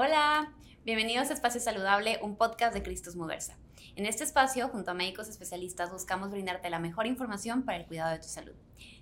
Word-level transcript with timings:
Hola, 0.00 0.52
bienvenidos 0.84 1.28
a 1.28 1.34
Espacio 1.34 1.60
Saludable, 1.60 2.20
un 2.22 2.36
podcast 2.36 2.72
de 2.72 2.84
Cristos 2.84 3.16
Moversa. 3.16 3.58
En 3.96 4.06
este 4.06 4.22
espacio, 4.22 4.68
junto 4.68 4.92
a 4.92 4.94
médicos 4.94 5.28
especialistas, 5.28 5.90
buscamos 5.90 6.30
brindarte 6.30 6.70
la 6.70 6.78
mejor 6.78 7.08
información 7.08 7.64
para 7.64 7.78
el 7.78 7.86
cuidado 7.86 8.12
de 8.12 8.20
tu 8.20 8.28
salud. 8.28 8.54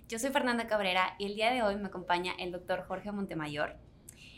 Yo 0.07 0.17
soy 0.17 0.31
Fernanda 0.31 0.65
Cabrera 0.65 1.13
y 1.19 1.27
el 1.27 1.35
día 1.35 1.53
de 1.53 1.61
hoy 1.61 1.75
me 1.75 1.85
acompaña 1.85 2.33
el 2.39 2.51
doctor 2.51 2.83
Jorge 2.87 3.11
Montemayor, 3.11 3.75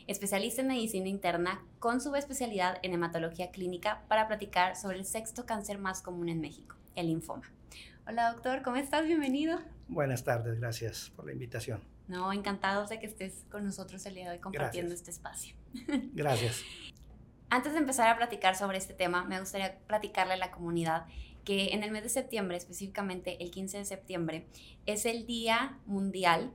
especialista 0.05 0.61
en 0.61 0.67
medicina 0.67 1.07
interna 1.07 1.63
con 1.79 2.01
subespecialidad 2.01 2.79
en 2.83 2.93
hematología 2.93 3.51
clínica 3.51 4.03
para 4.09 4.27
platicar 4.27 4.75
sobre 4.75 4.97
el 4.97 5.05
sexto 5.05 5.45
cáncer 5.45 5.77
más 5.77 6.01
común 6.01 6.27
en 6.27 6.41
México, 6.41 6.75
el 6.95 7.07
linfoma. 7.07 7.49
Hola 8.05 8.33
doctor, 8.33 8.63
¿cómo 8.63 8.75
estás? 8.75 9.05
Bienvenido. 9.05 9.59
Buenas 9.87 10.25
tardes, 10.25 10.59
gracias 10.59 11.09
por 11.15 11.25
la 11.25 11.31
invitación. 11.31 11.98
No, 12.09 12.33
encantados 12.33 12.89
de 12.89 12.99
que 12.99 13.05
estés 13.05 13.45
con 13.51 13.63
nosotros 13.63 14.03
el 14.07 14.15
día 14.15 14.25
de 14.25 14.31
hoy 14.31 14.39
compartiendo 14.39 14.95
este 14.95 15.11
espacio. 15.11 15.55
Gracias. 16.13 16.63
Antes 17.51 17.73
de 17.73 17.79
empezar 17.79 18.09
a 18.09 18.17
platicar 18.17 18.55
sobre 18.55 18.79
este 18.79 18.95
tema, 18.95 19.23
me 19.25 19.39
gustaría 19.39 19.77
platicarle 19.85 20.33
a 20.33 20.37
la 20.37 20.49
comunidad 20.49 21.05
que 21.45 21.67
en 21.73 21.83
el 21.83 21.91
mes 21.91 22.01
de 22.01 22.09
septiembre, 22.09 22.57
específicamente 22.57 23.41
el 23.43 23.51
15 23.51 23.77
de 23.77 23.85
septiembre, 23.85 24.47
es 24.87 25.05
el 25.05 25.27
Día 25.27 25.77
Mundial 25.85 26.51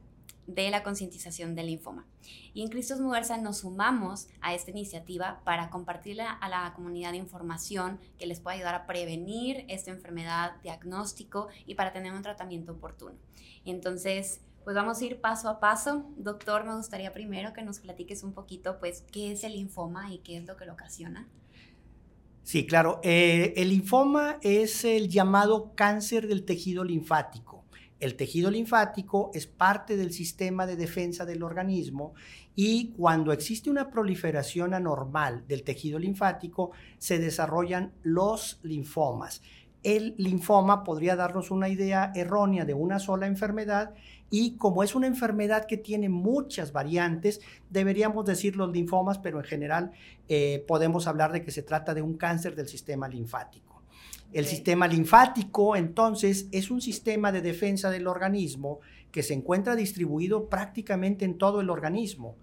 de 0.48 0.70
la 0.70 0.82
concientización 0.82 1.54
del 1.54 1.66
linfoma. 1.66 2.04
Y 2.52 2.62
en 2.62 2.68
Cristos 2.68 3.00
Mujerza 3.00 3.36
nos 3.38 3.58
sumamos 3.58 4.28
a 4.40 4.54
esta 4.54 4.72
iniciativa 4.72 5.40
para 5.44 5.70
compartirle 5.70 6.24
a 6.24 6.48
la 6.48 6.72
comunidad 6.74 7.12
información 7.12 8.00
que 8.18 8.26
les 8.26 8.40
pueda 8.40 8.56
ayudar 8.56 8.74
a 8.74 8.86
prevenir 8.86 9.64
esta 9.68 9.92
enfermedad, 9.92 10.60
diagnóstico 10.62 11.46
y 11.64 11.76
para 11.76 11.92
tener 11.92 12.12
un 12.12 12.22
tratamiento 12.22 12.72
oportuno. 12.72 13.14
Entonces, 13.64 14.40
pues 14.64 14.74
vamos 14.74 15.00
a 15.00 15.04
ir 15.04 15.20
paso 15.20 15.48
a 15.48 15.60
paso. 15.60 16.06
Doctor, 16.16 16.64
me 16.64 16.74
gustaría 16.74 17.12
primero 17.12 17.52
que 17.52 17.62
nos 17.62 17.78
platiques 17.78 18.22
un 18.24 18.32
poquito, 18.32 18.78
pues, 18.80 19.04
qué 19.12 19.32
es 19.32 19.44
el 19.44 19.52
linfoma 19.52 20.12
y 20.12 20.18
qué 20.18 20.38
es 20.38 20.46
lo 20.46 20.56
que 20.56 20.64
lo 20.64 20.72
ocasiona. 20.72 21.28
Sí, 22.42 22.66
claro. 22.66 23.00
Eh, 23.02 23.54
el 23.56 23.70
linfoma 23.70 24.38
es 24.42 24.84
el 24.84 25.08
llamado 25.08 25.72
cáncer 25.74 26.26
del 26.26 26.44
tejido 26.44 26.84
linfático. 26.84 27.64
El 28.00 28.16
tejido 28.16 28.50
linfático 28.50 29.30
es 29.32 29.46
parte 29.46 29.96
del 29.96 30.12
sistema 30.12 30.66
de 30.66 30.76
defensa 30.76 31.24
del 31.24 31.42
organismo 31.42 32.12
y 32.54 32.92
cuando 32.92 33.32
existe 33.32 33.70
una 33.70 33.90
proliferación 33.90 34.74
anormal 34.74 35.46
del 35.46 35.62
tejido 35.62 35.98
linfático 35.98 36.72
se 36.98 37.18
desarrollan 37.18 37.94
los 38.02 38.60
linfomas. 38.62 39.40
El 39.84 40.14
linfoma 40.16 40.82
podría 40.82 41.14
darnos 41.14 41.50
una 41.50 41.68
idea 41.68 42.10
errónea 42.14 42.64
de 42.64 42.74
una 42.74 42.98
sola 42.98 43.26
enfermedad 43.26 43.94
y 44.30 44.56
como 44.56 44.82
es 44.82 44.94
una 44.94 45.06
enfermedad 45.06 45.66
que 45.66 45.76
tiene 45.76 46.08
muchas 46.08 46.72
variantes, 46.72 47.40
deberíamos 47.70 48.24
decir 48.24 48.56
los 48.56 48.72
linfomas, 48.72 49.18
pero 49.18 49.38
en 49.38 49.44
general 49.44 49.92
eh, 50.28 50.64
podemos 50.66 51.06
hablar 51.06 51.30
de 51.32 51.44
que 51.44 51.50
se 51.50 51.62
trata 51.62 51.94
de 51.94 52.02
un 52.02 52.14
cáncer 52.14 52.56
del 52.56 52.66
sistema 52.66 53.06
linfático. 53.06 53.82
El 54.32 54.46
sistema 54.46 54.88
linfático, 54.88 55.76
entonces, 55.76 56.48
es 56.50 56.72
un 56.72 56.80
sistema 56.80 57.30
de 57.30 57.42
defensa 57.42 57.90
del 57.90 58.08
organismo 58.08 58.80
que 59.12 59.22
se 59.22 59.34
encuentra 59.34 59.76
distribuido 59.76 60.48
prácticamente 60.48 61.24
en 61.24 61.38
todo 61.38 61.60
el 61.60 61.70
organismo. 61.70 62.36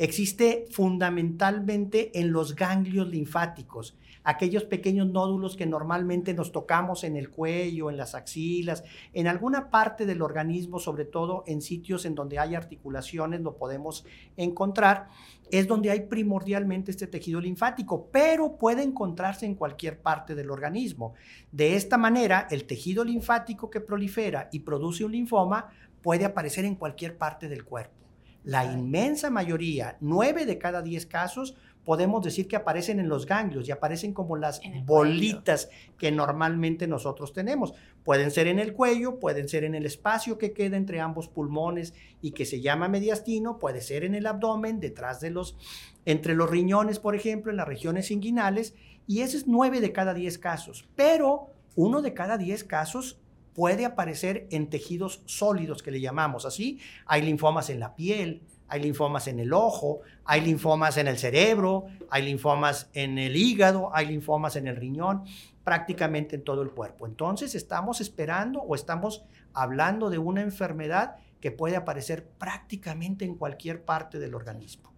Existe 0.00 0.64
fundamentalmente 0.70 2.18
en 2.18 2.32
los 2.32 2.56
ganglios 2.56 3.06
linfáticos, 3.08 3.98
aquellos 4.24 4.64
pequeños 4.64 5.06
nódulos 5.06 5.58
que 5.58 5.66
normalmente 5.66 6.32
nos 6.32 6.52
tocamos 6.52 7.04
en 7.04 7.18
el 7.18 7.28
cuello, 7.28 7.90
en 7.90 7.98
las 7.98 8.14
axilas, 8.14 8.82
en 9.12 9.26
alguna 9.26 9.68
parte 9.68 10.06
del 10.06 10.22
organismo, 10.22 10.78
sobre 10.78 11.04
todo 11.04 11.44
en 11.46 11.60
sitios 11.60 12.06
en 12.06 12.14
donde 12.14 12.38
hay 12.38 12.54
articulaciones, 12.54 13.42
lo 13.42 13.58
podemos 13.58 14.06
encontrar, 14.38 15.08
es 15.50 15.68
donde 15.68 15.90
hay 15.90 16.00
primordialmente 16.06 16.92
este 16.92 17.06
tejido 17.06 17.38
linfático, 17.38 18.08
pero 18.10 18.56
puede 18.56 18.82
encontrarse 18.82 19.44
en 19.44 19.54
cualquier 19.54 20.00
parte 20.00 20.34
del 20.34 20.50
organismo. 20.50 21.12
De 21.52 21.76
esta 21.76 21.98
manera, 21.98 22.48
el 22.50 22.64
tejido 22.64 23.04
linfático 23.04 23.68
que 23.68 23.82
prolifera 23.82 24.48
y 24.50 24.60
produce 24.60 25.04
un 25.04 25.12
linfoma 25.12 25.68
puede 26.00 26.24
aparecer 26.24 26.64
en 26.64 26.76
cualquier 26.76 27.18
parte 27.18 27.50
del 27.50 27.66
cuerpo. 27.66 27.99
La 28.44 28.64
inmensa 28.64 29.30
mayoría, 29.30 29.96
nueve 30.00 30.46
de 30.46 30.58
cada 30.58 30.82
diez 30.82 31.06
casos, 31.06 31.56
podemos 31.84 32.22
decir 32.22 32.46
que 32.46 32.56
aparecen 32.56 33.00
en 33.00 33.08
los 33.08 33.26
ganglios 33.26 33.66
y 33.66 33.72
aparecen 33.72 34.12
como 34.12 34.36
las 34.36 34.60
bolitas 34.84 35.70
que 35.98 36.12
normalmente 36.12 36.86
nosotros 36.86 37.32
tenemos. 37.32 37.74
Pueden 38.04 38.30
ser 38.30 38.46
en 38.46 38.58
el 38.58 38.72
cuello, 38.72 39.18
pueden 39.18 39.48
ser 39.48 39.64
en 39.64 39.74
el 39.74 39.86
espacio 39.86 40.38
que 40.38 40.52
queda 40.52 40.76
entre 40.76 41.00
ambos 41.00 41.28
pulmones 41.28 41.94
y 42.22 42.32
que 42.32 42.44
se 42.44 42.60
llama 42.60 42.88
mediastino, 42.88 43.58
puede 43.58 43.80
ser 43.80 44.04
en 44.04 44.14
el 44.14 44.26
abdomen, 44.26 44.80
detrás 44.80 45.20
de 45.20 45.30
los, 45.30 45.56
entre 46.04 46.34
los 46.34 46.50
riñones, 46.50 46.98
por 46.98 47.14
ejemplo, 47.14 47.50
en 47.50 47.56
las 47.56 47.68
regiones 47.68 48.10
inguinales, 48.10 48.74
y 49.06 49.22
ese 49.22 49.38
es 49.38 49.46
nueve 49.46 49.80
de 49.80 49.92
cada 49.92 50.14
diez 50.14 50.38
casos. 50.38 50.88
Pero 50.96 51.48
uno 51.76 52.02
de 52.02 52.14
cada 52.14 52.38
diez 52.38 52.64
casos 52.64 53.20
puede 53.60 53.84
aparecer 53.84 54.46
en 54.50 54.70
tejidos 54.70 55.20
sólidos 55.26 55.82
que 55.82 55.90
le 55.90 56.00
llamamos 56.00 56.46
así. 56.46 56.80
Hay 57.04 57.20
linfomas 57.20 57.68
en 57.68 57.78
la 57.78 57.94
piel, 57.94 58.40
hay 58.68 58.80
linfomas 58.80 59.28
en 59.28 59.38
el 59.38 59.52
ojo, 59.52 60.00
hay 60.24 60.40
linfomas 60.40 60.96
en 60.96 61.06
el 61.08 61.18
cerebro, 61.18 61.84
hay 62.08 62.22
linfomas 62.22 62.88
en 62.94 63.18
el 63.18 63.36
hígado, 63.36 63.94
hay 63.94 64.06
linfomas 64.06 64.56
en 64.56 64.66
el 64.66 64.76
riñón, 64.76 65.24
prácticamente 65.62 66.36
en 66.36 66.42
todo 66.42 66.62
el 66.62 66.70
cuerpo. 66.70 67.06
Entonces 67.06 67.54
estamos 67.54 68.00
esperando 68.00 68.62
o 68.62 68.74
estamos 68.74 69.24
hablando 69.52 70.08
de 70.08 70.16
una 70.16 70.40
enfermedad 70.40 71.16
que 71.42 71.50
puede 71.50 71.76
aparecer 71.76 72.26
prácticamente 72.38 73.26
en 73.26 73.34
cualquier 73.34 73.84
parte 73.84 74.18
del 74.18 74.34
organismo. 74.34 74.90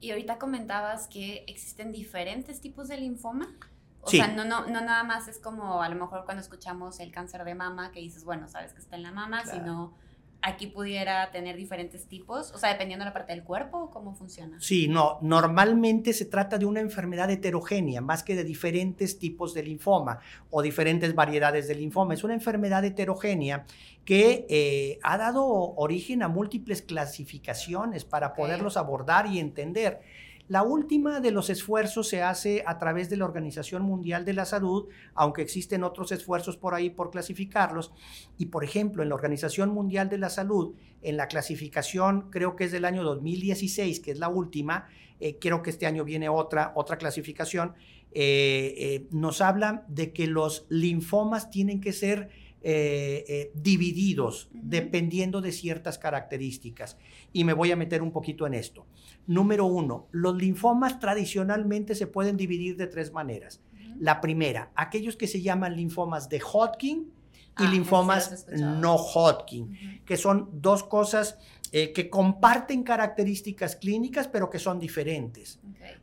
Y 0.00 0.12
ahorita 0.12 0.38
comentabas 0.38 1.08
que 1.08 1.44
existen 1.46 1.92
diferentes 1.92 2.62
tipos 2.62 2.88
de 2.88 2.96
linfoma. 2.96 3.54
O 4.02 4.10
sea, 4.10 4.28
no, 4.28 4.44
no, 4.44 4.66
no 4.66 4.80
nada 4.80 5.04
más 5.04 5.28
es 5.28 5.38
como 5.38 5.82
a 5.82 5.88
lo 5.88 5.96
mejor 5.96 6.24
cuando 6.24 6.42
escuchamos 6.42 6.98
el 7.00 7.12
cáncer 7.12 7.44
de 7.44 7.54
mama 7.54 7.90
que 7.90 8.00
dices, 8.00 8.24
bueno, 8.24 8.48
sabes 8.48 8.72
que 8.72 8.80
está 8.80 8.96
en 8.96 9.02
la 9.02 9.12
mama, 9.12 9.44
sino 9.44 9.94
aquí 10.40 10.68
pudiera 10.68 11.30
tener 11.30 11.56
diferentes 11.56 12.06
tipos? 12.06 12.52
O 12.52 12.58
sea, 12.58 12.70
dependiendo 12.70 13.04
de 13.04 13.10
la 13.10 13.12
parte 13.12 13.32
del 13.32 13.42
cuerpo, 13.42 13.90
¿cómo 13.90 14.14
funciona? 14.14 14.60
Sí, 14.60 14.88
no, 14.88 15.18
normalmente 15.20 16.12
se 16.12 16.24
trata 16.24 16.58
de 16.58 16.64
una 16.64 16.80
enfermedad 16.80 17.30
heterogénea, 17.30 18.00
más 18.00 18.22
que 18.22 18.36
de 18.36 18.44
diferentes 18.44 19.18
tipos 19.18 19.54
de 19.54 19.62
linfoma 19.62 20.20
o 20.50 20.62
diferentes 20.62 21.14
variedades 21.14 21.68
de 21.68 21.74
linfoma. 21.74 22.14
Es 22.14 22.24
una 22.24 22.34
enfermedad 22.34 22.84
heterogénea 22.84 23.64
que 24.04 24.46
eh, 24.48 24.98
ha 25.02 25.18
dado 25.18 25.44
origen 25.44 26.22
a 26.22 26.28
múltiples 26.28 26.82
clasificaciones 26.82 28.04
para 28.04 28.32
poderlos 28.34 28.76
abordar 28.76 29.26
y 29.26 29.38
entender. 29.38 30.00
La 30.48 30.62
última 30.62 31.20
de 31.20 31.30
los 31.30 31.50
esfuerzos 31.50 32.08
se 32.08 32.22
hace 32.22 32.64
a 32.66 32.78
través 32.78 33.10
de 33.10 33.18
la 33.18 33.26
Organización 33.26 33.82
Mundial 33.82 34.24
de 34.24 34.32
la 34.32 34.46
Salud, 34.46 34.88
aunque 35.14 35.42
existen 35.42 35.84
otros 35.84 36.10
esfuerzos 36.10 36.56
por 36.56 36.74
ahí 36.74 36.88
por 36.88 37.10
clasificarlos. 37.10 37.92
Y 38.38 38.46
por 38.46 38.64
ejemplo, 38.64 39.02
en 39.02 39.10
la 39.10 39.14
Organización 39.14 39.68
Mundial 39.68 40.08
de 40.08 40.16
la 40.16 40.30
Salud, 40.30 40.74
en 41.02 41.18
la 41.18 41.28
clasificación, 41.28 42.30
creo 42.30 42.56
que 42.56 42.64
es 42.64 42.72
del 42.72 42.86
año 42.86 43.04
2016, 43.04 44.00
que 44.00 44.12
es 44.12 44.18
la 44.18 44.30
última, 44.30 44.88
eh, 45.20 45.36
creo 45.38 45.62
que 45.62 45.68
este 45.68 45.86
año 45.86 46.02
viene 46.04 46.30
otra, 46.30 46.72
otra 46.76 46.96
clasificación, 46.96 47.74
eh, 48.12 48.74
eh, 48.78 49.06
nos 49.10 49.42
habla 49.42 49.84
de 49.88 50.14
que 50.14 50.26
los 50.26 50.64
linfomas 50.70 51.50
tienen 51.50 51.82
que 51.82 51.92
ser 51.92 52.30
eh, 52.70 53.24
eh, 53.28 53.50
divididos 53.54 54.50
dependiendo 54.52 55.40
de 55.40 55.52
ciertas 55.52 55.96
características. 55.96 56.98
Y 57.32 57.44
me 57.44 57.54
voy 57.54 57.72
a 57.72 57.76
meter 57.76 58.02
un 58.02 58.12
poquito 58.12 58.46
en 58.46 58.52
esto. 58.52 58.84
Número 59.26 59.64
uno, 59.64 60.08
los 60.10 60.36
linfomas 60.36 60.98
tradicionalmente 60.98 61.94
se 61.94 62.06
pueden 62.06 62.36
dividir 62.36 62.76
de 62.76 62.86
tres 62.86 63.10
maneras. 63.10 63.62
La 63.98 64.20
primera, 64.20 64.70
aquellos 64.74 65.16
que 65.16 65.26
se 65.26 65.40
llaman 65.40 65.76
linfomas 65.76 66.28
de 66.28 66.42
Hodgkin 66.42 67.10
y 67.58 67.64
ah, 67.64 67.70
linfomas 67.70 68.46
no 68.52 68.96
Hodgkin, 68.96 70.02
que 70.04 70.18
son 70.18 70.50
dos 70.52 70.84
cosas 70.84 71.38
eh, 71.72 71.94
que 71.94 72.10
comparten 72.10 72.82
características 72.82 73.76
clínicas, 73.76 74.28
pero 74.28 74.50
que 74.50 74.58
son 74.58 74.78
diferentes. 74.78 75.58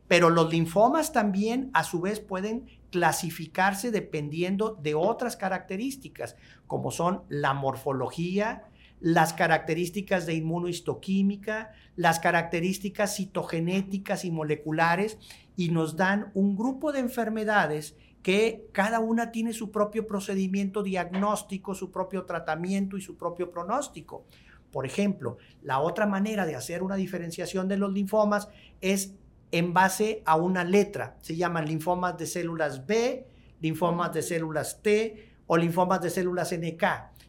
Pero 0.07 0.31
los 0.31 0.51
linfomas 0.51 1.13
también, 1.13 1.69
a 1.73 1.83
su 1.83 2.01
vez, 2.01 2.19
pueden 2.19 2.65
clasificarse 2.95 3.91
dependiendo 3.91 4.79
de 4.81 4.95
otras 4.95 5.35
características, 5.35 6.37
como 6.65 6.91
son 6.91 7.23
la 7.27 7.53
morfología, 7.53 8.69
las 9.01 9.33
características 9.33 10.25
de 10.25 10.35
inmunohistoquímica, 10.35 11.73
las 11.97 12.21
características 12.21 13.17
citogenéticas 13.17 14.23
y 14.23 14.31
moleculares, 14.31 15.17
y 15.57 15.71
nos 15.71 15.97
dan 15.97 16.31
un 16.35 16.55
grupo 16.55 16.93
de 16.93 16.99
enfermedades 16.99 17.97
que 18.23 18.69
cada 18.71 19.01
una 19.01 19.29
tiene 19.33 19.51
su 19.51 19.71
propio 19.71 20.07
procedimiento 20.07 20.81
diagnóstico, 20.81 21.75
su 21.75 21.91
propio 21.91 22.23
tratamiento 22.23 22.95
y 22.95 23.01
su 23.01 23.17
propio 23.17 23.51
pronóstico. 23.51 24.23
Por 24.71 24.85
ejemplo, 24.85 25.37
la 25.61 25.81
otra 25.81 26.05
manera 26.05 26.45
de 26.45 26.55
hacer 26.55 26.81
una 26.81 26.95
diferenciación 26.95 27.67
de 27.67 27.75
los 27.75 27.91
linfomas 27.91 28.47
es 28.79 29.15
en 29.51 29.73
base 29.73 30.21
a 30.25 30.35
una 30.35 30.63
letra. 30.63 31.17
Se 31.21 31.35
llaman 31.35 31.65
linfomas 31.65 32.17
de 32.17 32.25
células 32.25 32.85
B, 32.85 33.27
linfomas 33.61 34.13
de 34.13 34.21
células 34.21 34.81
T 34.81 35.33
o 35.47 35.57
linfomas 35.57 36.01
de 36.01 36.09
células 36.09 36.51
NK. 36.51 36.83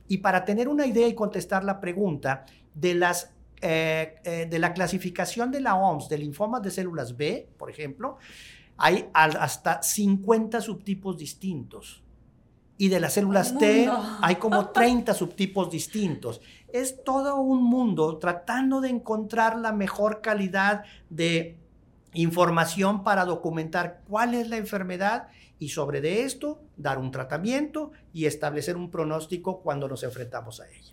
Y 0.08 0.18
para 0.18 0.44
tener 0.44 0.68
una 0.68 0.86
idea 0.86 1.08
y 1.08 1.14
contestar 1.14 1.64
la 1.64 1.80
pregunta 1.80 2.46
de 2.74 2.94
las 2.94 3.32
eh, 3.62 4.16
eh, 4.24 4.46
de 4.50 4.58
la 4.58 4.74
clasificación 4.74 5.50
de 5.50 5.60
la 5.60 5.76
OMS 5.76 6.10
de 6.10 6.18
linfomas 6.18 6.60
de 6.62 6.70
células 6.70 7.16
B, 7.16 7.48
por 7.56 7.70
ejemplo, 7.70 8.18
hay 8.76 9.08
hasta 9.14 9.82
50 9.82 10.60
subtipos 10.60 11.16
distintos. 11.16 12.02
Y 12.78 12.88
de 12.88 13.00
las 13.00 13.14
células 13.14 13.56
T 13.56 13.90
hay 14.20 14.36
como 14.36 14.68
30 14.72 15.14
subtipos 15.14 15.70
distintos. 15.70 16.42
Es 16.68 17.02
todo 17.02 17.36
un 17.36 17.64
mundo 17.64 18.18
tratando 18.18 18.82
de 18.82 18.90
encontrar 18.90 19.58
la 19.58 19.72
mejor 19.72 20.20
calidad 20.20 20.84
de 21.08 21.58
información 22.16 23.04
para 23.04 23.24
documentar 23.24 24.00
cuál 24.08 24.34
es 24.34 24.48
la 24.48 24.56
enfermedad 24.56 25.28
y 25.58 25.68
sobre 25.70 26.00
de 26.00 26.22
esto 26.22 26.60
dar 26.76 26.98
un 26.98 27.10
tratamiento 27.10 27.92
y 28.12 28.26
establecer 28.26 28.76
un 28.76 28.90
pronóstico 28.90 29.60
cuando 29.60 29.88
nos 29.88 30.02
enfrentamos 30.02 30.60
a 30.60 30.68
ella. 30.68 30.92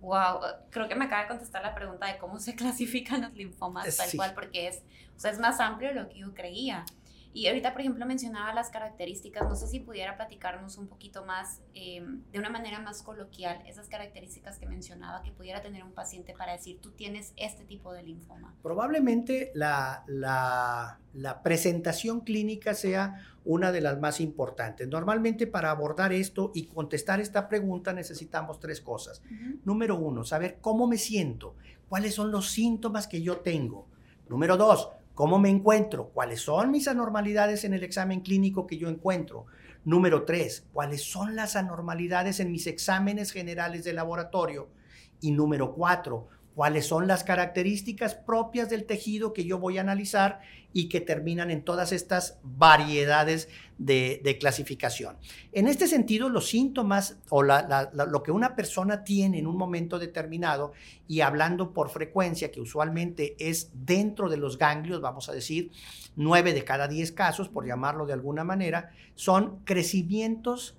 Wow, 0.00 0.40
creo 0.70 0.88
que 0.88 0.96
me 0.96 1.04
acaba 1.04 1.22
de 1.22 1.28
contestar 1.28 1.62
la 1.62 1.74
pregunta 1.74 2.06
de 2.06 2.18
cómo 2.18 2.38
se 2.38 2.54
clasifican 2.56 3.22
los 3.22 3.32
linfomas, 3.34 3.96
tal 3.96 4.08
cual, 4.16 4.34
porque 4.34 4.68
es, 4.68 4.82
o 5.16 5.20
sea, 5.20 5.30
es 5.30 5.38
más 5.38 5.60
amplio 5.60 5.90
de 5.90 5.94
lo 5.94 6.08
que 6.08 6.18
yo 6.18 6.34
creía. 6.34 6.84
Y 7.34 7.46
ahorita, 7.46 7.72
por 7.72 7.80
ejemplo, 7.80 8.04
mencionaba 8.04 8.52
las 8.52 8.68
características, 8.68 9.48
no 9.48 9.56
sé 9.56 9.66
si 9.66 9.80
pudiera 9.80 10.16
platicarnos 10.16 10.76
un 10.76 10.86
poquito 10.86 11.24
más, 11.24 11.62
em, 11.74 12.22
de 12.30 12.38
una 12.38 12.50
manera 12.50 12.78
más 12.80 13.02
coloquial, 13.02 13.62
esas 13.66 13.88
características 13.88 14.58
que 14.58 14.66
mencionaba 14.66 15.22
que 15.22 15.32
pudiera 15.32 15.62
tener 15.62 15.82
un 15.82 15.92
paciente 15.92 16.34
para 16.36 16.52
decir, 16.52 16.78
tú 16.80 16.90
tienes 16.90 17.32
este 17.36 17.64
tipo 17.64 17.92
de 17.92 18.02
linfoma. 18.02 18.54
Probablemente 18.62 19.50
la, 19.54 20.04
la, 20.06 20.98
la 21.14 21.42
presentación 21.42 22.20
clínica 22.20 22.74
sea 22.74 23.26
una 23.44 23.72
de 23.72 23.80
las 23.80 23.98
más 23.98 24.20
importantes. 24.20 24.88
Normalmente 24.88 25.46
para 25.46 25.70
abordar 25.70 26.12
esto 26.12 26.52
y 26.54 26.66
contestar 26.66 27.20
esta 27.20 27.48
pregunta 27.48 27.92
necesitamos 27.92 28.60
tres 28.60 28.80
cosas. 28.80 29.22
Número 29.64 29.96
uno, 29.96 30.24
saber 30.24 30.58
cómo 30.60 30.86
me 30.86 30.98
siento, 30.98 31.56
cuáles 31.88 32.14
son 32.14 32.30
los 32.30 32.50
síntomas 32.50 33.06
que 33.06 33.22
yo 33.22 33.38
tengo. 33.38 33.86
Número 34.28 34.56
dos, 34.56 34.90
¿Cómo 35.14 35.38
me 35.38 35.50
encuentro? 35.50 36.08
¿Cuáles 36.08 36.40
son 36.40 36.70
mis 36.70 36.88
anormalidades 36.88 37.64
en 37.64 37.74
el 37.74 37.84
examen 37.84 38.20
clínico 38.20 38.66
que 38.66 38.78
yo 38.78 38.88
encuentro? 38.88 39.44
Número 39.84 40.24
tres, 40.24 40.66
¿cuáles 40.72 41.02
son 41.02 41.36
las 41.36 41.54
anormalidades 41.54 42.40
en 42.40 42.50
mis 42.50 42.66
exámenes 42.66 43.30
generales 43.30 43.84
de 43.84 43.92
laboratorio? 43.92 44.70
Y 45.20 45.32
número 45.32 45.74
cuatro, 45.74 46.28
cuáles 46.54 46.86
son 46.86 47.06
las 47.06 47.24
características 47.24 48.14
propias 48.14 48.68
del 48.68 48.84
tejido 48.84 49.32
que 49.32 49.44
yo 49.44 49.58
voy 49.58 49.78
a 49.78 49.80
analizar 49.80 50.40
y 50.72 50.88
que 50.88 51.00
terminan 51.00 51.50
en 51.50 51.62
todas 51.62 51.92
estas 51.92 52.38
variedades 52.42 53.48
de, 53.78 54.36
clasificación. 54.40 55.16
En 55.52 55.66
este 55.66 55.86
sentido, 55.86 56.28
los 56.28 56.48
síntomas 56.48 57.18
o 57.28 57.42
lo 57.42 58.22
que 58.22 58.30
una 58.30 58.54
persona 58.54 59.04
tiene 59.04 59.38
en 59.38 59.46
un 59.46 59.56
momento 59.56 59.98
determinado 59.98 60.72
y 61.08 61.20
hablando 61.20 61.72
por 61.72 61.90
frecuencia, 61.90 62.50
que 62.50 62.60
usualmente 62.60 63.36
es 63.38 63.70
dentro 63.74 64.28
de 64.28 64.36
los 64.36 64.56
ganglios, 64.58 65.00
vamos 65.00 65.28
a 65.28 65.32
decir, 65.32 65.70
nueve 66.16 66.54
de 66.54 66.64
cada 66.64 66.88
diez 66.88 67.12
casos, 67.12 67.48
por 67.48 67.66
llamarlo 67.66 68.06
de 68.06 68.12
alguna 68.12 68.44
manera, 68.44 68.90
son 69.14 69.60
crecimientos 69.64 70.76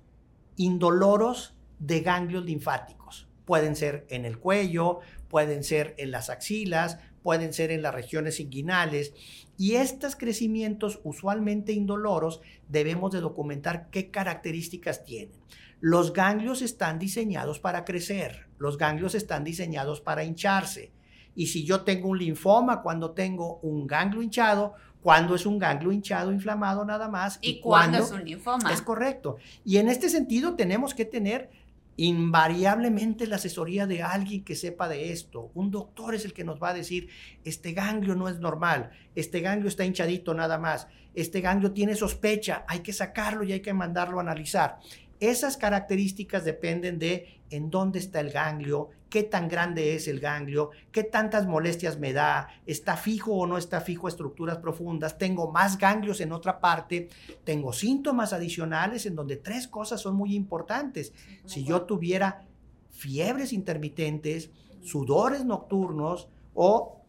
indoloros 0.56 1.56
de 1.80 2.02
ganglios 2.02 2.46
linfáticos. 2.46 3.28
Pueden 3.46 3.76
ser 3.76 4.06
en 4.10 4.24
el 4.24 4.40
cuello, 4.40 5.02
pueden 5.34 5.64
ser 5.64 5.96
en 5.98 6.12
las 6.12 6.30
axilas, 6.30 7.00
pueden 7.24 7.54
ser 7.54 7.72
en 7.72 7.82
las 7.82 7.96
regiones 7.96 8.40
inguinales. 8.40 9.16
Y 9.58 9.78
estos 9.78 10.16
crecimientos 10.16 11.00
usualmente 11.04 11.74
indoloros 11.74 12.42
debemos 12.70 13.12
de 13.12 13.22
documentar 13.22 13.90
qué 13.90 14.12
características 14.12 15.04
tienen. 15.06 15.36
Los 15.80 16.14
ganglios 16.14 16.62
están 16.62 17.00
diseñados 17.00 17.60
para 17.60 17.84
crecer, 17.84 18.46
los 18.60 18.78
ganglios 18.78 19.16
están 19.16 19.44
diseñados 19.44 20.02
para 20.02 20.24
hincharse. 20.24 20.92
Y 21.34 21.48
si 21.48 21.66
yo 21.66 21.82
tengo 21.82 22.10
un 22.10 22.20
linfoma, 22.20 22.84
cuando 22.84 23.10
tengo 23.14 23.58
un 23.64 23.88
ganglio 23.88 24.22
hinchado, 24.22 24.76
cuando 25.02 25.34
es 25.34 25.48
un 25.48 25.58
ganglio 25.58 25.92
hinchado 25.92 26.32
inflamado 26.32 26.86
nada 26.86 27.10
más. 27.10 27.40
Y, 27.42 27.60
cuando 27.60 27.98
es 27.98 28.12
un 28.12 28.24
linfoma. 28.24 28.72
Es 28.72 28.84
correcto. 28.84 29.38
Y 29.66 29.78
en 29.78 29.90
este 29.90 30.10
sentido 30.10 30.54
tenemos 30.54 30.94
que 30.94 31.06
tener 31.06 31.50
invariablemente 31.98 33.28
la 33.28 33.36
asesoría 33.36 33.86
de 33.86 34.02
alguien 34.02 34.44
que 34.44 34.56
sepa 34.56 34.88
de 34.88 35.12
esto. 35.12 35.52
Un 35.54 35.72
doctor 35.72 36.16
es 36.16 36.26
el 36.26 36.34
que 36.34 36.44
nos 36.44 36.62
va 36.62 36.70
a 36.70 36.74
decir, 36.74 37.10
este 37.44 37.74
ganglio 37.74 38.16
no 38.16 38.30
es 38.30 38.40
normal, 38.40 38.92
este 39.16 39.42
ganglio 39.42 39.70
está 39.70 39.86
hinchadito 39.86 40.34
nada 40.34 40.58
más, 40.58 40.88
este 41.14 41.42
ganglio 41.42 41.72
tiene 41.72 41.96
sospecha, 41.96 42.66
hay 42.68 42.80
que 42.80 42.94
sacarlo 42.94 43.44
y 43.44 43.54
hay 43.54 43.62
que 43.62 43.74
mandarlo 43.74 44.18
a 44.18 44.22
analizar. 44.22 44.80
Esas 45.20 45.56
características 45.58 46.44
dependen 46.44 47.00
de 47.00 47.42
en 47.50 47.70
dónde 47.70 48.00
está 48.00 48.20
el 48.20 48.32
ganglio, 48.32 48.90
qué 49.14 49.22
tan 49.22 49.48
grande 49.48 49.94
es 49.94 50.08
el 50.08 50.20
ganglio, 50.20 50.72
qué 50.92 51.04
tantas 51.04 51.46
molestias 51.46 52.00
me 52.00 52.14
da, 52.14 52.48
está 52.66 52.98
fijo 52.98 53.34
o 53.34 53.46
no 53.46 53.60
está 53.60 53.80
fijo 53.80 54.08
a 54.08 54.10
estructuras 54.10 54.58
profundas, 54.58 55.20
tengo 55.20 55.52
más 55.52 55.78
ganglios 55.78 56.20
en 56.20 56.32
otra 56.32 56.60
parte, 56.60 57.10
tengo 57.44 57.74
síntomas 57.74 58.34
adicionales 58.34 59.06
en 59.06 59.14
donde 59.14 59.36
tres 59.36 59.68
cosas 59.68 60.02
son 60.02 60.16
muy 60.16 60.34
importantes. 60.34 61.14
Si 61.46 61.64
yo 61.64 61.84
tuviera 61.84 62.48
fiebres 62.90 63.54
intermitentes, 63.54 64.50
sudores 64.82 65.46
nocturnos 65.46 66.28
o 66.56 67.04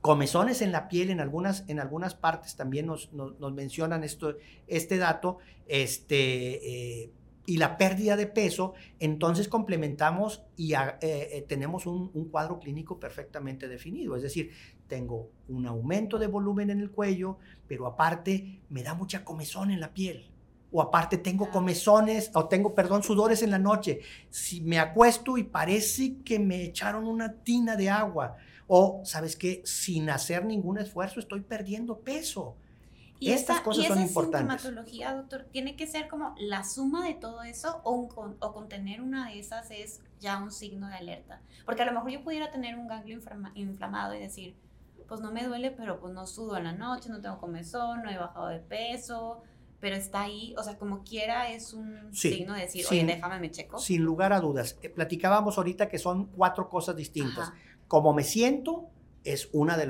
comezones 0.00 0.62
en 0.62 0.70
la 0.70 0.86
piel 0.86 1.10
en 1.10 1.18
algunas, 1.18 1.64
en 1.66 1.80
algunas 1.80 2.14
partes 2.14 2.54
también 2.54 2.86
nos, 2.86 3.10
mencionan 3.52 4.04
esto, 4.04 4.36
este 4.68 4.96
dato, 4.96 5.38
este, 5.66 7.02
eh, 7.02 7.10
y 7.48 7.56
la 7.56 7.78
pérdida 7.78 8.14
de 8.14 8.26
peso, 8.26 8.74
entonces 9.00 9.48
complementamos 9.48 10.44
y 10.54 10.74
ah, 10.74 10.98
eh, 11.00 11.30
eh, 11.32 11.46
tenemos 11.48 11.86
un, 11.86 12.28
cuadro 12.30 12.60
clínico 12.60 13.00
perfectamente 13.00 13.68
definido. 13.68 14.16
Es 14.16 14.22
decir, 14.22 14.50
tengo 14.86 15.30
un 15.48 15.66
aumento 15.66 16.18
de 16.18 16.26
volumen 16.26 16.68
en 16.68 16.80
el 16.80 16.90
cuello, 16.90 17.38
pero 17.66 17.86
aparte 17.86 18.60
me 18.68 18.82
da 18.82 18.92
mucha 18.92 19.24
comezón 19.24 19.70
en 19.70 19.80
la 19.80 19.94
piel. 19.94 20.30
O 20.70 20.82
aparte 20.82 21.16
tengo 21.16 21.48
comezones, 21.48 22.30
o 22.34 22.46
tengo, 22.48 22.74
perdón, 22.74 23.02
sudores 23.02 23.42
en 23.42 23.52
la 23.52 23.58
noche. 23.58 24.00
Si 24.28 24.60
me 24.60 24.78
acuesto 24.78 25.38
y 25.38 25.44
parece 25.44 26.18
que 26.22 26.38
me 26.38 26.64
echaron 26.64 27.06
una 27.06 27.32
tina 27.32 27.76
de 27.76 27.88
agua. 27.88 28.36
O, 28.66 29.00
¿sabes 29.06 29.36
qué? 29.36 29.62
Sin 29.64 30.10
hacer 30.10 30.44
ningún 30.44 30.76
esfuerzo 30.76 31.18
estoy 31.18 31.40
perdiendo 31.40 32.00
peso 32.00 32.58
y 33.20 33.32
Estas 33.32 33.60
cosas 33.60 33.84
y 33.84 33.88
son 33.88 34.00
importantes. 34.00 34.62
sintomatología, 34.62 35.14
doctor, 35.14 35.46
tiene 35.50 35.76
que 35.76 35.86
ser 35.86 36.08
como 36.08 36.34
la 36.38 36.64
suma 36.64 37.06
de 37.06 37.14
todo 37.14 37.42
eso 37.42 37.80
o, 37.84 38.08
o 38.38 38.52
contener 38.52 39.00
una 39.00 39.28
de 39.28 39.40
esas 39.40 39.70
es 39.70 40.00
ya 40.20 40.38
un 40.42 40.52
signo 40.52 40.88
de 40.88 40.94
alerta. 40.94 41.40
Porque 41.64 41.82
a 41.82 41.86
lo 41.86 41.92
mejor 41.92 42.10
yo 42.10 42.22
pudiera 42.22 42.50
tener 42.50 42.76
un 42.76 42.86
ganglio 42.86 43.18
inflamado 43.54 44.14
y 44.14 44.20
decir, 44.20 44.56
pues 45.08 45.20
no 45.20 45.32
me 45.32 45.44
duele, 45.44 45.70
pero 45.70 45.98
pues 45.98 46.12
no 46.12 46.26
sudo 46.26 46.56
en 46.56 46.64
la 46.64 46.72
noche, 46.72 47.08
no 47.08 47.20
tengo 47.20 47.38
comezón, 47.38 48.02
no 48.02 48.10
he 48.10 48.18
bajado 48.18 48.48
de 48.48 48.60
peso, 48.60 49.42
pero 49.80 49.96
está 49.96 50.22
ahí, 50.22 50.54
o 50.58 50.62
sea, 50.62 50.76
como 50.76 51.02
quiera 51.02 51.50
es 51.50 51.72
un 51.72 52.12
signo 52.12 52.54
de 52.54 52.62
decir, 52.62 52.84
oye, 52.90 53.04
déjame 53.04 53.40
me 53.40 53.50
checo. 53.50 53.78
Sin 53.78 54.02
lugar 54.02 54.32
a 54.32 54.40
dudas. 54.40 54.76
Eh, 54.82 54.90
platicábamos 54.90 55.56
ahorita 55.56 55.88
que 55.88 55.98
son 55.98 56.26
cuatro 56.26 56.68
cosas 56.68 56.96
distintas. 56.96 57.52
Como 57.86 58.12
me 58.12 58.22
siento, 58.22 58.90
es 59.24 59.48
una 59.52 59.76
de, 59.76 59.86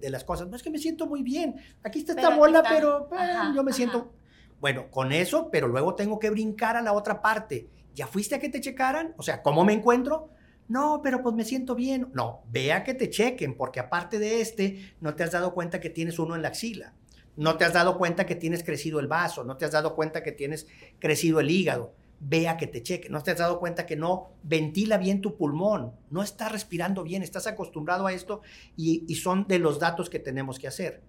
de, 0.00 0.10
las 0.10 0.24
cosas. 0.24 0.48
No 0.48 0.56
es 0.56 0.62
que 0.62 0.70
me 0.70 0.78
siento 0.78 1.06
muy 1.06 1.22
bien. 1.22 1.56
Aquí 1.82 2.00
está 2.00 2.12
esta 2.12 2.36
bola, 2.36 2.62
pero 2.68 3.08
eh, 3.12 3.52
yo 3.54 3.62
me 3.62 3.72
siento... 3.72 4.12
Bueno, 4.60 4.90
con 4.90 5.12
eso, 5.12 5.50
pero 5.50 5.68
luego 5.68 5.94
tengo 5.94 6.18
que 6.18 6.28
brincar 6.28 6.76
a 6.76 6.82
la 6.82 6.92
otra 6.92 7.22
parte. 7.22 7.68
¿Ya 7.94 8.06
fuiste 8.06 8.34
a 8.34 8.38
que 8.38 8.50
te 8.50 8.60
checaran? 8.60 9.14
O 9.16 9.22
sea, 9.22 9.42
¿cómo 9.42 9.64
me 9.64 9.72
encuentro? 9.72 10.28
No, 10.68 11.00
pero 11.02 11.22
pues 11.22 11.34
me 11.34 11.44
siento 11.44 11.74
bien. 11.74 12.10
No, 12.12 12.42
vea 12.50 12.84
que 12.84 12.94
te 12.94 13.08
chequen, 13.08 13.56
porque 13.56 13.80
aparte 13.80 14.18
de 14.18 14.40
este, 14.40 14.94
no 15.00 15.14
te 15.14 15.24
has 15.24 15.32
dado 15.32 15.54
cuenta 15.54 15.80
que 15.80 15.90
tienes 15.90 16.18
uno 16.18 16.36
en 16.36 16.42
la 16.42 16.48
axila. 16.48 16.94
No 17.36 17.56
te 17.56 17.64
has 17.64 17.72
dado 17.72 17.96
cuenta 17.96 18.26
que 18.26 18.36
tienes 18.36 18.62
crecido 18.62 19.00
el 19.00 19.08
vaso. 19.08 19.44
No 19.44 19.56
te 19.56 19.64
has 19.64 19.72
dado 19.72 19.94
cuenta 19.94 20.22
que 20.22 20.32
tienes 20.32 20.66
crecido 20.98 21.40
el 21.40 21.50
hígado 21.50 21.94
vea 22.20 22.56
que 22.56 22.66
te 22.66 22.82
cheque. 22.82 23.08
¿No 23.08 23.22
te 23.22 23.32
has 23.32 23.38
dado 23.38 23.58
cuenta 23.58 23.86
que 23.86 23.96
no 23.96 24.32
ventila 24.42 24.98
bien 24.98 25.20
tu 25.20 25.36
pulmón? 25.36 25.92
No 26.10 26.22
estás 26.22 26.52
respirando 26.52 27.02
bien, 27.02 27.22
estás 27.22 27.46
acostumbrado 27.46 28.06
a 28.06 28.12
esto 28.12 28.42
y, 28.76 29.14
son 29.16 29.46
de 29.48 29.58
los 29.58 29.80
datos 29.80 30.10
que 30.10 30.18
tenemos 30.18 30.58
que 30.58 30.68
hacer. 30.68 31.02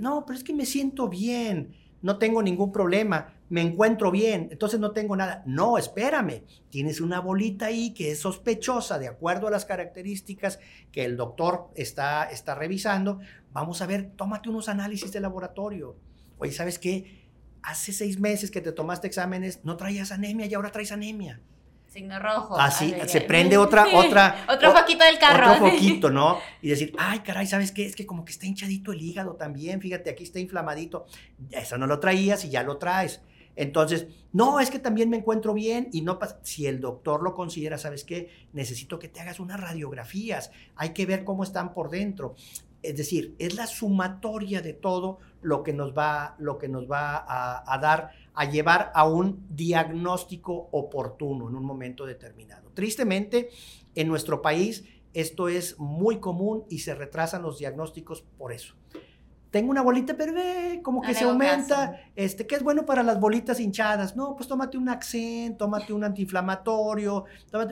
no, 0.00 0.24
pero 0.26 0.36
es 0.36 0.44
que 0.44 0.54
me 0.54 0.66
siento 0.66 1.08
bien, 1.08 1.76
no 2.02 2.18
tengo 2.18 2.42
ningún 2.42 2.72
problema, 2.72 3.34
me 3.48 3.62
encuentro 3.62 4.10
bien, 4.10 4.48
entonces 4.50 4.80
no 4.80 4.92
tengo 4.92 5.14
nada. 5.14 5.42
No, 5.46 5.78
espérame, 5.78 6.42
tienes 6.70 7.00
una 7.00 7.20
bolita 7.20 7.66
ahí 7.66 7.92
que 7.94 8.10
es 8.10 8.20
sospechosa 8.20 8.98
de 8.98 9.08
acuerdo 9.08 9.46
a 9.46 9.50
las 9.50 9.64
características 9.64 10.58
que 10.90 11.04
el 11.04 11.16
doctor 11.16 11.68
está, 11.74 12.24
está 12.24 12.54
revisando. 12.54 13.20
Vamos 13.52 13.82
a 13.82 13.86
ver, 13.86 14.12
tómate 14.16 14.48
unos 14.48 14.68
análisis 14.68 15.12
de 15.12 15.20
laboratorio. 15.20 15.96
Oye, 16.38 16.52
¿sabes 16.52 16.78
qué? 16.78 17.25
Hace 17.66 17.92
seis 17.92 18.18
meses 18.20 18.50
que 18.50 18.60
te 18.60 18.70
tomaste 18.70 19.08
exámenes, 19.08 19.60
no 19.64 19.76
traías 19.76 20.12
anemia 20.12 20.46
y 20.46 20.54
ahora 20.54 20.70
traes 20.70 20.92
anemia. 20.92 21.40
Signo 21.88 22.18
rojo. 22.20 22.56
Así, 22.58 22.94
se 23.06 23.20
prende 23.22 23.58
otra, 23.58 23.86
otra. 23.94 24.44
otro 24.48 24.72
foquito 24.72 25.04
del 25.04 25.18
carro. 25.18 25.52
Otro 25.52 25.70
foquito, 25.70 26.10
¿no? 26.10 26.38
Y 26.62 26.68
decir, 26.68 26.94
ay, 26.96 27.20
caray, 27.20 27.46
¿sabes 27.46 27.72
qué? 27.72 27.84
Es 27.84 27.96
que 27.96 28.06
como 28.06 28.24
que 28.24 28.30
está 28.30 28.46
hinchadito 28.46 28.92
el 28.92 29.02
hígado 29.02 29.34
también, 29.34 29.80
fíjate, 29.80 30.10
aquí 30.10 30.22
está 30.22 30.38
inflamadito. 30.38 31.06
Eso 31.50 31.76
no 31.76 31.88
lo 31.88 31.98
traías 31.98 32.44
y 32.44 32.50
ya 32.50 32.62
lo 32.62 32.76
traes. 32.76 33.20
Entonces, 33.56 34.06
no, 34.32 34.60
es 34.60 34.70
que 34.70 34.78
también 34.78 35.10
me 35.10 35.16
encuentro 35.16 35.52
bien 35.52 35.88
y 35.92 36.02
no 36.02 36.18
pasa. 36.18 36.38
Si 36.42 36.66
el 36.66 36.80
doctor 36.80 37.22
lo 37.22 37.34
considera, 37.34 37.78
¿sabes 37.78 38.04
qué? 38.04 38.30
Necesito 38.52 38.98
que 38.98 39.08
te 39.08 39.20
hagas 39.20 39.40
unas 39.40 39.58
radiografías, 39.58 40.52
hay 40.76 40.90
que 40.90 41.06
ver 41.06 41.24
cómo 41.24 41.42
están 41.42 41.72
por 41.72 41.90
dentro. 41.90 42.36
Es 42.82 42.96
decir, 42.96 43.34
es 43.38 43.54
la 43.54 43.66
sumatoria 43.66 44.62
de 44.62 44.72
todo 44.72 45.18
lo 45.42 45.62
que 45.62 45.72
nos 45.72 45.96
va, 45.96 46.36
lo 46.38 46.58
que 46.58 46.68
nos 46.68 46.90
va 46.90 47.16
a, 47.16 47.72
a 47.72 47.78
dar, 47.78 48.12
a 48.34 48.50
llevar 48.50 48.92
a 48.94 49.08
un 49.08 49.46
diagnóstico 49.50 50.68
oportuno 50.72 51.48
en 51.48 51.54
un 51.54 51.64
momento 51.64 52.06
determinado. 52.06 52.70
Tristemente, 52.74 53.50
en 53.94 54.08
nuestro 54.08 54.42
país 54.42 54.84
esto 55.14 55.48
es 55.48 55.78
muy 55.78 56.20
común 56.20 56.64
y 56.68 56.80
se 56.80 56.94
retrasan 56.94 57.42
los 57.42 57.58
diagnósticos 57.58 58.22
por 58.36 58.52
eso 58.52 58.74
tengo 59.56 59.70
una 59.70 59.80
bolita, 59.80 60.14
pero 60.18 60.34
ve, 60.34 60.80
como 60.82 61.00
que 61.00 61.14
se 61.14 61.24
aumenta, 61.24 61.98
este, 62.14 62.46
¿qué 62.46 62.56
es 62.56 62.62
bueno 62.62 62.84
para 62.84 63.02
las 63.02 63.18
bolitas 63.18 63.58
hinchadas? 63.58 64.14
No, 64.14 64.36
pues 64.36 64.50
tómate 64.50 64.76
un 64.76 64.86
Accent, 64.90 65.56
tómate 65.56 65.94
un 65.94 66.04
antiinflamatorio, 66.04 67.24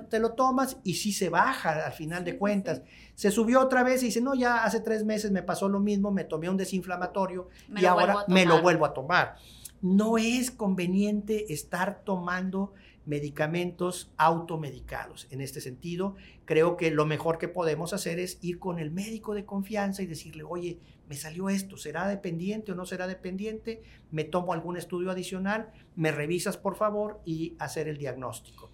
te 0.09 0.19
lo 0.19 0.33
tomas 0.33 0.79
y 0.83 0.95
sí 0.95 1.13
se 1.13 1.29
baja 1.29 1.85
al 1.85 1.93
final 1.93 2.25
de 2.25 2.39
cuentas. 2.39 2.81
Se 3.15 3.31
subió 3.31 3.61
otra 3.61 3.83
vez 3.83 4.03
y 4.03 4.07
dice, 4.07 4.23
no, 4.23 4.35
ya 4.35 4.65
hace 4.65 4.81
tres 4.81 5.05
meses 5.05 5.31
me 5.31 5.43
pasó 5.43 5.69
lo 5.69 5.79
mismo, 5.79 6.11
me 6.11 6.25
tomé 6.25 6.49
un 6.49 6.57
desinflamatorio 6.57 7.51
y 7.77 7.85
ahora 7.85 8.25
me 8.29 8.47
lo 8.47 8.63
vuelvo 8.63 8.87
a 8.87 8.95
tomar. 8.95 9.37
No 9.83 10.17
es 10.17 10.51
conveniente 10.51 11.53
estar 11.53 12.01
tomando 12.03 12.73
medicamentos 13.05 14.11
automedicados. 14.17 15.27
En 15.31 15.43
este 15.43 15.61
sentido, 15.61 16.15
creo 16.47 16.79
que 16.79 16.91
lo 16.91 17.05
mejor 17.05 17.37
que 17.37 17.49
podemos 17.49 17.93
hacer 17.93 18.19
es 18.19 18.39
ir 18.41 18.59
con 18.59 18.79
el 18.79 18.91
médico 18.91 19.35
de 19.35 19.45
confianza 19.45 20.03
y 20.03 20.07
decirle, 20.07 20.45
oye, 20.45 20.79
me 21.09 21.17
salió 21.17 21.49
esto, 21.49 21.77
¿será 21.77 22.09
dependiente 22.09 22.73
o 22.73 22.75
no 22.75 22.87
será 22.87 23.07
dependiente? 23.07 23.83
Me 24.11 24.25
tomo 24.25 24.53
algún 24.53 24.77
estudio 24.77 25.11
adicional, 25.11 25.73
me 25.97 26.13
revisas 26.13 26.57
por 26.57 26.77
favor 26.77 27.21
y 27.25 27.57
hacer 27.59 27.89
el 27.89 27.99
diagnóstico. 27.99 28.71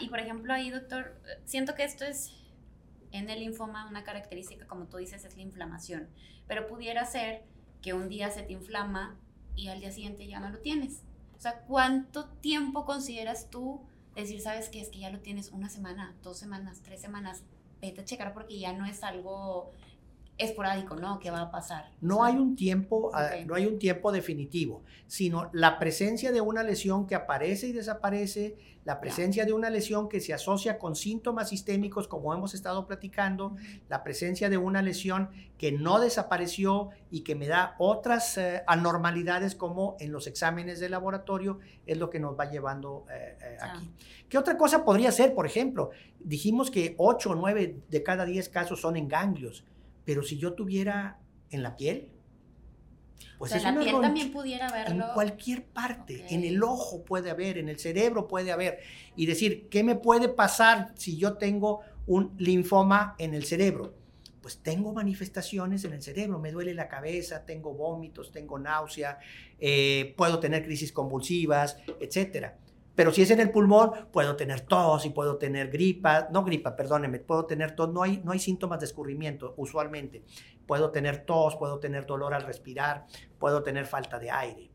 Y 0.00 0.08
por 0.08 0.20
ejemplo 0.20 0.52
ahí, 0.52 0.70
doctor, 0.70 1.20
siento 1.44 1.74
que 1.74 1.84
esto 1.84 2.04
es 2.04 2.32
en 3.12 3.30
el 3.30 3.40
linfoma 3.40 3.88
una 3.88 4.04
característica, 4.04 4.66
como 4.66 4.86
tú 4.86 4.96
dices, 4.96 5.24
es 5.24 5.36
la 5.36 5.42
inflamación, 5.42 6.08
pero 6.46 6.66
pudiera 6.66 7.04
ser 7.04 7.44
que 7.82 7.92
un 7.92 8.08
día 8.08 8.30
se 8.30 8.42
te 8.42 8.52
inflama 8.52 9.16
y 9.54 9.68
al 9.68 9.80
día 9.80 9.92
siguiente 9.92 10.26
ya 10.26 10.40
no 10.40 10.50
lo 10.50 10.58
tienes. 10.58 11.02
O 11.36 11.40
sea, 11.40 11.60
¿cuánto 11.60 12.26
tiempo 12.26 12.84
consideras 12.84 13.50
tú 13.50 13.82
decir, 14.16 14.40
sabes 14.40 14.68
que 14.68 14.80
es 14.80 14.88
que 14.88 15.00
ya 15.00 15.10
lo 15.10 15.20
tienes 15.20 15.50
una 15.50 15.68
semana, 15.68 16.14
dos 16.22 16.38
semanas, 16.38 16.80
tres 16.82 17.00
semanas? 17.00 17.44
Vete 17.80 18.00
a 18.00 18.04
checar 18.04 18.32
porque 18.32 18.58
ya 18.58 18.72
no 18.72 18.86
es 18.86 19.02
algo 19.02 19.70
esporádico, 20.36 20.96
¿no? 20.96 21.20
¿Qué 21.20 21.30
va 21.30 21.42
a 21.42 21.50
pasar? 21.50 21.90
No 22.00 22.24
hay 22.24 22.34
un 22.34 22.56
tiempo, 22.56 23.10
ah, 23.14 23.30
no 23.46 23.54
hay 23.54 23.66
un 23.66 23.78
tiempo 23.78 24.10
definitivo, 24.10 24.82
sino 25.06 25.48
la 25.52 25.78
presencia 25.78 26.32
de 26.32 26.40
una 26.40 26.62
lesión 26.62 27.06
que 27.06 27.14
aparece 27.14 27.68
y 27.68 27.72
desaparece, 27.72 28.56
la 28.84 29.00
presencia 29.00 29.44
de 29.44 29.52
una 29.52 29.70
lesión 29.70 30.08
que 30.08 30.20
se 30.20 30.34
asocia 30.34 30.78
con 30.78 30.96
síntomas 30.96 31.48
sistémicos, 31.48 32.08
como 32.08 32.34
hemos 32.34 32.52
estado 32.52 32.86
platicando, 32.86 33.56
la 33.88 34.02
presencia 34.02 34.50
de 34.50 34.58
una 34.58 34.82
lesión 34.82 35.30
que 35.56 35.72
no 35.72 36.00
desapareció 36.00 36.90
y 37.10 37.22
que 37.22 37.34
me 37.34 37.46
da 37.46 37.76
otras 37.78 38.36
eh, 38.36 38.62
anormalidades 38.66 39.54
como 39.54 39.96
en 40.00 40.12
los 40.12 40.26
exámenes 40.26 40.80
de 40.80 40.88
laboratorio, 40.88 41.60
es 41.86 41.96
lo 41.96 42.10
que 42.10 42.20
nos 42.20 42.38
va 42.38 42.50
llevando 42.50 43.06
eh, 43.10 43.38
eh, 43.40 43.56
aquí. 43.60 43.90
¿Qué 44.28 44.36
otra 44.36 44.58
cosa 44.58 44.84
podría 44.84 45.12
ser? 45.12 45.34
Por 45.34 45.46
ejemplo, 45.46 45.90
dijimos 46.18 46.70
que 46.70 46.94
8 46.98 47.30
o 47.30 47.34
9 47.36 47.82
de 47.88 48.02
cada 48.02 48.24
10 48.26 48.48
casos 48.48 48.80
son 48.80 48.96
en 48.96 49.08
ganglios. 49.08 49.64
Pero 50.04 50.22
si 50.22 50.38
yo 50.38 50.54
tuviera 50.54 51.18
en 51.50 51.62
la 51.62 51.76
piel, 51.76 52.10
pues 53.38 53.52
o 53.52 53.58
la 53.58 53.78
piel 53.78 54.00
también 54.00 54.32
pudiera 54.32 54.70
verlo. 54.70 55.06
En 55.06 55.12
cualquier 55.12 55.64
parte, 55.64 56.24
en 56.30 56.44
el 56.44 56.62
ojo 56.62 57.04
puede 57.04 57.30
haber, 57.30 57.58
en 57.58 57.68
el 57.68 57.78
cerebro 57.78 58.28
puede 58.28 58.52
haber. 58.52 58.78
Y 59.16 59.26
decir, 59.26 59.68
¿qué 59.68 59.82
me 59.82 59.96
puede 59.96 60.28
pasar 60.28 60.92
si 60.96 61.16
yo 61.16 61.34
tengo 61.34 61.80
un 62.06 62.34
linfoma 62.38 63.14
en 63.18 63.34
el 63.34 63.44
cerebro? 63.44 63.94
Pues 64.40 64.58
tengo 64.58 64.92
manifestaciones 64.92 65.84
en 65.84 65.94
el 65.94 66.02
cerebro, 66.02 66.38
me 66.38 66.52
duele 66.52 66.74
la 66.74 66.86
cabeza, 66.86 67.46
tengo 67.46 67.72
vómitos, 67.72 68.30
tengo 68.30 68.58
náusea, 68.58 69.18
eh, 69.58 70.14
puedo 70.16 70.38
tener 70.38 70.64
crisis 70.64 70.92
convulsivas, 70.92 71.78
etcétera. 71.98 72.58
Pero 72.94 73.12
si 73.12 73.22
es 73.22 73.30
en 73.30 73.40
el 73.40 73.50
pulmón, 73.50 73.90
puedo 74.12 74.36
tener 74.36 74.60
tos 74.60 75.04
y 75.04 75.10
puedo 75.10 75.36
tener 75.36 75.70
gripa, 75.70 76.28
no 76.30 76.44
gripa, 76.44 76.76
perdóneme, 76.76 77.18
puedo 77.18 77.44
tener 77.44 77.74
tos, 77.74 77.92
no 77.92 78.02
hay, 78.02 78.20
no 78.24 78.32
hay 78.32 78.38
síntomas 78.38 78.78
de 78.80 78.86
escurrimiento 78.86 79.54
usualmente. 79.56 80.24
Puedo 80.66 80.90
tener 80.90 81.24
tos, 81.24 81.56
puedo 81.56 81.78
tener 81.80 82.06
dolor 82.06 82.34
al 82.34 82.42
respirar, 82.42 83.06
puedo 83.38 83.62
tener 83.62 83.86
falta 83.86 84.18
de 84.18 84.30
aire. 84.30 84.70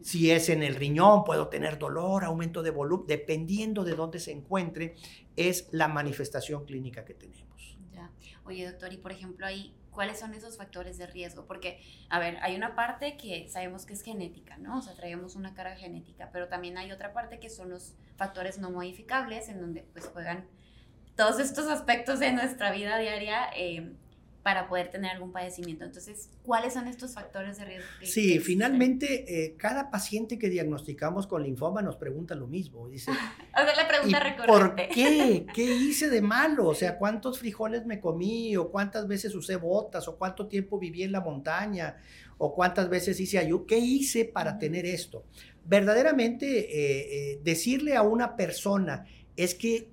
Si 0.00 0.30
es 0.30 0.48
en 0.48 0.62
el 0.62 0.76
riñón, 0.76 1.24
puedo 1.24 1.48
tener 1.48 1.78
dolor, 1.78 2.24
aumento 2.24 2.62
de 2.62 2.70
volumen, 2.70 3.06
dependiendo 3.06 3.84
de 3.84 3.94
dónde 3.94 4.20
se 4.20 4.30
encuentre, 4.30 4.94
es 5.36 5.68
la 5.72 5.88
manifestación 5.88 6.64
clínica 6.64 7.04
que 7.04 7.14
tenemos. 7.14 7.78
Ya. 7.92 8.10
Oye, 8.44 8.70
doctor, 8.70 8.92
y 8.92 8.98
por 8.98 9.12
ejemplo, 9.12 9.44
ahí 9.44 9.74
cuáles 9.98 10.20
son 10.20 10.32
esos 10.32 10.56
factores 10.56 10.96
de 10.96 11.08
riesgo, 11.08 11.44
porque, 11.44 11.82
a 12.08 12.20
ver, 12.20 12.38
hay 12.42 12.54
una 12.54 12.76
parte 12.76 13.16
que 13.16 13.48
sabemos 13.48 13.84
que 13.84 13.94
es 13.94 14.02
genética, 14.02 14.56
¿no? 14.56 14.78
O 14.78 14.80
sea, 14.80 14.94
traemos 14.94 15.34
una 15.34 15.54
carga 15.54 15.74
genética, 15.74 16.30
pero 16.32 16.46
también 16.46 16.78
hay 16.78 16.92
otra 16.92 17.12
parte 17.12 17.40
que 17.40 17.50
son 17.50 17.70
los 17.70 17.96
factores 18.16 18.58
no 18.60 18.70
modificables, 18.70 19.48
en 19.48 19.60
donde 19.60 19.88
pues 19.92 20.06
juegan 20.06 20.46
todos 21.16 21.40
estos 21.40 21.66
aspectos 21.66 22.20
de 22.20 22.30
nuestra 22.30 22.70
vida 22.70 22.96
diaria 22.96 23.50
eh, 23.56 23.92
para 24.42 24.68
poder 24.68 24.90
tener 24.90 25.10
algún 25.10 25.32
padecimiento. 25.32 25.84
Entonces, 25.84 26.30
¿cuáles 26.42 26.72
son 26.72 26.88
estos 26.88 27.14
factores 27.14 27.58
de 27.58 27.64
riesgo? 27.64 27.86
sí, 28.02 28.38
finalmente, 28.38 29.44
eh, 29.44 29.56
cada 29.56 29.90
paciente 29.90 30.38
que 30.38 30.48
diagnosticamos 30.48 31.26
con 31.26 31.42
linfoma 31.42 31.82
nos 31.82 31.96
pregunta 31.96 32.34
lo 32.34 32.46
mismo. 32.46 32.88
Dice, 32.88 33.10
o 33.10 33.64
sea, 33.64 33.76
la 33.76 33.88
pregunta 33.88 34.20
recurrente. 34.20 34.84
¿Por 34.86 34.94
qué? 34.94 35.46
¿Qué 35.54 35.64
hice 35.64 36.08
de 36.08 36.22
malo? 36.22 36.68
O 36.68 36.74
sea, 36.74 36.96
¿cuántos 36.96 37.38
frijoles 37.38 37.84
me 37.84 38.00
comí? 38.00 38.56
¿O 38.56 38.70
cuántas 38.70 39.06
veces 39.06 39.34
usé 39.34 39.56
botas? 39.56 40.08
¿O 40.08 40.16
cuánto 40.16 40.46
tiempo 40.46 40.78
viví 40.78 41.02
en 41.02 41.12
la 41.12 41.20
montaña? 41.20 41.96
¿O 42.38 42.54
cuántas 42.54 42.88
veces 42.88 43.20
hice 43.20 43.38
ayuno? 43.38 43.66
¿Qué 43.66 43.78
hice 43.78 44.24
para 44.24 44.58
tener 44.58 44.86
esto? 44.86 45.24
Verdaderamente, 45.64 46.46
eh, 46.46 47.32
eh, 47.32 47.40
decirle 47.42 47.96
a 47.96 48.02
una 48.02 48.36
persona 48.36 49.04
es 49.36 49.54
que 49.54 49.90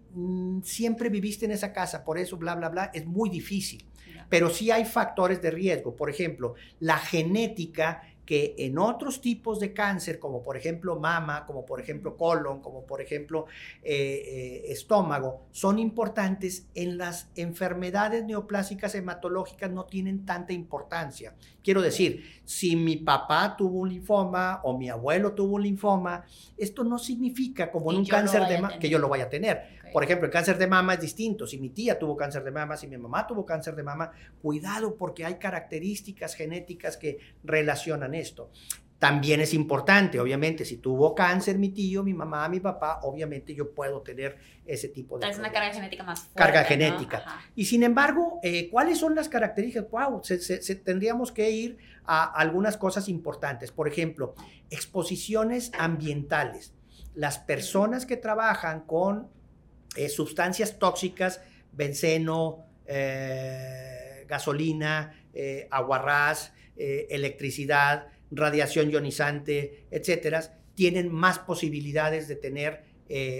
siempre 0.64 1.10
viviste 1.10 1.46
en 1.46 1.52
esa 1.52 1.74
casa, 1.74 2.04
por 2.04 2.18
eso, 2.18 2.38
bla, 2.38 2.56
bla, 2.56 2.70
bla, 2.70 2.92
es 2.94 3.06
muy 3.06 3.30
difícil 3.30 3.86
pero 4.30 4.50
sí 4.50 4.72
hay 4.72 4.86
factores 4.86 5.42
de 5.42 5.52
riesgo. 5.52 5.96
Por 5.96 6.10
ejemplo, 6.10 6.56
la 6.80 6.98
genética 6.98 8.02
que 8.26 8.56
en 8.58 8.80
otros 8.80 9.22
tipos 9.22 9.60
de 9.60 9.72
cáncer, 9.72 10.18
como 10.20 10.42
por 10.42 10.58
ejemplo 10.58 11.00
mama, 11.00 11.46
como 11.46 11.66
por 11.66 11.80
ejemplo 11.80 12.18
colon, 12.18 12.60
como 12.60 12.84
por 12.86 13.02
ejemplo 13.02 13.46
eh, 13.84 13.94
eh, 13.94 14.64
estómago, 14.70 15.46
son 15.52 15.78
importantes. 15.78 16.68
En 16.74 16.98
las 16.98 17.30
enfermedades 17.36 18.26
neoplásicas 18.26 18.96
hematológicas 18.96 19.72
no 19.72 19.86
tienen 19.86 20.26
tanta 20.26 20.54
importancia. 20.54 21.36
Quiero 21.64 21.82
decir, 21.82 22.42
si 22.44 22.76
mi 22.76 22.98
papá 22.98 23.56
tuvo 23.56 23.80
un 23.80 23.90
linfoma 23.90 24.62
o 24.64 24.78
mi 24.78 24.90
abuelo 24.90 25.34
tuvo 25.34 25.56
un 25.56 25.64
linfoma, 25.64 26.26
esto 26.58 26.84
no 26.84 26.98
significa 26.98 27.72
como 27.72 27.92
en 27.92 28.00
un 28.00 28.06
cáncer 28.06 28.48
de 28.48 28.60
mama 28.60 28.80
que 28.80 28.90
yo 28.90 28.98
lo 28.98 29.08
vaya 29.08 29.26
a 29.26 29.30
tener. 29.30 29.76
Por 29.96 30.04
ejemplo, 30.04 30.26
el 30.26 30.32
cáncer 30.34 30.58
de 30.58 30.68
mama 30.68 30.96
es 30.96 31.00
distinto. 31.00 31.48
Si 31.48 31.58
mi 31.58 31.70
tía 31.70 31.98
tuvo 31.98 32.18
cáncer 32.18 32.44
de 32.44 32.52
mama, 32.52 32.76
si 32.76 32.86
mi 32.86 32.98
mamá 32.98 33.26
tuvo 33.26 33.46
cáncer 33.46 33.78
de 33.78 33.84
mama, 33.84 34.12
cuidado 34.42 34.98
porque 34.98 35.24
hay 35.24 35.36
características 35.36 36.36
genéticas 36.36 36.98
que 36.98 37.18
relacionan 37.46 38.14
esto. 38.14 38.52
También 39.00 39.40
es 39.40 39.54
importante, 39.54 40.20
obviamente, 40.20 40.66
si 40.66 40.80
tuvo 40.80 41.16
cáncer 41.16 41.58
mi 41.58 41.70
tío, 41.70 42.04
mi 42.04 42.14
mamá, 42.14 42.50
mi 42.50 42.60
papá, 42.60 43.00
obviamente 43.04 43.56
yo 43.56 43.74
puedo 43.74 44.02
tener 44.02 44.38
ese 44.66 44.90
tipo 44.90 45.18
de... 45.18 45.30
Es 45.30 45.40
una 45.40 45.54
carga 45.54 45.74
genética 45.74 46.04
más 46.04 46.20
fuerte. 46.20 46.40
Carga 46.40 46.64
genética. 46.66 47.24
Y 47.56 47.64
sin 47.64 47.82
embargo, 47.82 48.42
eh, 48.44 48.70
¿cuáles 48.70 48.98
son 48.98 49.16
las 49.16 49.30
características? 49.30 49.90
Wow, 49.90 50.22
tendríamos 50.84 51.32
que 51.32 51.50
ir 51.52 51.78
a 52.04 52.26
algunas 52.34 52.76
cosas 52.76 53.08
importantes. 53.08 53.72
Por 53.72 53.88
ejemplo, 53.88 54.36
exposiciones 54.70 55.72
ambientales. 55.80 56.74
Las 57.14 57.40
personas 57.40 58.06
que 58.06 58.18
trabajan 58.18 58.82
con 58.82 59.34
eh, 59.96 60.10
sustancias 60.10 60.78
tóxicas, 60.78 61.42
benceno, 61.72 62.66
eh, 62.86 64.26
gasolina, 64.28 65.28
eh, 65.34 65.68
aguarrás, 65.72 66.54
electricidad, 66.78 68.08
radiación 68.32 68.92
ionizante, 68.92 69.86
etcétera, 69.92 70.60
tienen 70.74 71.10
más 71.10 71.40
posibilidades 71.40 72.28
de 72.28 72.36
tener 72.36 72.84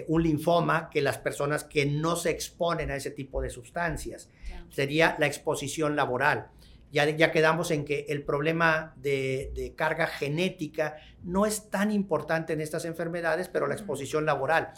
un 0.08 0.24
linfoma 0.24 0.90
que 0.90 1.02
las 1.02 1.18
personas 1.18 1.66
que 1.66 1.86
no 1.86 2.16
se 2.16 2.30
exponen 2.30 2.92
a 2.92 2.96
ese 2.96 3.12
tipo 3.12 3.42
de 3.42 3.50
sustancias. 3.50 4.30
Sería 4.70 5.18
la 5.20 5.28
exposición 5.28 5.98
laboral. 5.98 6.48
Ya, 6.94 7.10
ya, 7.10 7.34
quedamos 7.34 7.72
en 7.72 7.84
que 7.84 8.06
el 8.08 8.24
problema 8.24 8.94
de, 8.96 9.52
de, 9.54 9.76
carga 9.76 10.08
genética 10.08 10.96
no 11.24 11.46
es 11.46 11.70
tan 11.70 11.92
importante 11.92 12.54
en 12.54 12.62
estas 12.62 12.86
enfermedades, 12.86 13.50
pero 13.50 13.68
la 13.68 13.74
exposición 13.74 14.26
laboral. 14.26 14.72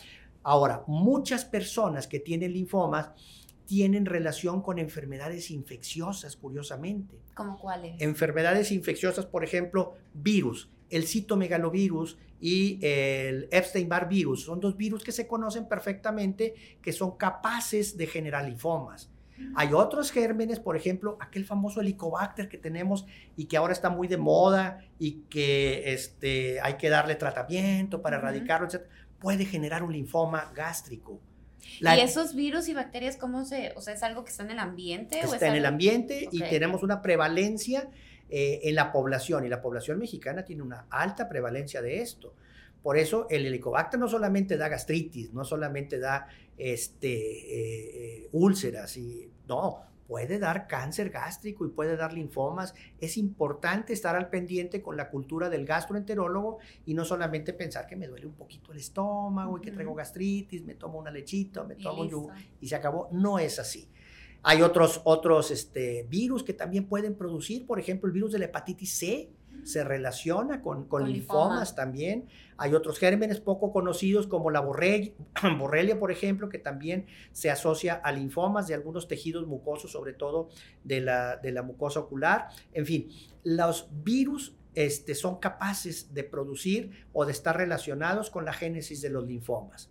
Ahora, 0.48 0.86
muchas 0.88 1.44
personas 1.44 2.08
que 2.08 2.22
tienen 2.22 2.54
linfomas 2.54 3.12
tienen 3.66 4.06
relación 4.06 4.62
con 4.62 4.80
enfermedades 4.80 5.52
infecciosas, 5.52 6.38
curiosamente. 6.38 7.20
¿Cómo 7.34 7.60
cuáles? 7.60 8.00
Enfermedades 8.00 8.72
infecciosas, 8.72 9.26
por 9.26 9.44
ejemplo, 9.44 9.96
virus. 10.14 10.70
el 10.90 11.06
citomegalovirus 11.06 12.18
y 12.40 12.80
el 12.82 13.50
Epstein-Barr 13.52 14.08
virus. 14.08 14.46
Son 14.46 14.62
dos 14.62 14.78
virus 14.78 15.04
que 15.04 15.12
se 15.12 15.28
conocen 15.28 15.68
perfectamente 15.68 16.56
que 16.82 16.94
son 16.94 17.18
capaces 17.18 17.98
de 17.98 18.08
generar 18.08 18.46
linfomas. 18.46 19.12
Hay 19.56 19.74
otros 19.74 20.12
gérmenes, 20.12 20.60
por 20.60 20.76
ejemplo, 20.76 21.18
aquel 21.20 21.46
famoso 21.46 21.82
helicobacter 21.82 22.50
que 22.50 22.58
tenemos 22.58 23.06
y 23.36 23.46
que 23.46 23.58
ahora 23.58 23.74
está 23.74 23.90
muy 23.90 24.08
de 24.08 24.18
moda 24.18 24.80
y 24.98 25.24
que 25.30 25.94
este, 25.94 26.60
hay 26.62 26.76
que 26.78 26.90
darle 26.90 27.16
tratamiento 27.16 28.02
para 28.02 28.18
erradicarlo, 28.18 28.68
etc. 28.68 28.88
Puede 29.20 29.46
generar 29.46 29.84
un 29.84 29.94
linfoma 29.94 30.52
gástrico. 30.56 31.20
¿Y 31.80 31.88
esos 32.00 32.36
virus 32.36 32.68
y 32.70 32.74
bacterias 32.74 33.18
cómo 33.18 33.46
se, 33.46 33.74
o 33.76 33.82
sea, 33.82 33.94
es 33.94 34.04
algo 34.04 34.24
que 34.24 34.32
está 34.32 34.44
en 34.44 34.52
el 34.52 34.60
ambiente? 34.60 35.20
Está 35.20 35.48
en 35.48 35.56
el 35.56 35.66
ambiente 35.66 36.30
y 36.32 36.40
tenemos 36.42 36.84
una 36.84 37.02
prevalencia 37.02 37.90
eh, 38.30 38.62
en 38.64 38.76
la 38.76 38.92
población 38.92 39.46
y 39.46 39.50
la 39.50 39.62
población 39.62 40.00
mexicana 40.00 40.44
tiene 40.44 40.62
una 40.62 40.86
alta 40.90 41.30
prevalencia 41.30 41.82
de 41.82 42.02
esto. 42.02 42.34
Por 42.84 42.98
eso 42.98 43.28
el 43.30 43.46
helicobacter 43.46 44.00
no 44.00 44.08
solamente 44.08 44.58
da 44.58 44.70
gastritis, 44.70 45.34
no 45.34 45.44
solamente 45.44 46.00
da 46.00 46.28
este, 46.58 47.10
eh, 47.10 48.24
eh, 48.24 48.30
úlceras, 48.32 48.98
y, 48.98 49.30
no, 49.48 49.82
puede 50.08 50.40
dar 50.40 50.68
cáncer 50.68 51.10
gástrico 51.10 51.66
y 51.66 51.70
puede 51.70 51.98
dar 51.98 52.14
linfomas. 52.14 52.74
Es 53.00 53.18
importante 53.18 53.94
estar 53.94 54.16
al 54.16 54.30
pendiente 54.30 54.82
con 54.82 54.98
la 54.98 55.10
cultura 55.10 55.50
del 55.50 55.66
gastroenterólogo 55.66 56.60
y 56.86 56.94
no 56.94 57.06
solamente 57.06 57.54
pensar 57.54 57.86
que 57.88 57.96
me 57.96 58.08
duele 58.08 58.26
un 58.26 58.34
poquito 58.34 58.72
el 58.72 58.80
estómago 58.80 59.58
y 59.58 59.62
que 59.62 59.72
traigo 59.72 59.94
gastritis, 59.94 60.64
me 60.64 60.76
tomo 60.76 61.00
una 61.00 61.12
lechita, 61.12 61.64
me 61.64 61.76
tomo 61.76 62.04
un 62.04 62.30
y 62.62 62.68
se 62.68 62.76
acabó. 62.76 63.10
No 63.12 63.38
es 63.40 63.60
así. 63.60 63.90
Hay 64.44 64.62
otros, 64.62 65.02
otros 65.04 65.52
este, 65.52 66.04
virus 66.04 66.44
que 66.44 66.54
también 66.54 66.88
pueden 66.88 67.16
producir, 67.16 67.66
por 67.66 67.80
ejemplo, 67.80 68.08
el 68.08 68.14
virus 68.14 68.32
de 68.32 68.40
la 68.40 68.46
hepatitis 68.46 68.94
C 68.94 69.30
se 69.68 69.84
relaciona 69.84 70.62
con, 70.62 70.86
con, 70.88 71.06
linfomas 71.06 71.76
también. 71.76 72.28
Hay 72.58 72.74
otros 72.74 72.98
gérmenes 73.00 73.42
poco 73.42 73.72
conocidos 73.74 74.26
como 74.26 74.50
la 74.50 74.62
borrelia, 74.62 76.00
por 76.00 76.12
ejemplo, 76.12 76.48
que 76.50 76.58
también 76.58 77.06
se 77.34 77.52
asocia 77.52 77.96
a 77.96 78.12
linfomas 78.12 78.68
de 78.68 78.74
algunos 78.74 79.08
tejidos 79.08 79.46
mucosos, 79.46 79.92
sobre 79.92 80.14
todo 80.14 80.50
de 80.84 81.02
la, 81.02 81.36
de 81.38 81.52
la 81.52 81.64
mucosa 81.64 82.00
ocular. 82.00 82.48
En 82.74 82.86
fin, 82.86 83.10
los 83.44 83.90
virus 84.04 84.56
este, 84.74 85.14
son 85.14 85.40
capaces 85.40 86.14
de 86.14 86.24
producir 86.24 87.06
o 87.12 87.26
de 87.26 87.34
estar 87.34 87.58
relacionados 87.58 88.30
con 88.30 88.46
la 88.46 88.54
génesis 88.54 89.02
de 89.02 89.10
los 89.10 89.26
linfomas. 89.28 89.90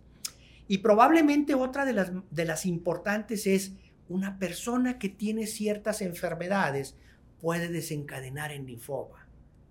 Y 0.67 0.79
probablemente 0.79 1.53
otra 1.53 1.85
de 1.85 1.93
las, 1.93 2.11
de 2.31 2.45
las 2.45 2.65
importantes 2.65 3.45
es 3.45 3.73
una 4.09 4.39
persona 4.39 4.97
que 4.97 5.09
tiene 5.09 5.45
ciertas 5.45 6.01
enfermedades 6.01 6.95
puede 7.39 7.67
desencadenar 7.69 8.51
en 8.51 8.65
linfoma. 8.65 9.26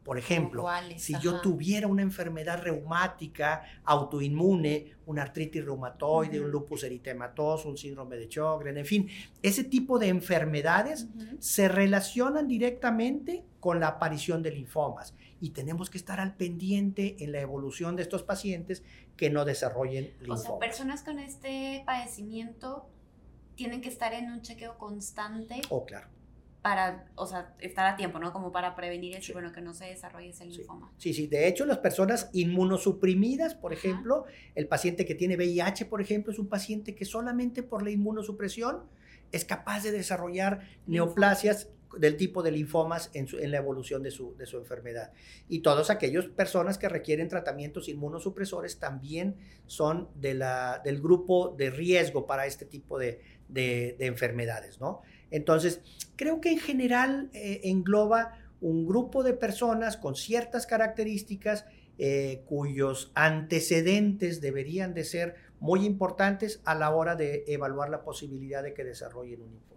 Por 0.07 0.19
ejemplo, 0.19 0.65
si 0.99 1.19
yo 1.21 1.41
tuviera 1.41 1.89
una 1.89 2.03
enfermedad 2.03 2.63
reumática, 2.63 3.65
autoinmune, 3.85 4.93
una 5.05 5.23
artritis 5.23 5.65
reumatoide, 5.65 6.41
un 6.41 6.49
lupus 6.49 6.85
eritematoso, 6.85 7.69
un 7.69 7.77
síndrome 7.77 8.17
de 8.17 8.29
Sjögren, 8.29 8.79
en 8.79 8.87
fin, 8.87 9.09
ese 9.43 9.65
tipo 9.65 9.99
de 9.99 10.07
enfermedades 10.07 11.09
se 11.41 11.67
relacionan 11.67 12.47
directamente 12.47 13.43
con 13.59 13.81
la 13.81 13.89
aparición 13.89 14.45
de 14.45 14.53
linfomas 14.53 15.13
y 15.41 15.51
tenemos 15.51 15.91
que 15.91 15.99
estar 15.99 16.21
al 16.21 16.37
pendiente 16.37 17.17
en 17.19 17.33
la 17.33 17.41
evolución 17.41 17.97
de 17.97 18.03
estos 18.03 18.23
pacientes 18.23 18.85
que 19.17 19.29
no 19.29 19.45
desarrollen 19.45 20.15
linfomas. 20.21 20.41
O 20.43 20.45
sea, 20.45 20.59
personas 20.61 21.03
con 21.03 21.19
este 21.19 21.83
padecimiento 21.85 22.89
tienen 23.57 23.81
que 23.81 23.89
estar 23.89 24.15
en 24.15 24.31
un 24.31 24.43
chequeo 24.43 24.79
constante. 24.79 25.63
Oh, 25.71 25.85
claro. 25.85 26.07
Para, 26.66 27.06
o 27.14 27.28
sea, 27.28 27.54
estar 27.61 27.87
a 27.87 27.94
tiempo, 27.94 28.18
¿no? 28.18 28.32
Como 28.32 28.50
para 28.50 28.75
prevenir 28.75 29.14
el 29.14 29.32
bueno, 29.32 29.52
que 29.52 29.61
no 29.61 29.73
se 29.73 29.85
desarrolle 29.85 30.30
ese 30.30 30.46
linfoma. 30.46 30.92
Sí, 30.99 31.14
sí. 31.14 31.28
De 31.28 31.46
hecho, 31.46 31.64
las 31.64 31.78
personas 31.78 32.28
inmunosuprimidas, 32.32 33.54
por 33.54 33.73
ejemplo, 33.73 34.25
el 34.56 34.66
paciente 34.66 35.06
que 35.06 35.14
tiene 35.14 35.37
VIH, 35.37 35.85
por 35.85 36.00
ejemplo, 36.00 36.32
es 36.32 36.40
un 36.40 36.49
paciente 36.49 36.96
que 36.96 37.04
solamente 37.04 37.62
por 37.62 37.85
la 37.85 37.90
inmunosupresión 37.90 38.82
es 39.30 39.44
capaz 39.44 39.85
de 39.85 39.92
desarrollar 39.92 40.68
neoplasias 40.88 41.68
del 41.96 42.16
tipo 42.16 42.42
de 42.42 42.50
linfomas 42.50 43.12
en, 43.14 43.28
la 43.49 43.58
evolución 43.58 44.02
de 44.02 44.11
su, 44.11 44.37
de 44.37 44.46
su 44.46 44.58
enfermedad. 44.58 45.12
Y 45.49 45.61
todas 45.61 45.88
aquellas 45.88 46.26
personas 46.26 46.78
que 46.78 46.88
requieren 46.88 47.28
tratamientos 47.28 47.88
inmunosupresores 47.88 48.80
también 48.80 49.37
son 49.66 50.09
de 50.16 50.35
la, 50.35 50.81
del 50.85 51.00
grupo 51.00 51.55
de 51.57 51.70
riesgo 51.70 52.26
para 52.26 52.46
este 52.46 52.66
tipo 52.66 52.98
de, 52.98 53.20
de, 53.48 53.96
enfermedades, 54.00 54.81
¿no? 54.81 55.02
Entonces, 55.31 55.81
creo 56.17 56.41
que 56.41 56.53
en 56.53 56.59
general 56.59 57.31
eh, 57.33 57.61
engloba 57.65 58.39
un 58.61 58.87
grupo 58.87 59.23
de 59.23 59.35
personas 59.35 59.97
con 59.97 60.15
ciertas 60.15 60.67
características 60.67 61.67
eh, 61.99 62.43
cuyos 62.47 63.11
antecedentes 63.15 64.41
deberían 64.41 64.95
de 64.95 65.05
ser 65.05 65.37
muy 65.61 65.85
importantes 65.85 66.61
a 66.65 66.75
la 66.75 66.91
hora 66.91 67.17
de 67.17 67.45
evaluar 67.49 67.89
la 67.91 68.03
posibilidad 68.03 68.62
de 68.62 68.75
que 68.75 68.85
desarrollen 68.85 69.43
un 69.43 69.51
linfoma. 69.51 69.77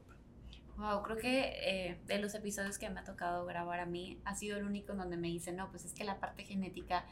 Wow, 0.77 1.03
creo 1.03 1.17
que 1.17 1.53
eh, 1.61 1.97
de 2.07 2.19
los 2.19 2.35
episodios 2.35 2.77
que 2.77 2.89
me 2.89 3.01
ha 3.01 3.03
tocado 3.03 3.45
grabar 3.45 3.79
a 3.79 3.85
mí, 3.85 4.17
ha 4.23 4.35
sido 4.35 4.57
el 4.57 4.65
único 4.65 4.93
en 4.93 4.99
donde 4.99 5.17
me 5.17 5.27
dice, 5.27 5.51
no, 5.51 5.69
pues 5.71 5.85
es 5.85 5.93
que 5.93 6.03
la 6.03 6.19
parte 6.19 6.43
genética 6.43 7.05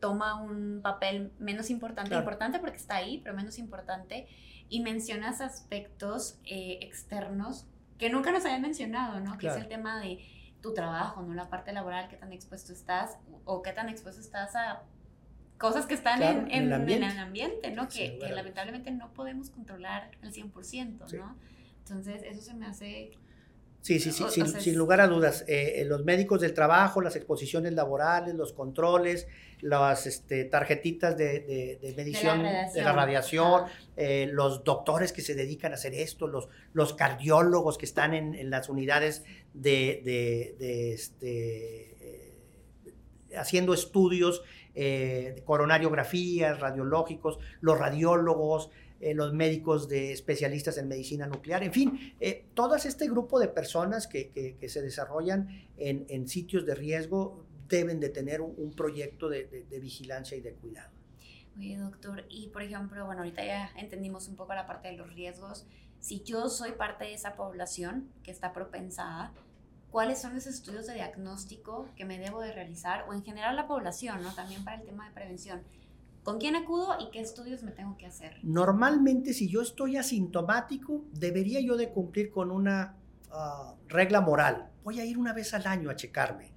toma 0.00 0.38
un 0.38 0.80
papel 0.82 1.32
menos 1.38 1.70
importante, 1.70 2.14
importante 2.14 2.58
porque 2.58 2.76
está 2.76 2.96
ahí, 2.96 3.22
pero 3.24 3.34
menos 3.34 3.58
importante 3.58 4.26
y 4.68 4.80
mencionas 4.80 5.40
aspectos 5.40 6.38
eh, 6.44 6.78
externos 6.82 7.66
que 7.98 8.10
nunca 8.10 8.30
nos 8.30 8.44
habían 8.44 8.62
mencionado, 8.62 9.20
¿no? 9.20 9.38
Que 9.38 9.48
es 9.48 9.56
el 9.56 9.68
tema 9.68 10.00
de 10.00 10.18
tu 10.60 10.74
trabajo, 10.74 11.22
¿no? 11.22 11.34
La 11.34 11.48
parte 11.48 11.72
laboral, 11.72 12.08
qué 12.08 12.16
tan 12.16 12.32
expuesto 12.32 12.72
estás 12.72 13.18
o 13.44 13.62
qué 13.62 13.72
tan 13.72 13.88
expuesto 13.88 14.20
estás 14.20 14.54
a 14.56 14.82
cosas 15.58 15.86
que 15.86 15.94
están 15.94 16.22
en, 16.22 16.50
el 16.50 16.72
ambiente, 17.18 17.70
¿no? 17.70 17.88
que, 17.88 18.18
que, 18.18 18.28
lamentablemente 18.28 18.90
no 18.90 19.12
podemos 19.14 19.50
controlar 19.50 20.10
al 20.22 20.32
100%, 20.32 21.12
¿no? 21.14 21.36
Entonces, 21.78 22.22
eso 22.24 22.42
se 22.42 22.54
me 22.54 22.66
hace 22.66 23.12
Sí, 23.86 24.00
sí, 24.00 24.10
sí, 24.10 24.24
sin, 24.58 24.76
lugar 24.76 25.00
a 25.00 25.06
dudas. 25.06 25.44
Eh, 25.46 25.74
eh, 25.76 25.84
los 25.84 26.04
médicos 26.04 26.40
del 26.40 26.52
trabajo, 26.52 27.00
las 27.00 27.14
exposiciones 27.14 27.72
laborales, 27.72 28.34
los 28.34 28.52
controles, 28.52 29.28
las 29.60 30.08
este, 30.08 30.44
tarjetitas 30.44 31.16
de, 31.16 31.94
medición 31.96 32.42
de 32.42 32.82
la 32.82 32.92
radiación, 32.92 33.66
eh, 33.96 34.28
los 34.32 34.64
doctores 34.64 35.12
que 35.12 35.22
se 35.22 35.36
dedican 35.36 35.70
a 35.70 35.76
hacer 35.76 35.94
esto, 35.94 36.26
los, 36.26 36.48
los 36.72 36.94
cardiólogos 36.94 37.78
que 37.78 37.86
están 37.86 38.12
en, 38.12 38.50
las 38.50 38.68
unidades 38.68 39.22
de, 39.54 40.92
este, 40.92 41.94
haciendo 43.38 43.72
estudios, 43.72 44.42
coronariografías, 45.44 46.58
radiológicos, 46.58 47.38
los 47.60 47.78
radiólogos, 47.78 48.70
eh, 48.98 49.14
los 49.14 49.34
médicos 49.34 49.88
de 49.88 50.12
especialistas 50.12 50.78
en 50.78 50.88
medicina 50.88 51.26
nuclear, 51.26 51.62
en 51.62 51.72
fin, 51.72 52.14
eh, 52.18 52.46
todo 52.54 52.76
este 52.76 53.08
grupo 53.08 53.38
de 53.38 53.48
personas 53.48 54.06
que, 54.06 54.56
se 54.68 54.80
desarrollan 54.80 55.48
en, 55.76 56.28
sitios 56.28 56.64
de 56.64 56.74
riesgo 56.74 57.44
deben 57.68 58.00
de 58.00 58.08
tener 58.08 58.40
un, 58.40 58.72
proyecto 58.74 59.28
de, 59.28 59.66
vigilancia 59.80 60.36
y 60.36 60.40
de 60.40 60.52
cuidado. 60.54 60.90
Oye, 61.58 61.76
doctor, 61.76 62.24
y 62.28 62.48
por 62.48 62.62
ejemplo, 62.62 63.04
bueno, 63.04 63.22
ahorita 63.22 63.44
ya 63.44 63.70
entendimos 63.76 64.28
un 64.28 64.36
poco 64.36 64.54
la 64.54 64.66
parte 64.66 64.88
de 64.88 64.96
los 64.96 65.12
riesgos. 65.12 65.66
Si 66.00 66.22
yo 66.22 66.48
soy 66.48 66.72
parte 66.72 67.04
de 67.04 67.14
esa 67.14 67.36
población 67.36 68.08
que 68.22 68.30
está 68.30 68.52
propensada, 68.52 69.32
¿cuáles 69.90 70.20
son 70.20 70.34
los 70.34 70.46
estudios 70.46 70.86
de 70.86 70.94
diagnóstico 70.94 71.88
que 71.96 72.04
me 72.04 72.18
debo 72.18 72.40
de 72.40 72.52
realizar? 72.52 73.06
O 73.08 73.12
en 73.14 73.22
general 73.22 73.56
la 73.56 73.66
población, 73.66 74.22
¿no? 74.22 74.34
También 74.34 74.64
para 74.64 74.78
el 74.78 74.86
tema 74.86 75.06
de 75.08 75.14
prevención 75.14 75.62
¿Con 76.26 76.38
quién 76.38 76.56
acudo 76.56 76.96
y 76.98 77.12
qué 77.12 77.20
estudios 77.20 77.62
me 77.62 77.70
tengo 77.70 77.96
que 77.96 78.04
hacer? 78.04 78.40
Normalmente, 78.42 79.32
si 79.32 79.48
yo 79.48 79.62
estoy 79.62 79.96
asintomático, 79.96 81.04
debería 81.12 81.60
yo 81.60 81.76
de 81.76 81.90
cumplir 81.90 82.32
con 82.32 82.50
una 82.50 82.96
ah, 83.30 83.76
regla 83.86 84.20
moral. 84.20 84.68
Voy 84.82 84.98
a 84.98 85.04
ir 85.04 85.18
una 85.18 85.32
vez 85.32 85.54
al 85.54 85.68
año 85.68 85.88
a 85.88 85.94
checarme 85.94 86.55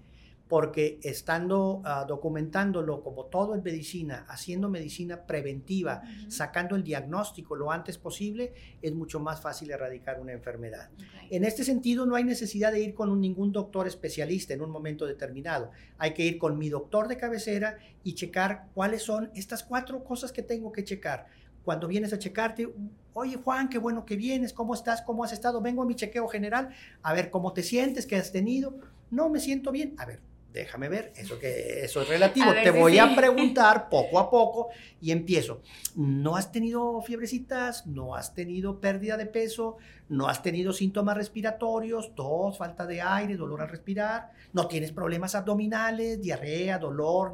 porque 0.49 0.99
estando 1.03 1.81
ah, 1.85 2.05
documentándolo 2.07 3.03
como 3.03 3.25
todo 3.25 3.53
en 3.53 3.61
medicina, 3.61 4.25
haciendo 4.27 4.67
medicina 4.67 5.27
preventiva, 5.27 6.01
sacando 6.27 6.75
el 6.75 6.83
diagnóstico 6.83 7.55
lo 7.55 7.71
antes 7.71 7.99
posible, 7.99 8.53
es 8.81 8.93
mucho 8.93 9.19
más 9.19 9.39
fácil 9.41 9.69
erradicar 9.69 10.19
una 10.19 10.33
enfermedad. 10.33 10.89
En 11.29 11.45
este 11.45 11.63
sentido, 11.63 12.07
no 12.07 12.15
hay 12.15 12.23
necesidad 12.23 12.71
de 12.71 12.81
ir 12.81 12.95
con 12.95 13.21
ningún 13.21 13.51
doctor 13.51 13.87
especialista 13.87 14.55
en 14.55 14.61
un 14.61 14.71
momento 14.71 15.05
determinado. 15.05 15.69
Hay 15.99 16.15
que 16.15 16.25
ir 16.25 16.39
con 16.39 16.57
mi 16.57 16.69
doctor 16.69 17.07
de 17.07 17.17
cabecera 17.17 17.77
y 18.03 18.15
checar 18.15 18.69
cuáles 18.73 19.03
son 19.03 19.29
estas 19.35 19.63
cuatro 19.63 20.03
cosas 20.03 20.31
que 20.31 20.41
tengo 20.41 20.71
que 20.71 20.83
checar 20.83 21.27
cuando 21.63 21.87
vienes 21.87 22.13
a 22.13 22.17
checarte, 22.17 22.73
oye 23.13 23.35
Juan, 23.35 23.69
qué 23.69 23.77
bueno 23.77 24.03
que 24.03 24.15
vienes, 24.15 24.53
¿cómo 24.53 24.73
estás? 24.73 25.03
¿Cómo 25.03 25.23
has 25.23 25.33
estado? 25.33 25.61
Vengo 25.61 25.83
a 25.83 25.85
mi 25.85 25.93
chequeo 25.93 26.27
general, 26.27 26.69
a 27.03 27.13
ver 27.13 27.29
cómo 27.29 27.53
te 27.53 27.61
sientes, 27.61 28.07
qué 28.07 28.15
has 28.15 28.31
tenido. 28.31 28.79
No 29.11 29.29
me 29.29 29.39
siento 29.39 29.71
bien, 29.71 29.93
a 29.99 30.05
ver, 30.05 30.19
déjame 30.51 30.89
ver, 30.89 31.13
eso 31.15 31.37
que 31.37 31.83
eso 31.83 32.01
es 32.01 32.07
relativo. 32.07 32.51
Te 32.63 32.71
voy 32.71 32.97
a 32.97 33.15
preguntar 33.15 33.89
poco 33.89 34.19
a 34.19 34.29
poco 34.29 34.69
y 35.01 35.11
empiezo. 35.11 35.61
¿No 35.95 36.35
has 36.35 36.51
tenido 36.51 37.01
fiebrecitas? 37.01 37.85
¿No 37.85 38.15
has 38.15 38.33
tenido 38.33 38.79
pérdida 38.79 39.17
de 39.17 39.25
peso? 39.25 39.77
¿No 40.07 40.27
has 40.27 40.41
tenido 40.41 40.73
síntomas 40.73 41.15
respiratorios? 41.15 42.15
Tos, 42.15 42.57
falta 42.57 42.85
de 42.85 43.01
aire, 43.01 43.37
dolor 43.37 43.61
al 43.61 43.69
respirar. 43.69 44.31
¿No 44.53 44.67
tienes 44.67 44.91
problemas 44.91 45.35
abdominales, 45.35 46.19
diarrea, 46.19 46.79
dolor? 46.79 47.33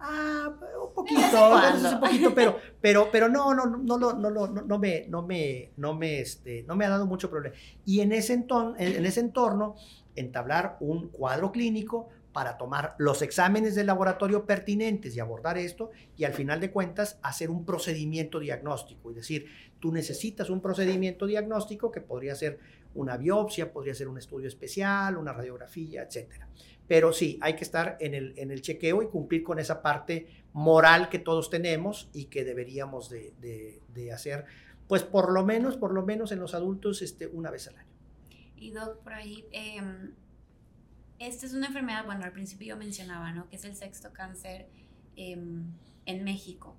Ah, 0.00 0.52
un 0.82 0.92
poquito, 0.92 1.20
un 1.92 2.00
poquito, 2.00 2.34
pero, 2.34 2.58
pero, 2.80 3.08
pero 3.12 3.28
no, 3.28 3.54
no, 3.54 3.66
no, 3.66 3.78
no, 3.78 4.12
no, 4.12 4.30
no, 4.30 4.46
no, 4.48 4.78
me, 4.78 5.06
no 5.08 5.22
me, 5.22 5.70
no 5.76 5.94
me, 5.94 6.20
este, 6.20 6.64
no 6.64 6.74
me 6.74 6.84
ha 6.84 6.90
dado 6.90 7.06
mucho 7.06 7.30
problema. 7.30 7.54
Y 7.84 8.00
en 8.00 8.12
ese, 8.12 8.32
entorno, 8.32 8.74
en 8.76 9.06
ese 9.06 9.20
entorno, 9.20 9.76
entablar 10.16 10.76
un 10.80 11.08
cuadro 11.08 11.52
clínico 11.52 12.08
para 12.36 12.58
tomar 12.58 12.94
los 12.98 13.22
exámenes 13.22 13.74
de 13.74 13.82
laboratorio 13.82 14.44
pertinentes 14.44 15.16
y 15.16 15.20
abordar 15.20 15.56
esto 15.56 15.90
y 16.18 16.24
al 16.24 16.34
final 16.34 16.60
de 16.60 16.70
cuentas 16.70 17.18
hacer 17.22 17.48
un 17.48 17.64
procedimiento 17.64 18.38
diagnóstico. 18.38 19.08
Es 19.08 19.16
decir, 19.16 19.46
tú 19.80 19.90
necesitas 19.90 20.50
un 20.50 20.60
procedimiento 20.60 21.24
diagnóstico 21.24 21.90
que 21.90 22.02
podría 22.02 22.34
ser 22.34 22.58
una 22.94 23.16
biopsia, 23.16 23.72
podría 23.72 23.94
ser 23.94 24.08
un 24.08 24.18
estudio 24.18 24.48
especial, 24.48 25.16
una 25.16 25.32
radiografía, 25.32 26.02
etc. 26.02 26.44
Pero 26.86 27.10
sí, 27.14 27.38
hay 27.40 27.56
que 27.56 27.64
estar 27.64 27.96
en 28.00 28.12
el, 28.12 28.34
en 28.36 28.50
el 28.50 28.60
chequeo 28.60 29.00
y 29.00 29.06
cumplir 29.06 29.42
con 29.42 29.58
esa 29.58 29.80
parte 29.80 30.26
moral 30.52 31.08
que 31.08 31.18
todos 31.18 31.48
tenemos 31.48 32.10
y 32.12 32.26
que 32.26 32.44
deberíamos 32.44 33.08
de, 33.08 33.32
de, 33.94 34.12
hacer, 34.12 34.44
pues 34.86 35.02
por 35.02 35.32
lo 35.32 35.42
menos, 35.42 35.78
por 35.78 35.94
lo 35.94 36.04
menos 36.04 36.32
en 36.32 36.40
los 36.40 36.52
adultos, 36.52 37.00
este, 37.00 37.28
una 37.28 37.50
vez 37.50 37.68
al 37.68 37.78
año. 37.78 37.92
Y 38.56 38.72
Doc, 38.72 39.02
por 39.02 39.14
ahí, 39.14 39.46
em, 39.52 40.12
esta 41.18 41.46
es 41.46 41.54
una 41.54 41.68
enfermedad, 41.68 42.04
bueno, 42.04 42.24
al 42.24 42.32
principio 42.32 42.68
yo 42.68 42.76
mencionaba, 42.76 43.32
¿no? 43.32 43.48
Que 43.48 43.56
es 43.56 43.64
el 43.64 43.74
sexto 43.74 44.12
cáncer 44.12 44.68
em, 45.16 45.64
en 46.04 46.24
México. 46.24 46.76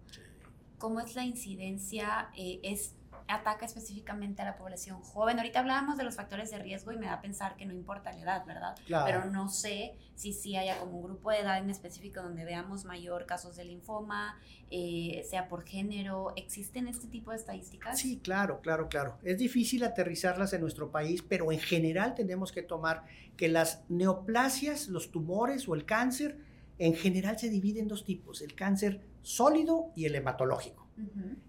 ¿Cómo 0.77 0.99
es 0.99 1.15
la 1.15 1.25
incidencia? 1.25 2.29
Eh, 2.37 2.59
¿Es 2.63 2.93
ataca 3.27 3.65
específicamente 3.65 4.41
a 4.41 4.45
la 4.45 4.55
población 4.55 5.01
joven. 5.01 5.37
Ahorita 5.37 5.59
hablábamos 5.59 5.97
de 5.97 6.03
los 6.03 6.15
factores 6.15 6.51
de 6.51 6.59
riesgo 6.59 6.91
y 6.91 6.97
me 6.97 7.07
da 7.07 7.13
a 7.13 7.21
pensar 7.21 7.55
que 7.55 7.65
no 7.65 7.73
importa 7.73 8.11
la 8.11 8.19
edad, 8.19 8.45
¿verdad? 8.45 8.75
Pero 9.05 9.25
no 9.25 9.49
sé 9.49 9.95
si 10.15 10.33
sí 10.33 10.55
haya 10.55 10.79
como 10.79 10.97
un 10.97 11.03
grupo 11.03 11.31
de 11.31 11.39
edad 11.39 11.57
en 11.57 11.69
específico 11.69 12.21
donde 12.21 12.45
veamos 12.45 12.85
mayor 12.85 13.25
casos 13.25 13.55
de 13.55 13.65
linfoma, 13.65 14.39
eh, 14.71 15.25
sea 15.29 15.47
por 15.47 15.65
género. 15.65 16.33
¿Existen 16.35 16.87
este 16.87 17.07
tipo 17.07 17.31
de 17.31 17.37
estadísticas? 17.37 17.99
Sí, 17.99 18.19
claro, 18.19 18.61
claro, 18.61 18.87
claro. 18.87 19.17
Es 19.23 19.37
difícil 19.37 19.83
aterrizarlas 19.83 20.53
en 20.53 20.61
nuestro 20.61 20.91
país, 20.91 21.21
pero 21.21 21.51
en 21.51 21.59
general 21.59 22.15
tenemos 22.15 22.51
que 22.51 22.63
tomar 22.63 23.03
que 23.35 23.47
las 23.47 23.83
neoplasias, 23.89 24.87
los 24.87 25.11
tumores 25.11 25.67
o 25.67 25.75
el 25.75 25.85
cáncer, 25.85 26.39
en 26.79 26.95
general 26.95 27.37
se 27.37 27.49
dividen 27.49 27.83
en 27.83 27.87
dos 27.87 28.05
tipos, 28.05 28.41
el 28.41 28.55
cáncer 28.55 29.01
sólido 29.21 29.91
y 29.95 30.05
el 30.05 30.15
hematológico. 30.15 30.86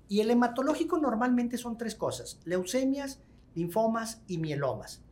Y 0.08 0.20
el 0.20 0.30
hematológico 0.30 0.98
normalmente 0.98 1.58
son 1.58 1.76
tres 1.76 1.94
cosas, 1.94 2.40
leucemias, 2.44 3.20
linfomas 3.54 4.22
y 4.26 4.38
mielomas. 4.38 5.02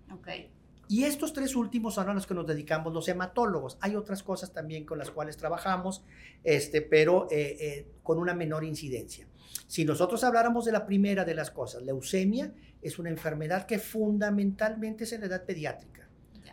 Y 0.89 1.05
estos 1.05 1.33
tres 1.33 1.57
últimos 1.57 1.95
son 1.95 2.09
a 2.09 2.15
los 2.15 2.27
que 2.27 2.35
nos 2.35 2.47
dedicamos 2.47 2.93
los 2.93 3.09
hematólogos. 3.09 3.77
Hay 3.81 3.97
otras 3.97 4.23
cosas 4.23 4.53
también 4.53 4.85
con 4.85 4.99
las 4.99 5.11
cuales 5.11 5.37
trabajamos, 5.37 6.05
este, 6.45 6.81
pero 6.81 7.27
eh, 7.31 7.57
eh, 7.61 7.87
con 8.03 8.19
una 8.19 8.35
menor 8.35 8.65
incidencia. 8.65 9.27
Si 9.67 9.85
nosotros 9.85 10.23
habláramos 10.23 10.65
de 10.65 10.73
la 10.73 10.87
primera 10.87 11.25
de 11.25 11.35
las 11.35 11.51
cosas, 11.51 11.83
leucemia 11.83 12.53
es 12.83 12.99
una 13.01 13.11
enfermedad 13.11 13.67
que 13.67 13.79
fundamentalmente 13.79 15.05
es 15.05 15.13
en 15.13 15.23
la 15.23 15.27
edad 15.27 15.45
pediátrica 15.45 16.06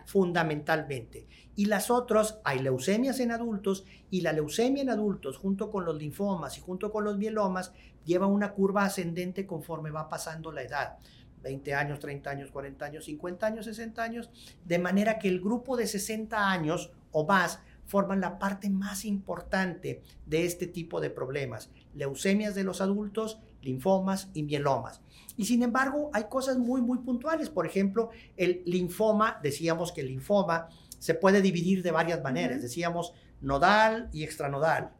fundamentalmente. 0.06 1.28
Y 1.56 1.66
las 1.66 1.89
otras, 1.92 2.39
hay 2.44 2.60
leucemias 2.60 3.20
en 3.20 3.32
adultos 3.32 3.86
y 4.10 4.22
la 4.22 4.34
leucemia 4.34 4.82
en 4.82 4.89
adultos 4.89 5.38
junto 5.38 5.70
con 5.70 5.86
los 5.86 5.98
linfomas 5.98 6.58
y 6.58 6.62
junto 6.62 6.92
con 6.92 7.04
los 7.04 7.18
mielomas 7.18 7.72
lleva 8.06 8.28
una 8.28 8.54
curva 8.54 8.86
ascendente 8.86 9.46
conforme 9.46 9.92
va 9.92 10.10
pasando 10.10 10.52
la 10.52 10.63
edad. 10.63 10.98
20 11.44 11.76
años, 11.76 12.00
30 12.00 12.30
años, 12.30 12.52
40 12.52 12.86
años, 12.86 13.06
50 13.06 13.46
años, 13.46 13.66
60 13.66 14.02
años, 14.02 14.30
de 14.66 14.80
manera 14.80 15.20
que 15.20 15.28
el 15.28 15.42
grupo 15.42 15.76
de 15.78 15.88
60 15.88 16.50
años 16.50 16.92
o 17.12 17.26
más 17.26 17.60
forman 17.86 18.22
la 18.22 18.39
parte 18.39 18.70
más 18.70 19.06
importante 19.06 20.02
de 20.26 20.46
este 20.46 20.68
tipo 20.68 21.02
de 21.02 21.10
problemas. 21.10 21.70
Leucemias 21.94 22.56
de 22.56 22.63
los 22.63 22.82
adultos, 22.82 23.39
linfomas 23.62 24.30
y 24.34 24.44
mielomas. 24.44 25.02
Y 25.36 25.46
sin 25.46 25.63
embargo, 25.63 26.10
hay 26.13 26.26
cosas 26.30 26.58
muy, 26.58 26.82
muy 26.82 27.00
puntuales. 27.00 27.50
Por 27.50 27.65
ejemplo, 27.65 28.10
el 28.38 28.62
linfoma, 28.65 29.39
decíamos 29.41 29.91
que 29.91 30.02
el 30.02 30.08
linfoma 30.08 30.69
se 31.00 31.15
puede 31.15 31.41
dividir 31.41 31.84
de 31.84 31.91
varias 31.91 32.22
maneras. 32.22 32.62
Decíamos 32.62 33.13
nodal 33.41 34.10
y 34.13 34.24
extranodal. 34.24 34.91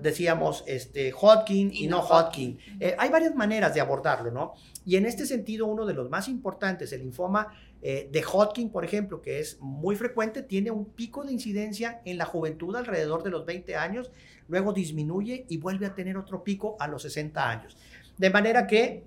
Decíamos 0.00 0.64
este, 0.66 1.12
Hodgkin 1.12 1.70
y, 1.70 1.86
no, 1.86 2.00
Hodgkin. 2.00 2.58
Eh, 2.80 2.96
hay 2.98 3.10
varias 3.10 3.34
maneras 3.34 3.74
de 3.74 3.82
abordarlo, 3.82 4.30
¿no? 4.30 4.54
Y 4.86 4.96
en 4.96 5.04
este 5.04 5.26
sentido, 5.26 5.66
uno 5.66 5.84
de 5.84 5.92
los 5.92 6.08
más 6.08 6.28
importantes, 6.28 6.92
el 6.92 7.00
linfoma 7.00 7.48
eh, 7.82 8.08
de 8.10 8.24
Hodgkin, 8.24 8.70
por 8.70 8.86
ejemplo, 8.86 9.20
que 9.20 9.38
es 9.38 9.58
muy 9.60 9.94
frecuente, 9.96 10.42
tiene 10.42 10.70
un 10.70 10.86
pico 10.86 11.24
de 11.24 11.32
incidencia 11.32 12.00
en 12.06 12.16
la 12.16 12.24
juventud 12.24 12.74
alrededor 12.74 13.22
de 13.22 13.28
los 13.28 13.44
20 13.44 13.76
años, 13.76 14.10
luego 14.48 14.72
disminuye 14.72 15.44
y 15.50 15.58
vuelve 15.58 15.84
a 15.84 15.94
tener 15.94 16.16
otro 16.16 16.42
pico 16.42 16.76
a 16.80 16.88
los 16.88 17.02
60 17.02 17.46
años. 17.46 17.76
De 18.16 18.30
manera 18.30 18.66
que 18.66 19.04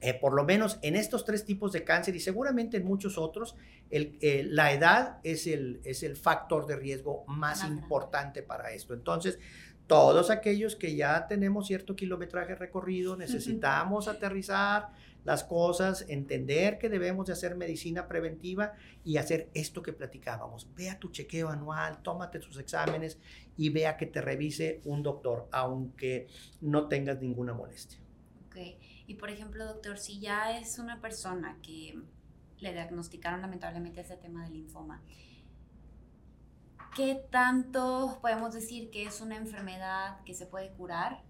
eh, 0.00 0.14
por 0.14 0.32
lo 0.32 0.44
menos 0.44 0.78
en 0.82 0.94
estos 0.94 1.24
tres 1.24 1.44
tipos 1.44 1.72
de 1.72 1.82
cáncer 1.82 2.14
y 2.14 2.20
seguramente 2.20 2.76
en 2.76 2.84
muchos 2.84 3.18
otros, 3.18 3.56
eh, 3.90 4.46
la 4.48 4.72
edad 4.72 5.18
es 5.24 5.46
el, 5.46 5.80
es 5.84 6.02
el 6.02 6.16
factor 6.16 6.66
de 6.66 6.76
riesgo 6.76 7.24
más 7.26 7.64
importante 7.64 8.42
para 8.42 8.72
esto. 8.72 8.94
Entonces, 8.94 9.38
todos 9.88 10.30
aquellos 10.30 10.76
que 10.76 10.94
ya 10.94 11.26
tenemos 11.26 11.66
cierto 11.66 11.96
kilometraje 11.96 12.54
recorrido, 12.54 13.16
necesitamos 13.16 14.06
aterrizar 14.06 14.90
las 15.24 15.44
cosas, 15.44 16.04
entender 16.08 16.78
que 16.78 16.88
debemos 16.88 17.26
de 17.26 17.32
hacer 17.32 17.56
medicina 17.56 18.06
preventiva 18.06 18.74
y 19.04 19.16
hacer 19.16 19.48
esto 19.54 19.82
que 19.82 19.92
platicábamos. 19.92 20.68
Vea 20.76 20.98
tu 20.98 21.10
chequeo 21.10 21.48
anual, 21.48 22.02
tómate 22.02 22.38
tus 22.38 22.58
exámenes 22.58 23.18
y 23.56 23.70
vea 23.70 23.96
que 23.96 24.06
te 24.06 24.20
revise 24.20 24.80
un 24.84 25.02
doctor, 25.02 25.48
aunque 25.50 26.28
no 26.60 26.86
tengas 26.86 27.20
ninguna 27.20 27.52
molestia. 27.52 27.98
Okay. 28.48 28.78
Y 29.08 29.14
por 29.14 29.30
ejemplo, 29.30 29.64
doctor, 29.64 29.98
si 29.98 30.20
ya 30.20 30.58
es 30.58 30.78
una 30.78 31.00
persona 31.00 31.56
que 31.62 31.98
le 32.58 32.72
diagnosticaron 32.74 33.40
lamentablemente 33.40 34.02
ese 34.02 34.18
tema 34.18 34.44
del 34.44 34.52
linfoma, 34.52 35.02
¿qué 36.94 37.14
tanto 37.30 38.18
podemos 38.20 38.52
decir 38.52 38.90
que 38.90 39.04
es 39.04 39.22
una 39.22 39.36
enfermedad 39.36 40.22
que 40.24 40.34
se 40.34 40.44
puede 40.44 40.70
curar? 40.72 41.22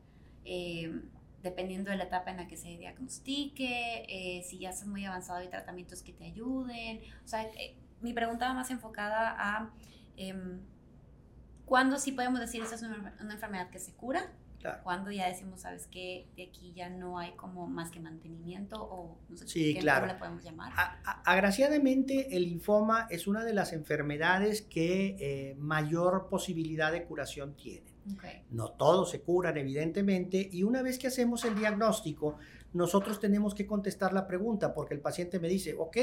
Eh, 0.44 1.02
dependiendo 1.44 1.92
de 1.92 1.98
la 1.98 2.04
etapa 2.04 2.32
en 2.32 2.38
la 2.38 2.48
que 2.48 2.56
se 2.56 2.66
diagnostique, 2.66 4.06
eh, 4.08 4.42
si 4.42 4.58
ya 4.58 4.70
estás 4.70 4.88
muy 4.88 5.04
avanzado, 5.04 5.38
hay 5.38 5.48
tratamientos 5.48 6.02
que 6.02 6.12
te 6.12 6.24
ayuden. 6.24 7.00
O 7.24 7.28
sea, 7.28 7.44
eh, 7.44 7.76
mi 8.00 8.12
pregunta 8.12 8.48
va 8.48 8.54
más 8.54 8.72
enfocada 8.72 9.36
a 9.38 9.72
em, 10.16 10.62
cuándo 11.64 11.96
sí 12.00 12.10
podemos 12.10 12.40
decir 12.40 12.60
esa 12.60 12.74
es 12.74 12.82
una 12.82 13.32
enfermedad 13.34 13.70
que 13.70 13.78
se 13.78 13.94
cura 13.94 14.32
cuando 14.83 15.11
ya 15.11 15.29
decimos, 15.29 15.61
¿sabes 15.61 15.87
qué? 15.90 16.27
De 16.37 16.44
aquí 16.44 16.73
ya 16.75 16.88
no 16.88 17.18
hay 17.18 17.33
como 17.33 17.66
más 17.66 17.90
que 17.90 18.01
mantenimiento 18.01 18.83
o 18.83 19.18
no 19.29 19.37
sé 19.37 19.47
sí, 19.47 19.77
claro. 19.79 20.03
cómo 20.03 20.12
la 20.12 20.18
podemos 20.18 20.44
llamar. 20.44 20.73
agraciadamente, 21.25 22.37
el 22.37 22.44
linfoma 22.44 23.07
es 23.11 23.27
una 23.27 23.44
de 23.44 23.55
las 23.55 23.73
enfermedades 23.73 24.62
que 24.62 25.16
eh, 25.21 25.55
mayor 25.59 26.29
posibilidad 26.29 26.92
de 26.92 27.05
curación 27.05 27.55
tiene. 27.55 27.99
No 28.51 28.71
todos 28.71 29.11
se 29.11 29.21
curan, 29.21 29.59
evidentemente, 29.59 30.49
y 30.51 30.62
una 30.62 30.81
vez 30.83 30.99
que 30.99 31.09
hacemos 31.09 31.44
el 31.44 31.55
diagnóstico, 31.55 32.38
nosotros 32.73 33.21
tenemos 33.21 33.55
que 33.55 33.66
contestar 33.66 34.12
la 34.12 34.27
pregunta, 34.27 34.75
porque 34.75 34.94
el 34.94 35.01
paciente 35.01 35.38
me 35.38 35.49
dice, 35.49 35.75
ok, 35.79 35.97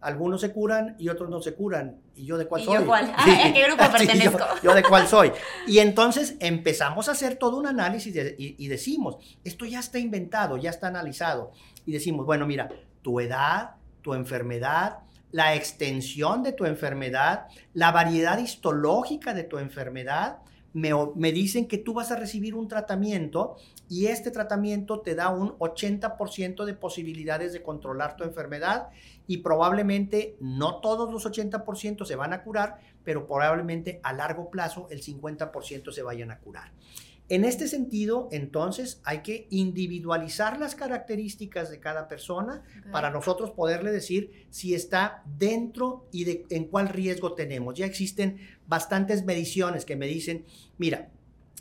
algunos 0.00 0.40
se 0.40 0.52
curan 0.52 0.96
y 0.98 1.08
otros 1.08 1.28
no 1.28 1.40
se 1.40 1.54
curan. 1.54 2.00
¿Y 2.14 2.24
yo 2.24 2.38
de 2.38 2.46
cuál 2.46 2.62
soy? 2.62 2.84
Yo 2.84 2.94
¿A 2.94 3.24
qué 3.24 3.64
grupo 3.66 3.84
pertenezco? 3.92 4.38
yo, 4.62 4.74
de 4.74 4.82
cuál 4.82 5.06
soy. 5.06 5.32
Y 5.66 5.78
entonces 5.78 6.36
empezamos 6.40 7.08
a 7.08 7.12
hacer 7.12 7.36
todo 7.36 7.58
un 7.58 7.66
análisis 7.66 8.14
y, 8.38 8.68
decimos, 8.68 9.16
esto 9.44 9.64
ya 9.64 9.80
está 9.80 9.98
inventado, 9.98 10.56
ya 10.56 10.70
está 10.70 10.88
analizado. 10.88 11.52
Y 11.84 11.92
decimos, 11.92 12.24
bueno, 12.24 12.46
mira, 12.46 12.70
tu 13.02 13.20
edad, 13.20 13.72
tu 14.00 14.14
enfermedad, 14.14 15.00
la 15.32 15.54
extensión 15.54 16.42
de 16.42 16.52
tu 16.52 16.64
enfermedad, 16.64 17.46
la 17.74 17.92
variedad 17.92 18.38
histológica 18.38 19.34
de 19.34 19.44
tu 19.44 19.58
enfermedad, 19.58 20.38
me, 20.72 20.90
me, 21.16 21.32
dicen 21.32 21.66
que 21.66 21.78
tú 21.78 21.94
vas 21.94 22.12
a 22.12 22.16
recibir 22.16 22.54
un 22.54 22.68
tratamiento 22.68 23.56
y 23.88 24.06
este 24.06 24.30
tratamiento 24.30 25.00
te 25.00 25.16
da 25.16 25.28
un 25.28 25.58
80% 25.58 26.64
de 26.64 26.74
posibilidades 26.74 27.52
de 27.52 27.60
controlar 27.60 28.14
tu 28.16 28.22
enfermedad 28.22 28.88
y 29.30 29.36
probablemente 29.36 30.36
no 30.40 30.80
todos 30.80 31.12
los 31.12 31.24
80% 31.24 32.04
se 32.04 32.16
van 32.16 32.32
a 32.32 32.42
curar, 32.42 32.80
pero 33.04 33.28
probablemente 33.28 34.00
a 34.02 34.12
largo 34.12 34.50
plazo 34.50 34.88
el 34.90 35.04
50% 35.04 35.92
se 35.92 36.02
vayan 36.02 36.32
a 36.32 36.40
curar. 36.40 36.72
En 37.28 37.44
este 37.44 37.68
sentido, 37.68 38.28
entonces, 38.32 39.00
hay 39.04 39.18
que 39.18 39.46
individualizar 39.50 40.58
las 40.58 40.74
características 40.74 41.70
de 41.70 41.78
cada 41.78 42.08
persona 42.08 42.64
para 42.90 43.10
nosotros 43.10 43.52
poderle 43.52 43.92
decir 43.92 44.48
si 44.50 44.74
está 44.74 45.22
dentro 45.38 46.08
y 46.10 46.24
de, 46.24 46.44
en 46.50 46.64
cuál 46.64 46.88
riesgo 46.88 47.34
tenemos. 47.34 47.76
Ya 47.76 47.86
existen 47.86 48.40
bastantes 48.66 49.24
mediciones 49.24 49.84
que 49.84 49.94
me 49.94 50.08
dicen, 50.08 50.44
mira, 50.76 51.08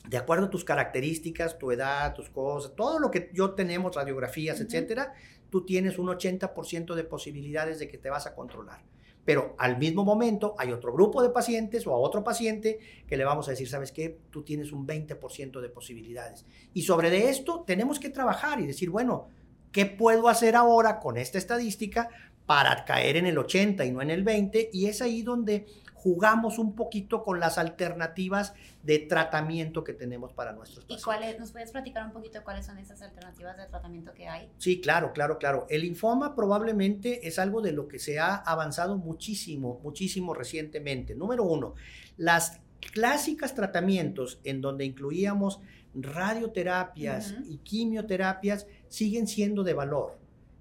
de 0.07 0.17
acuerdo 0.17 0.47
a 0.47 0.49
tus 0.49 0.65
características, 0.65 1.59
tu 1.59 1.69
edad, 1.71 2.15
tus 2.15 2.31
cosas, 2.31 2.73
todo 2.75 2.97
lo 2.97 3.11
que 3.11 3.29
yo 3.31 3.51
tenemos, 3.51 3.95
radiografías, 3.95 4.59
etcétera, 4.59 5.13
tú 5.49 5.65
tienes 5.65 5.97
un 5.97 6.07
80% 6.07 6.95
de 6.95 7.03
posibilidades 7.03 7.79
de 7.79 7.87
que 7.87 7.97
te 7.97 8.09
vas 8.09 8.27
a 8.27 8.35
controlar. 8.35 8.83
Pero 9.25 9.53
al 9.59 9.77
mismo 9.77 10.03
momento 10.03 10.55
hay 10.57 10.71
otro 10.71 10.93
grupo 10.93 11.21
de 11.21 11.29
pacientes 11.29 11.85
o 11.85 11.93
a 11.93 11.97
otro 11.97 12.23
paciente 12.23 12.79
que 13.07 13.17
le 13.17 13.25
vamos 13.25 13.47
a 13.47 13.51
decir, 13.51 13.69
¿sabes 13.69 13.91
qué? 13.91 14.17
Tú 14.31 14.43
tienes 14.43 14.71
un 14.71 14.87
20% 14.87 15.61
de 15.61 15.69
posibilidades. 15.69 16.45
Y 16.73 16.81
sobre 16.83 17.09
de 17.09 17.29
esto 17.29 17.63
tenemos 17.67 17.99
que 17.99 18.09
trabajar 18.09 18.59
y 18.59 18.65
decir, 18.65 18.89
bueno, 18.89 19.27
¿qué 19.71 19.85
puedo 19.85 20.29
hacer 20.29 20.55
ahora 20.55 20.99
con 20.99 21.17
esta 21.17 21.37
estadística 21.37 22.09
para 22.45 22.85
caer 22.85 23.17
en 23.17 23.27
el 23.27 23.37
80 23.37 23.85
y 23.85 23.91
no 23.91 24.01
en 24.01 24.09
el 24.09 24.23
20? 24.23 24.71
Y 24.73 24.87
es 24.87 25.01
ahí 25.01 25.21
donde 25.21 25.67
jugamos 25.99 26.59
un 26.59 26.75
poquito 26.75 27.23
con 27.23 27.39
las 27.39 27.57
alternativas 27.57 28.53
de 28.83 28.99
tratamiento 28.99 29.83
que 29.83 29.93
tenemos 29.93 30.31
para 30.31 30.53
nuestros 30.53 30.85
pacientes. 30.85 31.01
¿Y 31.01 31.03
cuáles, 31.03 31.39
nos 31.39 31.51
puedes 31.51 31.71
platicar 31.71 32.05
un 32.05 32.13
poquito 32.13 32.41
cuáles 32.43 32.65
son 32.65 32.77
esas 32.77 33.01
alternativas 33.01 33.57
de 33.57 33.65
tratamiento 33.65 34.13
que 34.13 34.27
hay? 34.27 34.49
Sí, 34.57 34.79
claro, 34.79 35.11
claro, 35.11 35.37
claro. 35.37 35.67
El 35.69 35.81
linfoma 35.81 36.35
probablemente 36.35 37.27
es 37.27 37.37
algo 37.37 37.61
de 37.61 37.73
lo 37.73 37.87
que 37.87 37.99
se 37.99 38.17
ha 38.17 38.35
avanzado 38.35 38.97
muchísimo, 38.97 39.81
muchísimo 39.83 40.33
recientemente. 40.33 41.15
Número 41.15 41.43
uno, 41.43 41.75
las 42.15 42.61
clásicas 42.79 43.53
tratamientos 43.53 44.39
en 44.45 44.61
donde 44.61 44.85
incluíamos 44.85 45.59
radioterapias 45.93 47.35
y 47.45 47.57
quimioterapias 47.57 48.67
siguen 48.87 49.27
siendo 49.27 49.63
de 49.63 49.73
valor 49.73 50.18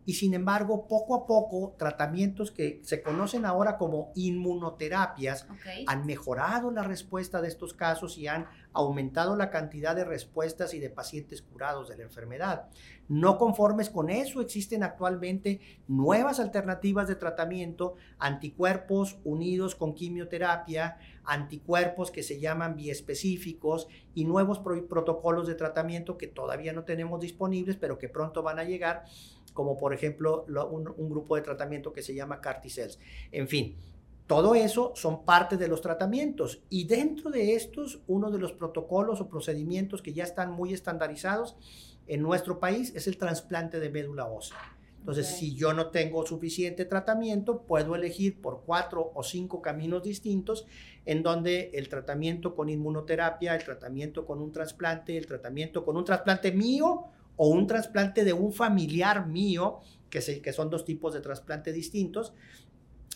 y 0.08 0.14
sin 0.14 0.32
embargo, 0.32 0.86
poco 0.88 1.14
a 1.14 1.26
poco, 1.26 1.74
tratamientos 1.76 2.50
que 2.50 2.80
se 2.82 3.02
conocen 3.02 3.44
ahora 3.44 3.76
como 3.76 4.10
inmunoterapias 4.14 5.46
han 5.86 6.06
mejorado 6.06 6.70
la 6.70 6.82
respuesta 6.82 7.42
de 7.42 7.48
estos 7.48 7.74
casos 7.74 8.16
y 8.16 8.26
han 8.26 8.46
aumentado 8.72 9.36
la 9.36 9.50
cantidad 9.50 9.94
de 9.94 10.04
respuestas 10.04 10.72
y 10.72 10.78
de 10.78 10.88
pacientes 10.88 11.42
curados 11.42 11.90
de 11.90 11.98
la 11.98 12.04
enfermedad. 12.04 12.70
No 13.08 13.36
conformes 13.36 13.90
con 13.90 14.08
eso, 14.08 14.40
existen 14.40 14.82
actualmente 14.82 15.60
nuevas 15.88 16.40
alternativas 16.40 17.06
de 17.06 17.16
tratamiento, 17.16 17.96
anticuerpos 18.18 19.18
unidos 19.24 19.74
con 19.74 19.94
quimioterapia, 19.94 20.98
anticuerpos 21.24 22.10
que 22.10 22.22
se 22.22 22.40
llaman 22.40 22.76
biespecíficos 22.76 23.88
y 24.14 24.24
nuevos 24.24 24.58
protocolos 24.58 25.46
de 25.46 25.54
tratamiento 25.54 26.16
que 26.16 26.26
todavía 26.26 26.72
no 26.72 26.84
tenemos 26.84 27.20
disponibles, 27.20 27.76
pero 27.76 27.98
que 27.98 28.08
pronto 28.08 28.42
van 28.42 28.58
a 28.58 28.64
llegar 28.64 29.04
como 29.58 29.76
por 29.76 29.92
ejemplo 29.92 30.46
un, 30.70 31.10
grupo 31.10 31.34
de 31.34 31.42
tratamiento 31.42 31.92
que 31.92 32.00
se 32.00 32.14
llama 32.14 32.40
Carticels. 32.40 33.00
En 33.32 33.48
fin, 33.48 33.74
todo 34.28 34.54
eso 34.54 34.92
son 34.94 35.24
parte 35.24 35.56
de 35.56 35.66
los 35.66 35.80
tratamientos 35.80 36.62
y 36.70 36.84
dentro 36.84 37.28
de 37.28 37.56
estos, 37.56 38.00
uno 38.06 38.30
de 38.30 38.38
los 38.38 38.52
protocolos 38.52 39.20
o 39.20 39.28
procedimientos 39.28 40.00
que 40.00 40.12
ya 40.12 40.22
están 40.22 40.52
muy 40.52 40.72
estandarizados 40.72 41.56
en 42.06 42.22
nuestro 42.22 42.60
país 42.60 42.92
es 42.94 43.08
el 43.08 43.18
trasplante 43.18 43.80
de 43.80 43.90
médula 43.90 44.26
ósea. 44.26 44.58
Entonces, 45.00 45.26
si 45.26 45.56
yo 45.56 45.72
no 45.72 45.88
tengo 45.88 46.24
suficiente 46.24 46.84
tratamiento, 46.84 47.62
puedo 47.62 47.96
elegir 47.96 48.40
por 48.40 48.62
cuatro 48.64 49.10
o 49.12 49.24
cinco 49.24 49.60
caminos 49.60 50.04
distintos 50.04 50.66
en 51.04 51.24
donde 51.24 51.72
el 51.74 51.88
tratamiento 51.88 52.54
con 52.54 52.68
inmunoterapia, 52.68 53.56
el 53.56 53.64
tratamiento 53.64 54.24
con 54.24 54.40
un 54.40 54.52
trasplante, 54.52 55.18
el 55.18 55.26
tratamiento 55.26 55.84
con 55.84 55.96
un 55.96 56.04
trasplante 56.04 56.52
mío 56.52 57.06
o 57.38 57.48
un 57.48 57.66
trasplante 57.66 58.24
de 58.24 58.34
un 58.34 58.52
familiar 58.52 59.26
mío, 59.26 59.80
que, 60.10 60.20
que 60.42 60.52
son 60.52 60.68
dos 60.68 60.84
tipos 60.84 61.14
de 61.14 61.20
trasplante 61.20 61.72
distintos, 61.72 62.34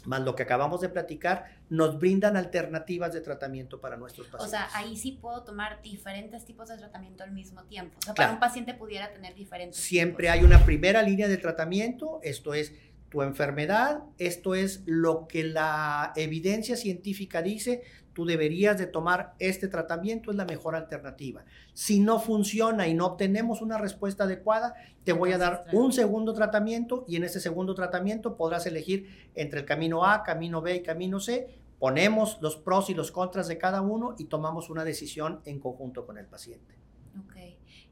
más 0.06 0.22
lo 0.22 0.34
que 0.34 0.42
acabamos 0.42 0.80
de 0.80 0.88
platicar, 0.88 1.56
nos 1.68 1.98
brindan 1.98 2.36
alternativas 2.36 3.12
de 3.12 3.20
tratamiento 3.20 3.80
para 3.80 3.96
nuestros 3.96 4.26
pacientes. 4.28 4.46
O 4.46 4.50
sea, 4.50 4.68
ahí 4.74 4.96
sí 4.96 5.12
puedo 5.20 5.42
tomar 5.42 5.80
diferentes 5.82 6.44
tipos 6.44 6.68
de 6.68 6.76
tratamiento 6.76 7.24
al 7.24 7.32
mismo 7.32 7.62
tiempo. 7.64 7.98
O 8.00 8.04
sea, 8.04 8.14
para 8.14 8.32
un 8.32 8.40
paciente 8.40 8.74
pudiera 8.74 9.12
tener 9.12 9.34
diferentes. 9.34 9.78
Siempre 9.80 10.28
hay 10.28 10.44
una 10.44 10.64
primera 10.64 11.02
línea 11.02 11.28
de 11.28 11.36
tratamiento, 11.36 12.20
esto 12.22 12.54
es 12.54 12.72
tu 13.10 13.22
enfermedad, 13.22 14.02
esto 14.18 14.54
es 14.54 14.82
lo 14.86 15.28
que 15.28 15.44
la 15.44 16.12
evidencia 16.16 16.76
científica 16.76 17.42
dice, 17.42 17.82
tú 18.12 18.24
deberías 18.24 18.78
de 18.78 18.86
tomar 18.86 19.34
este 19.38 19.68
tratamiento, 19.68 20.30
es 20.30 20.36
la 20.36 20.44
mejor 20.44 20.74
alternativa. 20.74 21.44
Si 21.72 22.00
no 22.00 22.20
funciona 22.20 22.86
y 22.88 22.94
no 22.94 23.06
obtenemos 23.06 23.62
una 23.62 23.78
respuesta 23.78 24.24
adecuada, 24.24 24.74
te 25.04 25.12
voy 25.12 25.32
a 25.32 25.38
dar 25.38 25.64
un 25.72 25.92
segundo 25.92 26.34
tratamiento 26.34 27.04
y 27.08 27.16
en 27.16 27.24
ese 27.24 27.40
segundo 27.40 27.74
tratamiento 27.74 28.36
podrás 28.36 28.66
elegir 28.66 29.30
entre 29.34 29.60
el 29.60 29.66
camino 29.66 30.04
A, 30.04 30.22
camino 30.22 30.60
B 30.60 30.76
y 30.76 30.82
camino 30.82 31.20
C. 31.20 31.48
Ponemos 31.78 32.38
los 32.40 32.56
pros 32.56 32.90
y 32.90 32.94
los 32.94 33.10
contras 33.10 33.48
de 33.48 33.58
cada 33.58 33.80
uno 33.80 34.14
y 34.18 34.26
tomamos 34.26 34.70
una 34.70 34.84
decisión 34.84 35.40
en 35.44 35.58
conjunto 35.58 36.06
con 36.06 36.18
el 36.18 36.26
paciente. 36.26 36.81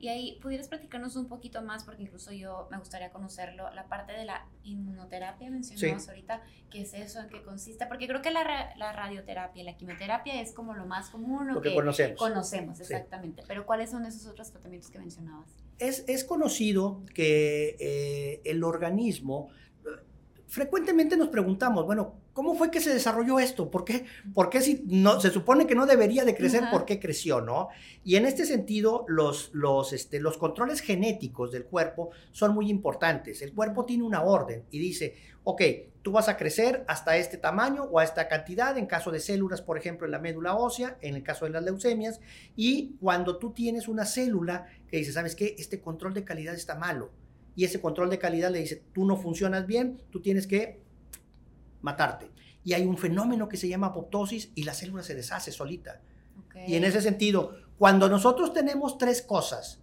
Y 0.00 0.08
ahí, 0.08 0.38
¿pudieras 0.40 0.68
platicarnos 0.68 1.14
un 1.16 1.28
poquito 1.28 1.60
más? 1.60 1.84
Porque 1.84 2.04
incluso 2.04 2.32
yo 2.32 2.68
me 2.70 2.78
gustaría 2.78 3.10
conocerlo, 3.10 3.70
la 3.74 3.86
parte 3.86 4.14
de 4.14 4.24
la 4.24 4.46
inmunoterapia, 4.64 5.50
mencionamos 5.50 6.08
ahorita, 6.08 6.42
¿qué 6.70 6.80
es 6.80 6.94
eso? 6.94 7.20
¿En 7.20 7.28
qué 7.28 7.42
consiste? 7.42 7.84
Porque 7.84 8.08
creo 8.08 8.22
que 8.22 8.30
la, 8.30 8.72
la 8.78 8.92
radioterapia, 8.92 9.62
la 9.62 9.76
quimioterapia 9.76 10.40
es 10.40 10.54
como 10.54 10.72
lo 10.72 10.86
más 10.86 11.10
común, 11.10 11.48
lo, 11.48 11.60
que, 11.60 11.74
conocemos. 11.74 12.18
Conocemos, 12.18 12.80
exactamente. 12.80 13.42
Pero 13.46 13.66
¿cuáles 13.66 13.90
son 13.90 14.06
esos 14.06 14.26
otros 14.26 14.50
tratamientos 14.50 14.90
que 14.90 14.98
mencionabas? 14.98 15.50
Es, 15.78 16.02
es 16.08 16.24
conocido 16.24 17.02
que 17.14 17.76
eh, 17.78 18.40
el 18.46 18.64
organismo, 18.64 19.50
frecuentemente 20.50 21.16
nos 21.16 21.28
preguntamos, 21.28 21.86
bueno, 21.86 22.20
¿Cómo 22.32 22.54
fue 22.54 22.70
que 22.70 22.80
se 22.80 22.94
desarrolló 22.94 23.38
esto? 23.40 23.70
¿Por 23.70 23.84
qué, 23.84 24.06
¿Por 24.32 24.50
qué 24.50 24.60
si 24.60 24.84
no, 24.86 25.20
se 25.20 25.30
supone 25.30 25.66
que 25.66 25.74
no 25.74 25.84
debería 25.84 26.24
de 26.24 26.34
crecer, 26.34 26.64
por 26.70 26.84
qué 26.84 27.00
creció, 27.00 27.40
no? 27.40 27.68
Y 28.04 28.16
en 28.16 28.24
este 28.24 28.46
sentido, 28.46 29.04
los, 29.08 29.50
los, 29.52 29.92
este, 29.92 30.20
los 30.20 30.38
controles 30.38 30.80
genéticos 30.80 31.50
del 31.50 31.64
cuerpo 31.64 32.10
son 32.30 32.54
muy 32.54 32.70
importantes. 32.70 33.42
El 33.42 33.52
cuerpo 33.52 33.84
tiene 33.84 34.04
una 34.04 34.22
orden 34.22 34.64
y 34.70 34.78
dice, 34.78 35.16
ok, 35.42 35.62
tú 36.02 36.12
vas 36.12 36.28
a 36.28 36.36
crecer 36.36 36.84
hasta 36.86 37.16
este 37.16 37.36
tamaño 37.36 37.82
o 37.82 37.98
a 37.98 38.04
esta 38.04 38.28
cantidad, 38.28 38.78
en 38.78 38.86
caso 38.86 39.10
de 39.10 39.18
células, 39.18 39.60
por 39.60 39.76
ejemplo, 39.76 40.06
en 40.06 40.12
la 40.12 40.18
médula 40.20 40.54
ósea, 40.54 40.96
en 41.00 41.16
el 41.16 41.24
caso 41.24 41.46
de 41.46 41.50
las 41.50 41.64
leucemias, 41.64 42.20
y 42.54 42.94
cuando 43.00 43.38
tú 43.38 43.52
tienes 43.52 43.88
una 43.88 44.06
célula 44.06 44.66
que 44.88 44.98
dice, 44.98 45.12
¿sabes 45.12 45.34
qué? 45.34 45.56
Este 45.58 45.80
control 45.80 46.14
de 46.14 46.24
calidad 46.24 46.54
está 46.54 46.76
malo. 46.76 47.10
Y 47.54 47.64
ese 47.64 47.80
control 47.80 48.10
de 48.10 48.18
calidad 48.18 48.50
le 48.50 48.60
dice, 48.60 48.82
tú 48.92 49.04
no 49.04 49.16
funcionas 49.16 49.66
bien, 49.66 50.02
tú 50.10 50.20
tienes 50.20 50.46
que 50.46 50.80
matarte. 51.82 52.30
Y 52.64 52.74
hay 52.74 52.84
un 52.84 52.98
fenómeno 52.98 53.48
que 53.48 53.56
se 53.56 53.68
llama 53.68 53.88
apoptosis 53.88 54.52
y 54.54 54.64
la 54.64 54.74
célula 54.74 55.02
se 55.02 55.14
deshace 55.14 55.52
solita. 55.52 56.00
Y 56.66 56.74
en 56.74 56.84
ese 56.84 57.00
sentido, 57.00 57.56
cuando 57.78 58.08
nosotros 58.08 58.52
tenemos 58.52 58.98
tres 58.98 59.22
cosas, 59.22 59.80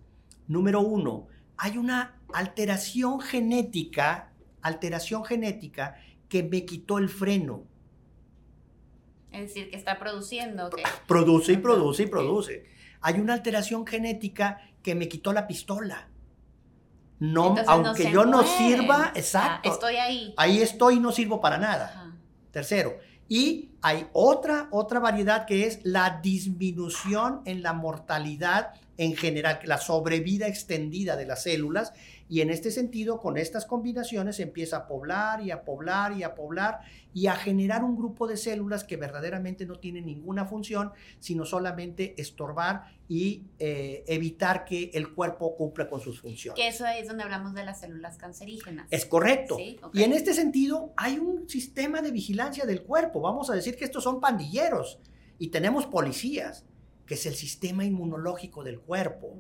número 0.48 0.82
uno, 0.82 1.28
hay 1.58 1.78
una 1.78 2.20
alteración 2.34 3.20
genética, 3.20 4.32
alteración 4.62 5.26
genética 5.26 5.96
que 6.30 6.44
me 6.44 6.66
quitó 6.66 6.98
el 6.98 7.10
freno. 7.10 7.64
Es 9.32 9.42
decir, 9.42 9.70
que 9.70 9.78
está 9.78 10.00
produciendo. 10.00 10.70
Produce 11.08 11.54
y 11.54 11.58
produce 11.58 12.04
y 12.04 12.08
produce. 12.08 12.66
Hay 13.02 13.20
una 13.20 13.34
alteración 13.34 13.86
genética 13.86 14.62
que 14.84 14.96
me 14.96 15.08
quitó 15.08 15.34
la 15.34 15.48
pistola. 15.48 16.10
No, 17.20 17.56
aunque 17.66 18.12
yo 18.12 18.26
no 18.26 18.44
sirva, 18.44 19.12
exacto. 19.16 19.72
estoy 19.72 19.96
ahí. 19.96 20.34
Ahí 20.38 20.62
estoy 20.62 20.96
y 20.96 21.00
no 21.00 21.12
sirvo 21.12 21.42
para 21.42 21.58
nada. 21.58 22.14
Tercero. 22.52 22.98
Y 23.30 23.72
hay 23.82 24.08
otra, 24.14 24.68
otra 24.72 25.00
variedad 25.00 25.46
que 25.46 25.66
es 25.66 25.80
la 25.84 26.20
disminución 26.22 27.42
en 27.46 27.62
la 27.62 27.74
mortalidad 27.74 28.74
en 28.98 29.16
general, 29.16 29.60
la 29.64 29.78
sobrevida 29.78 30.48
extendida 30.48 31.16
de 31.16 31.26
las 31.26 31.44
células. 31.44 31.94
Y 32.30 32.42
en 32.42 32.50
este 32.50 32.72
sentido, 32.72 33.20
con 33.20 33.38
estas 33.38 33.66
combinaciones, 33.66 34.40
empieza 34.40 34.78
a 34.78 34.88
poblar 34.88 35.42
y 35.42 35.52
a 35.52 35.64
poblar 35.64 36.12
y 36.14 36.24
a 36.24 36.36
poblar 36.36 36.82
y 37.14 37.28
a 37.28 37.36
generar 37.36 37.84
un 37.84 37.96
grupo 37.96 38.28
de 38.28 38.38
células 38.38 38.84
que 38.84 38.98
verdaderamente 38.98 39.66
no 39.66 39.76
tienen 39.76 40.06
ninguna 40.06 40.46
función, 40.46 40.92
sino 41.20 41.46
solamente 41.46 42.20
estorbar 42.22 42.98
y 43.08 43.46
eh, 43.60 44.04
evitar 44.08 44.66
que 44.66 44.92
el 44.94 45.14
cuerpo 45.14 45.56
cumpla 45.56 45.90
con 45.90 46.02
sus 46.02 46.20
funciones. 46.20 46.60
Que 46.60 46.68
eso 46.68 46.86
es 46.86 47.08
donde 47.08 47.24
hablamos 47.24 47.54
de 47.54 47.64
las 47.64 47.80
células 47.80 48.18
cancerígenas. 48.18 48.88
Es 48.92 49.06
correcto. 49.06 49.58
Y 49.60 50.04
en 50.04 50.14
este 50.14 50.34
sentido, 50.34 50.94
hay 50.98 51.18
un 51.18 51.48
sistema 51.48 52.02
de 52.02 52.12
vigilancia 52.12 52.66
del 52.66 52.84
cuerpo. 52.84 53.22
Vamos 53.22 53.50
a 53.50 53.56
decir 53.56 53.78
que 53.78 53.86
estos 53.86 54.04
son 54.04 54.20
pandilleros 54.20 55.00
y 55.40 55.48
tenemos 55.50 55.86
policías 55.86 56.66
que 57.08 57.14
es 57.16 57.26
el 57.26 57.34
sistema 57.34 57.86
inmunológico 57.86 58.64
del 58.64 58.80
cuerpo. 58.80 59.40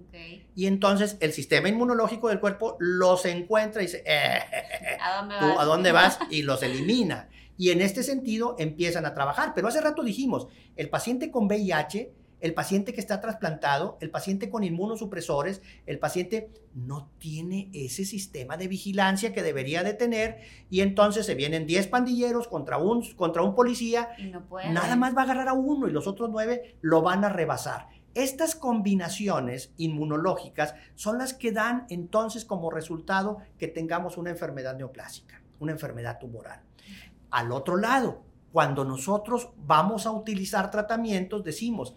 Y 0.55 0.65
entonces 0.65 1.17
el 1.19 1.33
sistema 1.33 1.69
inmunológico 1.69 2.29
del 2.29 2.39
cuerpo 2.39 2.77
los 2.79 3.25
encuentra 3.25 3.83
y 3.83 3.85
dice, 3.85 4.03
eh, 4.05 4.39
¿A, 5.01 5.17
dónde 5.17 5.35
vas? 5.35 5.59
¿a 5.59 5.65
dónde 5.65 5.91
vas? 5.91 6.19
Y 6.31 6.41
los 6.43 6.63
elimina. 6.63 7.29
Y 7.57 7.71
en 7.71 7.81
este 7.81 8.03
sentido 8.03 8.55
empiezan 8.57 9.05
a 9.05 9.13
trabajar. 9.13 9.51
Pero 9.53 9.67
hace 9.67 9.81
rato 9.81 10.01
dijimos, 10.01 10.47
el 10.75 10.89
paciente 10.89 11.29
con 11.29 11.45
VIH 11.47 12.11
el 12.39 12.53
paciente 12.53 12.93
que 12.93 13.01
está 13.01 13.19
trasplantado, 13.19 13.97
el 13.99 14.09
paciente 14.09 14.49
con 14.49 14.63
inmunosupresores, 14.63 15.61
el 15.85 15.99
paciente 15.99 16.51
no 16.75 17.09
tiene 17.17 17.69
ese 17.73 18.05
sistema 18.05 18.57
de 18.57 18.67
vigilancia 18.67 19.33
que 19.33 19.41
debería 19.41 19.83
de 19.83 19.93
tener 19.93 20.39
y 20.69 20.81
entonces 20.81 21.25
se 21.25 21.35
vienen 21.35 21.65
10 21.65 21.87
pandilleros 21.87 22.47
contra 22.47 22.77
un, 22.77 23.03
contra 23.15 23.41
un 23.41 23.55
policía, 23.55 24.09
Y 24.17 24.27
no 24.27 24.45
nada 24.71 24.95
más 24.95 25.15
va 25.15 25.21
a 25.21 25.23
agarrar 25.23 25.47
a 25.47 25.53
uno 25.53 25.87
y 25.87 25.91
los 25.91 26.07
otros 26.07 26.29
nueve 26.29 26.75
lo 26.81 27.01
van 27.01 27.23
a 27.23 27.29
rebasar. 27.29 27.87
Estas 28.13 28.55
combinaciones 28.55 29.73
inmunológicas 29.77 30.73
son 30.95 31.19
las 31.19 31.33
que 31.33 31.51
dan 31.51 31.85
entonces 31.89 32.45
como 32.45 32.71
resultado 32.71 33.37
que 33.59 33.67
tengamos 33.67 34.17
una 34.17 34.31
enfermedad 34.31 34.75
neoplásica, 34.75 35.41
una 35.59 35.73
enfermedad 35.73 36.17
tumoral. 36.19 36.61
Al 37.29 37.51
otro 37.51 37.77
lado, 37.77 38.23
cuando 38.51 38.83
nosotros 38.85 39.49
vamos 39.57 40.07
a 40.07 40.11
utilizar 40.11 40.71
tratamientos, 40.71 41.43
decimos, 41.43 41.93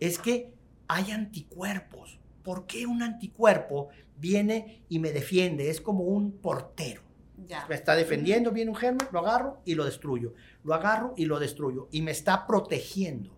es 0.00 0.18
que 0.18 0.52
hay 0.88 1.10
anticuerpos. 1.12 2.18
¿Por 2.42 2.66
qué 2.66 2.86
un 2.86 3.02
anticuerpo 3.02 3.88
viene 4.18 4.82
y 4.88 4.98
me 4.98 5.12
defiende? 5.12 5.70
Es 5.70 5.80
como 5.80 6.04
un 6.04 6.32
portero. 6.32 7.02
Ya. 7.46 7.66
Me 7.68 7.74
está 7.74 7.94
defendiendo, 7.94 8.50
viene 8.50 8.70
un 8.70 8.76
germen, 8.76 9.06
lo 9.12 9.20
agarro 9.20 9.60
y 9.64 9.74
lo 9.74 9.84
destruyo. 9.84 10.34
Lo 10.64 10.74
agarro 10.74 11.14
y 11.16 11.24
lo 11.26 11.38
destruyo. 11.38 11.88
Y 11.90 12.02
me 12.02 12.10
está 12.10 12.46
protegiendo. 12.46 13.36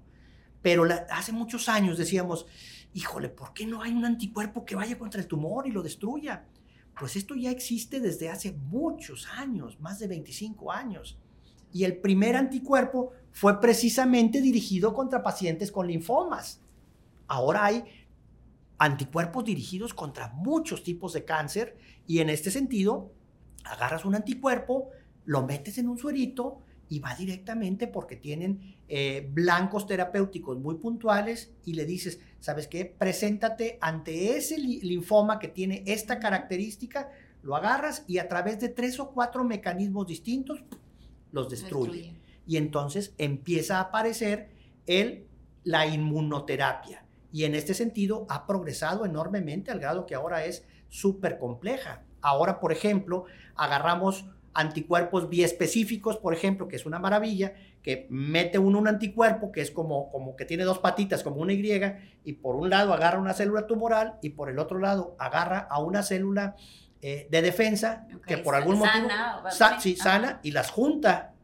Pero 0.61 0.85
la- 0.85 1.07
hace 1.11 1.33
muchos 1.33 1.69
años 1.69 1.99
decíamos, 1.99 2.47
híjole, 2.95 3.29
¿por 3.29 3.53
qué 3.53 3.67
no 3.67 3.83
hay 3.83 3.93
un 3.93 4.05
anticuerpo 4.05 4.65
que 4.65 4.75
vaya 4.77 4.99
contra 4.99 5.21
el 5.21 5.27
tumor 5.27 5.67
y 5.67 5.73
lo 5.73 5.83
destruya? 5.83 6.47
Pues 6.99 7.17
esto 7.17 7.35
ya 7.35 7.51
existe 7.51 8.01
desde 8.01 8.29
hace 8.29 8.53
muchos 8.53 9.27
años, 9.37 9.81
más 9.81 9.99
de 9.99 10.09
25 10.09 10.71
años. 10.73 11.19
Y 11.73 11.85
el 11.85 11.97
primer 11.97 12.37
anticuerpo 12.37 13.13
fue 13.33 13.61
precisamente 13.61 14.41
dirigido 14.41 14.93
contra 14.93 15.23
pacientes 15.23 15.73
con 15.73 15.87
linfomas. 15.87 16.61
Ahora 17.29 17.65
hay 17.65 17.85
anticuerpos 18.79 19.45
dirigidos 19.45 19.95
contra 19.95 20.29
muchos 20.35 20.83
tipos 20.83 21.13
de 21.13 21.25
cáncer 21.25 21.77
y 22.07 22.19
en 22.19 22.29
este 22.31 22.51
sentido, 22.51 23.11
agarras 23.65 24.05
un 24.05 24.15
anticuerpo, 24.15 24.91
lo 25.25 25.47
metes 25.47 25.79
en 25.79 25.89
un 25.89 25.99
suerito 25.99 26.61
y 26.89 26.99
va 26.99 27.15
directamente 27.15 27.87
porque 27.87 28.17
tienen 28.17 28.77
eh, 28.89 29.31
blancos 29.33 29.87
terapéuticos 29.87 30.59
muy 30.59 30.75
puntuales 30.75 31.53
y 31.65 31.75
le 31.75 31.87
dices, 31.87 32.19
¿sabes 32.41 32.69
qué? 32.69 32.85
Preséntate 32.85 33.79
ante 33.81 34.37
ese 34.37 34.59
li- 34.59 34.81
linfoma 34.83 35.39
que 35.39 35.49
tiene 35.49 35.85
esta 35.87 36.19
característica, 36.19 37.09
lo 37.43 37.57
agarras 37.57 38.05
y 38.09 38.19
a 38.19 38.29
través 38.29 38.61
de 38.61 38.69
tres 38.69 39.01
o 39.01 39.11
cuatro 39.11 39.43
mecanismos 39.45 40.07
distintos 40.07 40.65
los 41.33 41.51
destruye. 41.51 42.15
Y 42.47 42.57
entonces 42.57 43.15
empieza 43.19 43.79
a 43.79 43.83
aparecer 43.83 44.51
el, 44.87 45.27
la 45.65 45.87
inmunoterapia. 45.87 47.05
Y 47.33 47.45
en 47.45 47.55
este 47.55 47.75
sentido 47.75 48.27
ha 48.29 48.47
progresado 48.47 49.05
enormemente 49.07 49.71
al 49.71 49.81
grado 49.81 50.07
que 50.07 50.15
ahora 50.15 50.45
es 50.45 50.65
súper 50.89 51.39
compleja. 51.39 52.05
Ahora, 52.21 52.61
por 52.61 52.73
ejemplo, 52.73 53.25
agarramos 53.57 54.27
anticuerpos 54.55 55.31
biespecíficos, 55.31 56.19
por 56.19 56.35
ejemplo, 56.35 56.69
que 56.69 56.77
es 56.77 56.85
una 56.85 56.99
maravilla, 56.99 57.55
que 57.83 58.07
mete 58.11 58.59
uno 58.59 58.79
un 58.79 58.89
anticuerpo 58.89 59.51
que 59.51 59.63
es 59.63 59.71
como, 59.71 60.11
como 60.11 60.37
que 60.37 60.45
tiene 60.45 60.65
dos 60.65 60.79
patitas, 60.79 61.23
como 61.23 61.37
una 61.37 61.53
Y, 61.53 61.63
y 62.25 62.33
por 62.35 62.57
un 62.57 62.71
lado 62.71 62.93
agarra 62.93 63.19
una 63.19 63.33
célula 63.33 63.67
tumoral 63.67 64.19
y 64.21 64.31
por 64.31 64.51
el 64.51 64.59
otro 64.59 64.79
lado 64.79 65.17
agarra 65.19 65.59
a 65.59 65.81
una 65.81 66.03
célula 66.03 66.57
eh, 67.03 67.27
de 67.31 67.43
defensa 67.43 68.07
que 68.27 68.39
por 68.39 68.55
algún 68.55 68.79
motivo 68.79 69.09
sana, 69.09 69.43
o- 69.45 69.51
sa- 69.51 69.79
sí, 69.81 69.97
sana 69.97 70.41
y 70.43 70.53
las 70.53 70.71
junta 70.71 71.35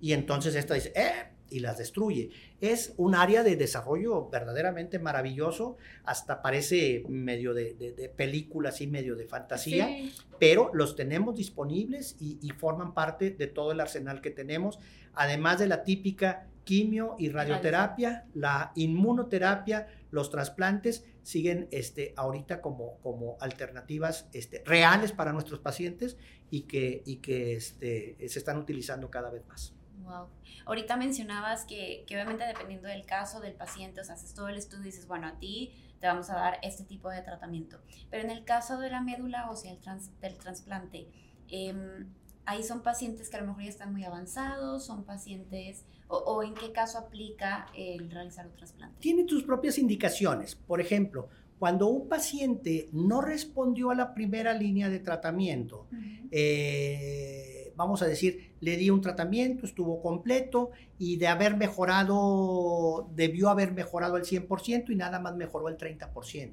y 0.00 0.12
entonces 0.12 0.54
esta 0.54 0.74
dice, 0.74 0.92
¡eh! 0.94 1.32
y 1.48 1.60
las 1.60 1.78
destruye. 1.78 2.30
Es 2.60 2.92
un 2.96 3.14
área 3.14 3.44
de 3.44 3.54
desarrollo 3.54 4.28
verdaderamente 4.28 4.98
maravilloso, 4.98 5.76
hasta 6.04 6.42
parece 6.42 7.04
medio 7.08 7.54
de, 7.54 7.74
de, 7.74 7.92
de 7.92 8.08
película, 8.08 8.70
así 8.70 8.86
medio 8.88 9.14
de 9.14 9.26
fantasía, 9.26 9.86
Sí. 9.86 10.12
pero 10.40 10.70
los 10.74 10.96
tenemos 10.96 11.36
disponibles 11.36 12.16
y, 12.20 12.38
y 12.42 12.50
forman 12.50 12.94
parte 12.94 13.30
de 13.30 13.46
todo 13.46 13.70
el 13.72 13.80
arsenal 13.80 14.20
que 14.20 14.30
tenemos, 14.32 14.80
además 15.14 15.60
de 15.60 15.68
la 15.68 15.84
típica 15.84 16.48
quimio 16.64 17.14
y 17.16 17.28
radioterapia, 17.28 18.26
la 18.34 18.72
inmunoterapia, 18.74 19.86
los 20.16 20.30
trasplantes 20.30 21.04
siguen 21.22 21.68
este, 21.70 22.14
ahorita 22.16 22.60
como, 22.60 22.98
como 23.00 23.36
alternativas 23.40 24.28
este, 24.32 24.62
reales 24.64 25.12
para 25.12 25.32
nuestros 25.32 25.60
pacientes 25.60 26.16
y 26.50 26.62
que, 26.62 27.02
y 27.04 27.16
que 27.18 27.54
este, 27.56 28.16
se 28.28 28.38
están 28.38 28.56
utilizando 28.58 29.10
cada 29.10 29.30
vez 29.30 29.46
más. 29.46 29.74
Wow. 30.02 30.28
Ahorita 30.66 30.96
mencionabas 30.96 31.64
que, 31.64 32.04
que 32.06 32.14
obviamente 32.14 32.44
dependiendo 32.46 32.88
del 32.88 33.04
caso 33.06 33.40
del 33.40 33.54
paciente, 33.54 34.00
o 34.00 34.04
sea, 34.04 34.14
haces 34.14 34.34
todo 34.34 34.48
el 34.48 34.56
estudio 34.56 34.82
y 34.82 34.86
dices, 34.86 35.06
bueno, 35.06 35.26
a 35.26 35.38
ti 35.38 35.72
te 36.00 36.06
vamos 36.06 36.30
a 36.30 36.34
dar 36.34 36.58
este 36.62 36.84
tipo 36.84 37.08
de 37.10 37.22
tratamiento. 37.22 37.80
Pero 38.10 38.22
en 38.24 38.30
el 38.30 38.44
caso 38.44 38.78
de 38.78 38.88
la 38.90 39.00
médula 39.02 39.50
ósea, 39.50 39.72
el 39.72 39.78
trans- 39.80 40.18
del 40.20 40.36
trasplante, 40.38 41.08
em, 41.48 42.06
ahí 42.44 42.62
son 42.62 42.82
pacientes 42.82 43.28
que 43.30 43.36
a 43.36 43.40
lo 43.40 43.48
mejor 43.48 43.62
ya 43.64 43.68
están 43.70 43.92
muy 43.92 44.04
avanzados, 44.04 44.86
son 44.86 45.04
pacientes, 45.04 45.84
o, 46.08 46.16
o 46.16 46.42
en 46.42 46.54
qué 46.54 46.72
caso 46.72 46.98
aplica 46.98 47.68
el 47.74 48.10
realizar 48.10 48.46
un 48.46 48.54
trasplante. 48.54 48.96
Tiene 49.00 49.28
sus 49.28 49.42
propias 49.42 49.78
indicaciones. 49.78 50.54
Por 50.54 50.80
ejemplo, 50.80 51.28
cuando 51.58 51.86
un 51.86 52.08
paciente 52.08 52.88
no 52.92 53.22
respondió 53.22 53.90
a 53.90 53.94
la 53.94 54.12
primera 54.12 54.52
línea 54.52 54.90
de 54.90 54.98
tratamiento, 54.98 55.86
eh, 56.30 57.72
vamos 57.76 58.02
a 58.02 58.06
decir, 58.06 58.52
le 58.60 58.76
di 58.76 58.90
un 58.90 59.00
tratamiento, 59.00 59.64
estuvo 59.64 60.02
completo 60.02 60.70
y 60.98 61.16
de 61.16 61.28
haber 61.28 61.56
mejorado, 61.56 63.08
debió 63.14 63.48
haber 63.48 63.72
mejorado 63.72 64.18
el 64.18 64.24
100% 64.24 64.90
y 64.90 64.96
nada 64.96 65.18
más 65.18 65.34
mejoró 65.34 65.68
el 65.68 65.78
30%. 65.78 66.52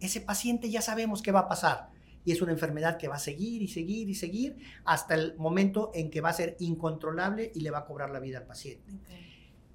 Ese 0.00 0.22
paciente 0.22 0.70
ya 0.70 0.80
sabemos 0.80 1.20
qué 1.20 1.32
va 1.32 1.40
a 1.40 1.48
pasar 1.48 1.90
y 2.24 2.32
es 2.32 2.42
una 2.42 2.52
enfermedad 2.52 2.98
que 2.98 3.08
va 3.08 3.16
a 3.16 3.20
seguir 3.20 3.62
y 3.62 3.68
seguir 3.68 4.08
y 4.08 4.14
seguir 4.14 4.56
hasta 4.84 5.14
el 5.14 5.36
momento 5.36 5.90
en 5.94 6.10
que 6.10 6.20
va 6.20 6.30
a 6.30 6.34
ser 6.34 6.56
incontrolable 6.58 7.50
y 7.54 7.60
le 7.60 7.70
va 7.70 7.78
a 7.78 7.84
cobrar 7.84 8.10
la 8.10 8.20
vida 8.20 8.38
al 8.38 8.46
paciente. 8.46 8.92
Ok. 8.92 9.30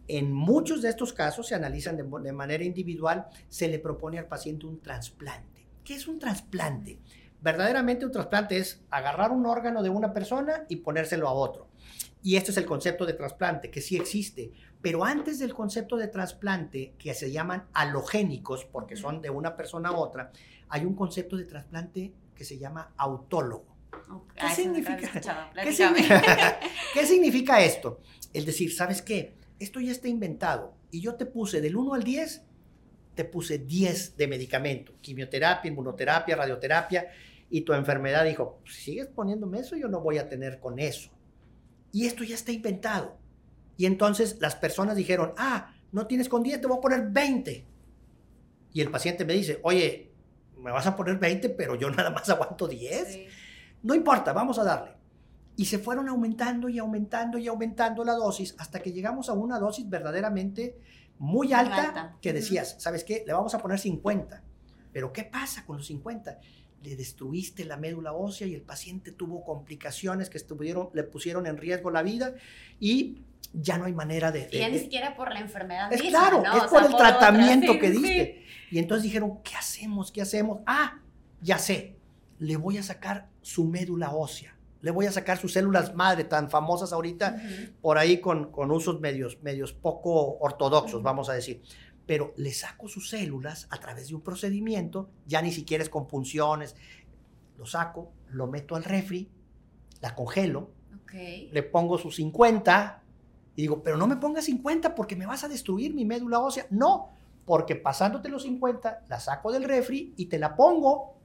En 0.08 0.32
muchos 0.32 0.82
de 0.84 0.90
estos 0.90 1.14
casos 1.14 1.48
se 1.48 1.56
analizan 1.56 1.98
de, 1.98 2.04
de 2.04 2.32
manera 2.32 2.64
individual, 2.64 3.26
se 3.50 3.68
le 3.68 3.80
propone 3.80 4.20
al 4.20 4.28
paciente 4.28 4.68
un 4.68 4.80
trasplante. 4.80 5.66
¿Qué 5.84 5.96
es 5.96 6.08
un 6.08 6.20
trasplante? 6.20 7.00
Verdaderamente 7.42 8.06
un 8.06 8.12
trasplante 8.12 8.58
es 8.58 8.82
agarrar 8.90 9.32
un 9.32 9.46
órgano 9.46 9.82
de 9.82 9.90
una 9.90 10.14
persona 10.14 10.66
y 10.70 10.78
ponérselo 10.78 11.28
a 11.28 11.34
otro. 11.34 11.68
Y 12.22 12.38
este 12.38 12.52
es 12.52 12.58
el 12.58 12.66
concepto 12.66 13.06
de 13.06 13.14
trasplante, 13.14 13.70
que 13.70 13.82
sí 13.82 13.96
existe. 13.96 14.52
Pero 14.82 15.04
antes 15.04 15.40
del 15.40 15.54
concepto 15.54 15.96
de 15.96 16.08
trasplante, 16.08 16.94
que 16.98 17.14
se 17.14 17.32
llaman 17.32 17.66
halogénicos, 17.74 18.66
porque 18.66 18.96
son 18.96 19.22
de 19.22 19.30
una 19.30 19.56
persona 19.56 19.90
a 19.90 19.98
otra, 19.98 20.32
hay 20.70 20.86
un 20.86 20.96
concepto 20.96 21.38
de 21.38 21.46
trasplante 21.46 22.14
que 22.36 22.44
se 22.46 22.58
llama 22.58 22.94
autólogo. 22.98 23.76
¿Qué 24.36 24.42
Ah, 24.42 24.54
significa? 24.54 24.98
¿Qué 25.64 25.72
significa, 25.74 26.60
¿Qué 26.94 27.06
significa 27.06 27.62
esto? 27.64 28.02
El 28.34 28.46
decir, 28.46 28.74
¿sabes 28.74 29.02
qué? 29.02 29.36
Esto 29.60 29.80
ya 29.80 29.92
está 29.92 30.08
inventado 30.08 30.76
y 30.92 31.02
yo 31.02 31.16
te 31.16 31.26
puse 31.26 31.62
del 31.62 31.76
1 31.76 31.94
al 31.94 32.04
10, 32.04 32.44
te 33.16 33.26
puse 33.26 33.58
10 33.60 34.18
de 34.18 34.28
medicamento, 34.28 34.94
quimioterapia, 35.02 35.70
inmunoterapia, 35.72 36.36
radioterapia, 36.36 37.08
y 37.50 37.62
tu 37.62 37.74
enfermedad 37.74 38.26
dijo, 38.26 38.60
"Pues, 38.62 38.76
si 38.76 38.82
sigues 38.82 39.08
poniéndome 39.08 39.60
eso, 39.60 39.76
yo 39.78 39.88
no 39.88 40.02
voy 40.02 40.18
a 40.18 40.28
tener 40.28 40.60
con 40.60 40.78
eso. 40.80 41.10
Y 41.92 42.06
esto 42.06 42.24
ya 42.24 42.36
está 42.36 42.52
inventado. 42.52 43.18
Y 43.78 43.86
entonces 43.86 44.38
las 44.42 44.56
personas 44.56 44.98
dijeron, 44.98 45.34
ah, 45.38 45.74
no 45.92 46.08
tienes 46.08 46.28
con 46.28 46.44
10, 46.44 46.60
te 46.62 46.68
voy 46.68 46.78
a 46.78 46.82
poner 46.82 47.08
20. 47.10 47.66
Y 48.74 48.82
el 48.82 48.92
paciente 48.92 49.24
me 49.24 49.34
dice, 49.34 49.60
oye, 49.64 50.12
me 50.66 50.72
vas 50.72 50.88
a 50.88 50.96
poner 50.96 51.20
20, 51.20 51.50
pero 51.50 51.76
yo 51.76 51.92
nada 51.92 52.10
más 52.10 52.28
aguanto 52.28 52.68
10. 52.68 53.08
Sí. 53.08 53.28
No 53.84 53.94
importa, 53.94 54.34
vamos 54.34 54.58
a 54.58 54.64
darle. 54.64 54.94
Y 55.56 55.66
se 55.66 55.78
fueron 55.78 56.10
aumentando 56.10 56.68
y 56.68 56.80
aumentando 56.80 57.38
y 57.38 57.48
aumentando 57.48 58.04
la 58.04 58.14
dosis 58.14 58.56
hasta 58.58 58.80
que 58.80 58.92
llegamos 58.92 59.30
a 59.30 59.34
una 59.34 59.60
dosis 59.60 59.88
verdaderamente 59.88 60.80
muy 61.20 61.54
alta, 61.54 61.84
alta. 61.84 62.18
que 62.20 62.34
decías, 62.34 62.76
¿sabes 62.80 63.04
qué? 63.04 63.24
Le 63.28 63.32
vamos 63.32 63.54
a 63.54 63.60
poner 63.60 63.78
50. 63.78 64.42
Pero 64.92 65.14
¿qué 65.14 65.24
pasa 65.24 65.64
con 65.66 65.78
los 65.78 65.86
50? 65.86 66.40
Le 66.86 66.96
destruiste 66.96 67.66
la 67.66 67.78
médula 67.78 68.14
ósea 68.14 68.46
y 68.46 68.54
el 68.54 68.62
paciente 68.62 69.12
tuvo 69.12 69.44
complicaciones 69.44 70.30
que 70.30 70.38
estuvieron, 70.38 70.90
le 70.94 71.04
pusieron 71.04 71.48
en 71.48 71.58
riesgo 71.58 71.90
la 71.90 72.04
vida 72.04 72.36
y 72.80 73.18
ya 73.54 73.78
no 73.80 73.86
hay 73.86 73.94
manera 73.94 74.32
de... 74.32 74.48
Y 74.52 74.60
ya 74.60 74.66
de- 74.66 74.72
ni 74.72 74.78
de- 74.78 74.84
siquiera 74.84 75.16
por 75.16 75.34
la 75.34 75.40
enfermedad 75.40 75.92
es 75.92 76.04
misma, 76.04 76.20
claro, 76.20 76.44
¿no? 76.44 76.58
es 76.58 76.64
O 76.64 76.70
por 76.70 76.80
sea, 76.80 76.88
el 76.90 76.94
otra, 76.94 77.08
tratamiento 77.18 77.74
sí, 77.74 77.80
que 77.80 77.88
sí. 77.92 77.98
diste. 77.98 78.44
Y 78.70 78.78
entonces 78.80 79.04
dijeron, 79.04 79.40
¿qué 79.44 79.56
hacemos? 79.56 80.12
¿Qué 80.12 80.22
hacemos? 80.22 80.60
Ah, 80.68 81.00
ya 81.42 81.58
sé, 81.58 81.96
le 82.38 82.56
voy 82.58 82.78
a 82.78 82.84
sacar 82.84 83.30
su 83.42 83.66
médula 83.66 84.12
ósea, 84.14 84.56
le 84.82 84.92
voy 84.92 85.08
a 85.08 85.12
sacar 85.12 85.38
sus 85.40 85.54
células 85.54 85.96
madre 85.96 86.26
tan 86.26 86.50
famosas 86.52 86.94
ahorita 86.94 87.36
Ujú. 87.38 87.72
por 87.82 87.98
ahí 87.98 88.20
con, 88.20 88.52
con 88.52 88.70
usos 88.70 89.00
medios, 89.00 89.42
medios 89.42 89.74
poco 89.74 90.38
ortodoxos, 90.40 90.96
Ujú. 90.96 91.04
vamos 91.04 91.30
a 91.30 91.34
decir. 91.34 91.62
Pero 92.06 92.34
le 92.38 92.54
saco 92.54 92.88
sus 92.88 93.10
células 93.10 93.68
a 93.72 93.80
través 93.80 94.10
de 94.10 94.16
un 94.16 94.22
procedimiento, 94.22 95.10
ya 95.26 95.42
ni 95.42 95.52
siquiera 95.52 95.84
es 95.84 95.90
con 95.90 96.08
punciones. 96.08 96.76
Lo 97.58 97.66
saco, 97.66 98.12
lo 98.30 98.48
meto 98.48 98.76
al 98.76 98.84
refri, 98.84 99.30
la 100.02 100.14
congelo, 100.14 100.70
le 101.14 101.64
pongo 101.64 101.98
sus 101.98 102.18
50 102.18 103.02
y 103.56 103.62
digo, 103.62 103.82
pero 103.82 103.98
no 103.98 104.08
me 104.08 104.18
pongas 104.18 104.46
50 104.46 104.96
porque 104.96 105.16
me 105.16 105.26
vas 105.26 105.44
a 105.44 105.48
destruir 105.48 105.94
mi 105.94 106.04
médula 106.04 106.40
ósea. 106.40 106.68
No, 106.70 107.10
porque 107.46 107.76
pasándote 107.76 108.28
los 108.30 108.44
50, 108.44 109.06
la 109.08 109.20
saco 109.20 109.52
del 109.52 109.64
refri 109.64 110.14
y 110.18 110.26
te 110.26 110.38
la 110.38 110.56
pongo. 110.56 111.16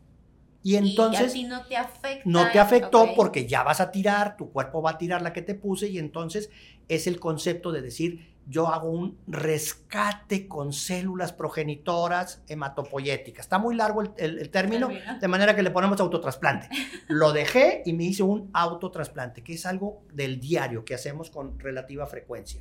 Y 0.63 0.77
entonces... 0.77 1.35
Y 1.35 1.45
no 1.45 1.65
te 1.67 1.77
afecta. 1.77 2.23
No 2.27 2.51
te 2.51 2.61
afectó 2.61 3.15
porque 3.17 3.47
ya 3.47 3.63
vas 3.63 3.81
a 3.81 3.91
tirar, 3.91 4.37
tu 4.37 4.51
cuerpo 4.51 4.83
va 4.83 4.91
a 4.91 4.99
tirar 4.99 5.23
la 5.23 5.33
que 5.33 5.43
te 5.43 5.55
puse 5.55 5.89
y 5.89 5.99
entonces 5.99 6.51
es 6.91 7.07
el 7.07 7.21
concepto 7.21 7.73
de 7.73 7.83
decir, 7.83 8.31
yo 8.47 8.67
hago 8.67 8.91
un 8.91 9.17
rescate 9.29 10.49
con 10.49 10.73
células 10.73 11.33
progenitoras 11.33 12.43
hematopoyéticas. 12.49 13.47
Está 13.47 13.59
muy 13.59 13.77
largo 13.77 14.03
el, 14.17 14.51
término, 14.51 14.89
de 15.21 15.29
manera 15.29 15.55
que 15.55 15.63
le 15.63 15.71
ponemos 15.71 16.01
autotrasplante. 16.01 16.69
Lo 17.09 17.33
dejé 17.33 17.83
y 17.87 17.93
me 17.93 18.05
hice 18.05 18.25
un 18.25 18.51
autotrasplante, 18.53 19.45
que 19.45 19.55
es 19.55 19.67
algo 19.67 20.03
del 20.13 20.41
diario 20.41 20.85
que 20.85 20.95
hacemos 20.95 21.31
con 21.31 21.61
relativa 21.61 22.07
frecuencia. 22.07 22.61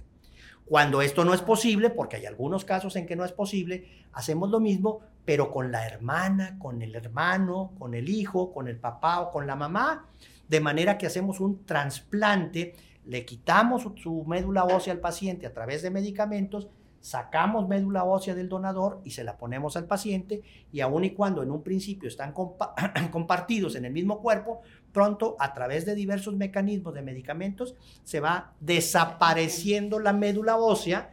Cuando 0.63 1.01
esto 1.01 1.25
no 1.25 1.34
es 1.34 1.41
posible, 1.41 1.89
porque 1.89 2.17
hay 2.17 2.27
algunos 2.27 2.65
casos 2.65 2.95
en 2.95 3.07
que 3.07 3.15
no 3.15 3.25
es 3.25 3.32
posible, 3.32 4.05
hacemos 4.13 4.51
lo 4.51 4.59
mismo, 4.59 4.99
pero 5.25 5.51
con 5.51 5.71
la 5.71 5.88
hermana, 5.88 6.59
con 6.59 6.84
el 6.84 6.93
hermano, 6.93 7.73
con 7.80 7.95
el 7.95 8.09
hijo, 8.09 8.53
con 8.53 8.67
el 8.67 8.77
papá 8.77 9.21
o 9.21 9.32
con 9.32 9.47
la 9.47 9.55
mamá, 9.55 10.05
de 10.47 10.59
manera 10.59 10.99
que 10.99 11.07
hacemos 11.07 11.39
un 11.39 11.65
trasplante 11.65 12.75
le 13.10 13.26
quitamos 13.26 13.88
su, 13.95 14.24
médula 14.26 14.66
ósea 14.66 14.93
al 14.93 14.99
paciente 14.99 15.47
a 15.47 15.53
través 15.53 15.82
de 15.82 15.89
medicamentos, 15.89 16.68
sacamos 17.01 17.68
médula 17.68 18.03
ósea 18.03 18.36
del 18.36 18.49
donador 18.49 19.01
y 19.03 19.10
se 19.10 19.24
la 19.24 19.36
ponemos 19.36 19.76
al 19.78 19.86
paciente 19.86 20.43
y 20.72 20.82
aun 20.82 21.03
y 21.05 21.16
cuando 21.16 21.41
en 21.41 21.49
un 21.49 21.64
principio 21.64 22.07
están 22.07 22.34
compartidos 23.12 23.76
en 23.76 23.86
el 23.86 23.93
mismo 23.93 24.22
cuerpo, 24.22 24.62
pronto 24.91 25.36
a 25.39 25.55
través 25.55 25.88
de 25.88 25.95
diversos 25.95 26.36
mecanismos 26.36 26.93
de 26.93 27.01
medicamentos 27.01 27.74
se 28.03 28.20
va 28.20 28.53
desapareciendo 28.60 29.97
la 29.97 30.14
médula 30.14 30.57
ósea 30.57 31.12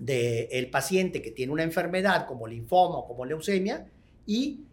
del 0.00 0.70
paciente 0.70 1.22
que 1.22 1.30
tiene 1.30 1.52
una 1.52 1.62
enfermedad 1.62 2.26
como 2.26 2.48
linfoma 2.48 2.96
o 2.96 3.06
como 3.06 3.24
leucemia 3.24 3.86
y 4.26 4.64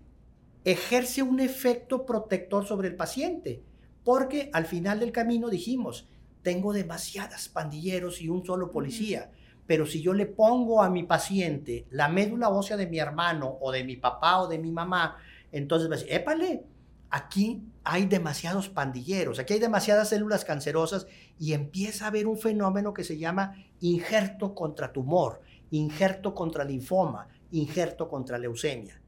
ejerce 0.65 1.21
un 1.21 1.39
efecto 1.39 2.07
protector 2.07 2.65
sobre 2.65 2.87
el 2.87 2.95
paciente. 2.95 3.61
Porque 4.03 4.49
al 4.51 4.65
final 4.65 4.99
del 4.99 5.13
camino 5.13 5.49
dijimos, 5.49 6.09
tengo 6.43 6.73
demasiadas 6.73 7.49
pandilleros 7.49 8.21
y 8.21 8.29
un 8.29 8.45
solo 8.45 8.71
policía. 8.71 9.31
Pero 9.65 9.85
si 9.85 10.01
yo 10.01 10.13
le 10.13 10.25
pongo 10.25 10.83
a 10.83 10.89
mi 10.89 11.03
paciente 11.03 11.87
la 11.89 12.09
médula 12.09 12.49
ósea 12.49 12.77
de 12.77 12.87
mi 12.87 12.99
hermano 12.99 13.57
o 13.61 13.71
de 13.71 13.83
mi 13.83 13.95
papá 13.95 14.41
o 14.41 14.47
de 14.47 14.59
mi 14.59 14.71
mamá, 14.71 15.17
entonces 15.51 15.89
va 15.89 15.95
a 15.95 15.97
decir, 15.97 16.13
épale, 16.13 16.65
aquí 17.09 17.63
hay 17.83 18.05
demasiados 18.05 18.69
pandilleros, 18.69 19.39
aquí 19.39 19.53
hay 19.53 19.59
demasiadas 19.59 20.09
células 20.09 20.43
cancerosas 20.45 21.07
y 21.39 21.53
empieza 21.53 22.05
a 22.05 22.07
haber 22.09 22.27
un 22.27 22.37
fenómeno 22.37 22.93
que 22.93 23.03
se 23.03 23.17
llama 23.17 23.55
injerto 23.79 24.53
contra 24.53 24.91
tumor, 24.91 25.41
injerto 25.71 26.35
contra 26.35 26.63
linfoma, 26.63 27.27
injerto 27.51 28.09
contra 28.09 28.37
leucemia. 28.37 28.99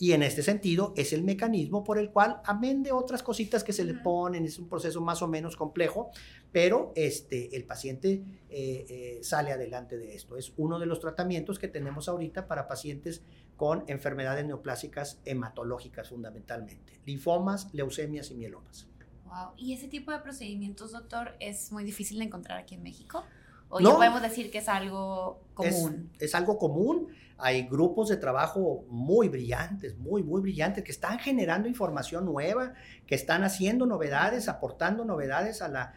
Y 0.00 0.12
en 0.12 0.22
este 0.22 0.42
sentido 0.42 0.92
es 0.96 1.12
el 1.12 1.24
mecanismo 1.24 1.82
por 1.82 1.98
el 1.98 2.10
cual, 2.10 2.40
amén 2.44 2.84
de 2.84 2.92
otras 2.92 3.22
cositas 3.22 3.64
que 3.64 3.72
se 3.72 3.84
le 3.84 3.94
ponen, 3.94 4.44
es 4.44 4.58
un 4.58 4.68
proceso 4.68 5.00
más 5.00 5.22
o 5.22 5.28
menos 5.28 5.56
complejo, 5.56 6.10
pero 6.52 6.92
este, 6.96 7.56
el 7.56 7.64
paciente 7.64 8.22
eh, 8.50 8.86
eh, 8.88 9.18
sale 9.22 9.52
adelante 9.52 9.98
de 9.98 10.14
esto. 10.14 10.36
Es 10.36 10.52
uno 10.56 10.78
de 10.78 10.86
los 10.86 11.00
tratamientos 11.00 11.58
que 11.58 11.68
tenemos 11.68 12.08
ahorita 12.08 12.46
para 12.46 12.68
pacientes 12.68 13.22
con 13.56 13.84
enfermedades 13.88 14.46
neoplásicas 14.46 15.18
hematológicas 15.24 16.08
fundamentalmente, 16.08 17.00
linfomas, 17.04 17.68
leucemias 17.74 18.30
y 18.30 18.34
mielomas. 18.34 18.86
Wow. 19.26 19.52
¿Y 19.56 19.74
ese 19.74 19.88
tipo 19.88 20.10
de 20.10 20.20
procedimientos, 20.20 20.92
doctor, 20.92 21.34
es 21.38 21.70
muy 21.70 21.84
difícil 21.84 22.18
de 22.18 22.24
encontrar 22.24 22.58
aquí 22.58 22.76
en 22.76 22.82
México? 22.82 23.24
¿O 23.68 23.80
no, 23.80 23.90
ya 23.90 23.96
podemos 23.96 24.22
decir 24.22 24.50
que 24.50 24.58
es 24.58 24.68
algo 24.68 25.42
común? 25.52 26.10
Es, 26.14 26.28
es 26.28 26.34
algo 26.34 26.56
común 26.56 27.08
hay 27.38 27.68
grupos 27.68 28.08
de 28.08 28.16
trabajo 28.16 28.84
muy 28.90 29.28
brillantes, 29.28 29.96
muy, 29.96 30.24
muy 30.24 30.40
brillantes, 30.40 30.82
que 30.82 30.90
están 30.90 31.20
generando 31.20 31.68
información 31.68 32.24
nueva, 32.24 32.74
que 33.06 33.14
están 33.14 33.44
haciendo 33.44 33.86
novedades, 33.86 34.48
aportando 34.48 35.04
novedades 35.04 35.62
a 35.62 35.68
la, 35.68 35.94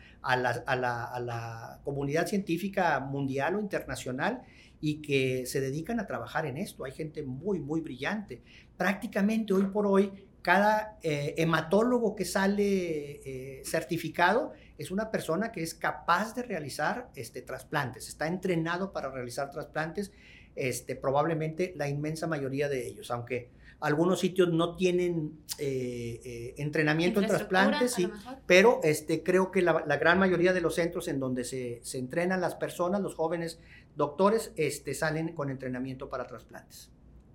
comunidad 1.83 2.27
científica 2.27 2.99
mundial 2.99 3.55
o 3.55 3.59
internacional 3.59 4.43
y 4.79 5.01
que 5.01 5.47
se 5.47 5.61
dedican 5.61 5.99
a 5.99 6.05
trabajar 6.05 6.45
en 6.45 6.57
esto. 6.57 6.85
Hay 6.85 6.91
gente 6.91 7.23
muy, 7.23 7.59
muy 7.59 7.81
brillante. 7.81 8.43
Prácticamente 8.77 9.53
hoy 9.53 9.65
por 9.65 9.87
hoy, 9.87 10.11
cada 10.43 10.97
eh, 11.01 11.35
hematólogo 11.37 12.15
que 12.15 12.25
sale 12.25 13.21
eh, 13.25 13.61
certificado 13.63 14.53
es 14.77 14.91
una 14.91 15.11
persona 15.11 15.51
que 15.51 15.61
es 15.61 15.73
capaz 15.73 16.35
de 16.35 16.43
realizar 16.43 17.09
este, 17.15 17.41
trasplantes, 17.41 18.07
está 18.07 18.27
entrenado 18.27 18.91
para 18.91 19.11
realizar 19.11 19.51
trasplantes 19.51 20.11
este, 20.56 20.95
probablemente 20.95 21.74
la 21.76 21.88
inmensa 21.88 22.28
mayoría 22.28 22.70
de 22.70 22.88
ellos, 22.88 23.12
aunque 23.12 23.49
algunos 23.82 24.20
sitios 24.20 24.54
no 24.54 24.76
tienen 24.76 25.39
eh, 25.58 26.22
eh, 26.24 26.54
entrenamiento 26.58 27.20
en 27.20 27.28
trasplantes, 27.28 27.93
sí, 27.93 28.08
pero 28.45 28.80
este, 28.84 29.24
creo 29.24 29.52
que 29.52 29.64
la, 29.64 29.74
gran 29.97 30.20
mayoría 30.20 30.54
de 30.54 30.62
los 30.62 30.76
centros 30.76 31.08
en 31.08 31.20
donde 31.20 31.43
se, 31.43 31.82
entrenan 31.97 32.41
las 32.41 32.56
personas, 32.56 33.02
los 33.02 33.16
jóvenes 33.16 33.60
doctores, 33.95 34.54
este, 34.56 34.93
salen 34.93 35.34
con 35.34 35.49
entrenamiento 35.49 36.10
para 36.10 36.28
trasplantes. 36.28 36.91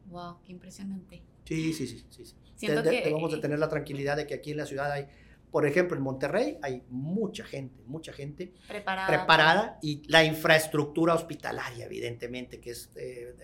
¡Wow! 0.06 0.38
¡Qué 0.44 0.52
impresionante! 0.52 1.22
Sí, 1.44 1.72
sí, 1.72 1.86
sí. 1.86 2.06
sí, 2.10 2.24
sí. 2.24 2.66
Debemos 2.66 3.32
de 3.32 3.38
tener 3.38 3.58
la 3.58 3.68
tranquilidad 3.68 4.16
de 4.16 4.26
que 4.26 4.34
aquí 4.34 4.52
en 4.52 4.58
la 4.58 4.66
ciudad 4.66 4.90
hay 4.90 5.06
por 5.56 5.64
ejemplo, 5.64 5.96
en 5.96 6.02
Monterrey 6.02 6.58
hay 6.60 6.82
mucha 6.90 7.42
gente, 7.42 7.82
mucha 7.86 8.12
gente 8.12 8.52
preparada, 8.68 9.78
y 9.80 10.02
la 10.06 10.22
infraestructura 10.22 11.14
hospitalaria, 11.14 11.86
evidentemente, 11.86 12.60
que 12.60 12.72
es 12.72 12.90
eh, 12.94 13.34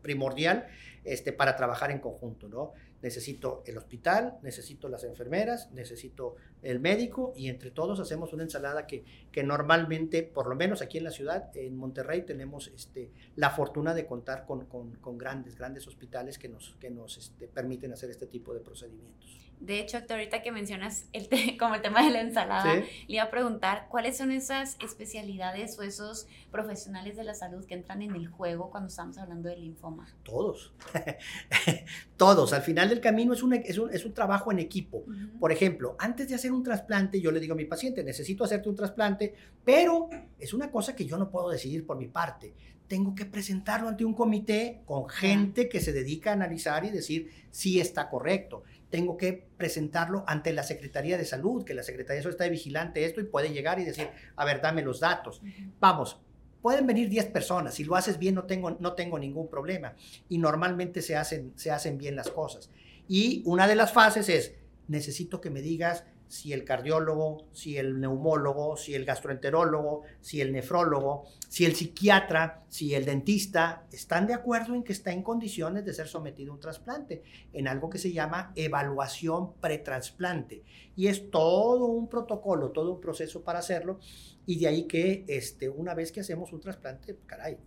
primordial 0.00 0.66
este, 1.04 1.34
para 1.34 1.54
trabajar 1.54 1.90
en 1.90 1.98
conjunto, 1.98 2.48
¿no? 2.48 2.72
Necesito 3.02 3.62
el 3.66 3.76
hospital, 3.76 4.38
necesito 4.40 4.88
las 4.88 5.04
enfermeras, 5.04 5.70
necesito 5.72 6.36
el 6.62 6.80
médico 6.80 7.34
y 7.36 7.50
entre 7.50 7.70
todos 7.70 8.00
hacemos 8.00 8.32
una 8.32 8.44
ensalada 8.44 8.86
que, 8.86 9.04
que 9.30 9.42
normalmente, 9.42 10.22
por 10.22 10.46
lo 10.46 10.56
menos 10.56 10.80
aquí 10.80 10.96
en 10.96 11.04
la 11.04 11.10
ciudad, 11.10 11.54
en 11.54 11.76
Monterrey, 11.76 12.22
tenemos 12.22 12.68
este, 12.68 13.10
la 13.36 13.50
fortuna 13.50 13.92
de 13.92 14.06
contar 14.06 14.46
con, 14.46 14.64
con, 14.64 15.18
grandes, 15.18 15.56
grandes 15.56 15.86
hospitales 15.86 16.38
que 16.38 16.48
nos, 16.48 16.74
que 16.80 16.88
nos 16.88 17.18
este, 17.18 17.48
permiten 17.48 17.92
hacer 17.92 18.08
este 18.08 18.28
tipo 18.28 18.54
de 18.54 18.60
procedimientos. 18.60 19.52
De 19.60 19.80
hecho, 19.80 19.98
ahorita 20.08 20.42
que 20.42 20.52
mencionas 20.52 21.06
el 21.12 21.28
como 21.58 21.74
el 21.74 21.82
tema 21.82 22.04
de 22.04 22.10
la 22.10 22.20
ensalada, 22.20 22.74
le 22.74 22.86
iba 23.06 23.22
a 23.22 23.30
preguntar 23.30 23.86
cuáles 23.88 24.16
son 24.16 24.30
esas 24.30 24.76
especialidades 24.82 25.78
o 25.78 25.82
esos 25.82 26.26
profesionales 26.50 27.16
de 27.16 27.24
la 27.24 27.34
salud 27.34 27.64
que 27.64 27.74
entran 27.74 28.02
en 28.02 28.14
el 28.14 28.28
juego 28.28 28.70
cuando 28.70 28.88
estamos 28.88 29.18
hablando 29.18 29.48
del 29.48 29.60
linfoma. 29.60 30.06
Todos, 30.22 30.72
todos. 32.16 32.52
Al 32.52 32.62
final 32.62 32.88
del 32.88 33.00
camino 33.00 33.32
es 33.32 33.42
un, 33.42 33.54
es 33.54 33.78
un, 33.78 33.92
es 33.92 34.04
un 34.04 34.12
trabajo 34.12 34.52
en 34.52 34.58
equipo. 34.58 35.04
Por 35.40 35.52
ejemplo, 35.52 35.96
antes 35.98 36.28
de 36.28 36.34
hacer 36.34 36.52
un 36.52 36.62
trasplante, 36.62 37.20
yo 37.20 37.30
le 37.30 37.40
digo 37.40 37.54
a 37.54 37.56
mi 37.56 37.64
paciente, 37.64 38.04
necesito 38.04 38.44
hacerte 38.44 38.68
un 38.68 38.76
trasplante, 38.76 39.34
pero 39.64 40.08
es 40.38 40.52
una 40.52 40.70
cosa 40.70 40.94
que 40.94 41.06
yo 41.06 41.16
no 41.16 41.30
puedo 41.30 41.50
decidir 41.50 41.86
por 41.86 41.96
mi 41.96 42.08
parte 42.08 42.54
tengo 42.88 43.14
que 43.14 43.24
presentarlo 43.24 43.88
ante 43.88 44.04
un 44.04 44.14
comité 44.14 44.82
con 44.84 45.08
gente 45.08 45.68
que 45.68 45.80
se 45.80 45.92
dedica 45.92 46.30
a 46.30 46.34
analizar 46.34 46.84
y 46.84 46.90
decir 46.90 47.30
si 47.50 47.80
está 47.80 48.10
correcto 48.10 48.62
tengo 48.94 49.16
que 49.16 49.48
presentarlo 49.56 50.22
ante 50.28 50.52
la 50.52 50.62
Secretaría 50.62 51.18
de 51.18 51.24
Salud, 51.24 51.64
que 51.64 51.74
la 51.74 51.82
Secretaría 51.82 52.18
de 52.18 52.22
Salud 52.22 52.34
está 52.36 52.48
vigilante 52.48 53.04
esto 53.04 53.20
y 53.20 53.24
puede 53.24 53.52
llegar 53.52 53.80
y 53.80 53.84
decir, 53.84 54.08
a 54.36 54.44
ver, 54.44 54.60
dame 54.60 54.82
los 54.82 55.00
datos. 55.00 55.42
Vamos, 55.80 56.20
pueden 56.62 56.86
venir 56.86 57.08
10 57.08 57.26
personas, 57.26 57.74
si 57.74 57.82
lo 57.82 57.96
haces 57.96 58.20
bien 58.20 58.36
no 58.36 58.44
tengo, 58.44 58.70
no 58.78 58.92
tengo 58.92 59.18
ningún 59.18 59.48
problema. 59.48 59.96
Y 60.28 60.38
normalmente 60.38 61.02
se 61.02 61.16
hacen, 61.16 61.54
se 61.56 61.72
hacen 61.72 61.98
bien 61.98 62.14
las 62.14 62.30
cosas. 62.30 62.70
Y 63.08 63.42
una 63.46 63.66
de 63.66 63.74
las 63.74 63.92
fases 63.92 64.28
es, 64.28 64.54
necesito 64.86 65.40
que 65.40 65.50
me 65.50 65.60
digas 65.60 66.04
si 66.28 66.52
el 66.52 66.64
cardiólogo, 66.64 67.46
si 67.52 67.76
el 67.76 68.00
neumólogo, 68.00 68.76
si 68.76 68.94
el 68.94 69.04
gastroenterólogo, 69.04 70.02
si 70.20 70.40
el 70.40 70.52
nefrólogo, 70.52 71.26
si 71.48 71.64
el 71.64 71.74
psiquiatra, 71.74 72.64
si 72.68 72.94
el 72.94 73.04
dentista 73.04 73.86
están 73.92 74.26
de 74.26 74.34
acuerdo 74.34 74.74
en 74.74 74.82
que 74.82 74.92
está 74.92 75.12
en 75.12 75.22
condiciones 75.22 75.84
de 75.84 75.94
ser 75.94 76.08
sometido 76.08 76.52
a 76.52 76.54
un 76.56 76.60
trasplante, 76.60 77.22
en 77.52 77.68
algo 77.68 77.88
que 77.88 77.98
se 77.98 78.12
llama 78.12 78.52
evaluación 78.56 79.54
pretrasplante. 79.54 80.62
Y 80.96 81.06
es 81.06 81.30
todo 81.30 81.86
un 81.86 82.08
protocolo, 82.08 82.70
todo 82.70 82.94
un 82.94 83.00
proceso 83.00 83.42
para 83.42 83.60
hacerlo. 83.60 84.00
Y 84.46 84.58
de 84.58 84.66
ahí 84.66 84.84
que 84.84 85.24
este, 85.28 85.68
una 85.68 85.94
vez 85.94 86.10
que 86.10 86.20
hacemos 86.20 86.52
un 86.52 86.60
trasplante, 86.60 87.16
caray, 87.26 87.58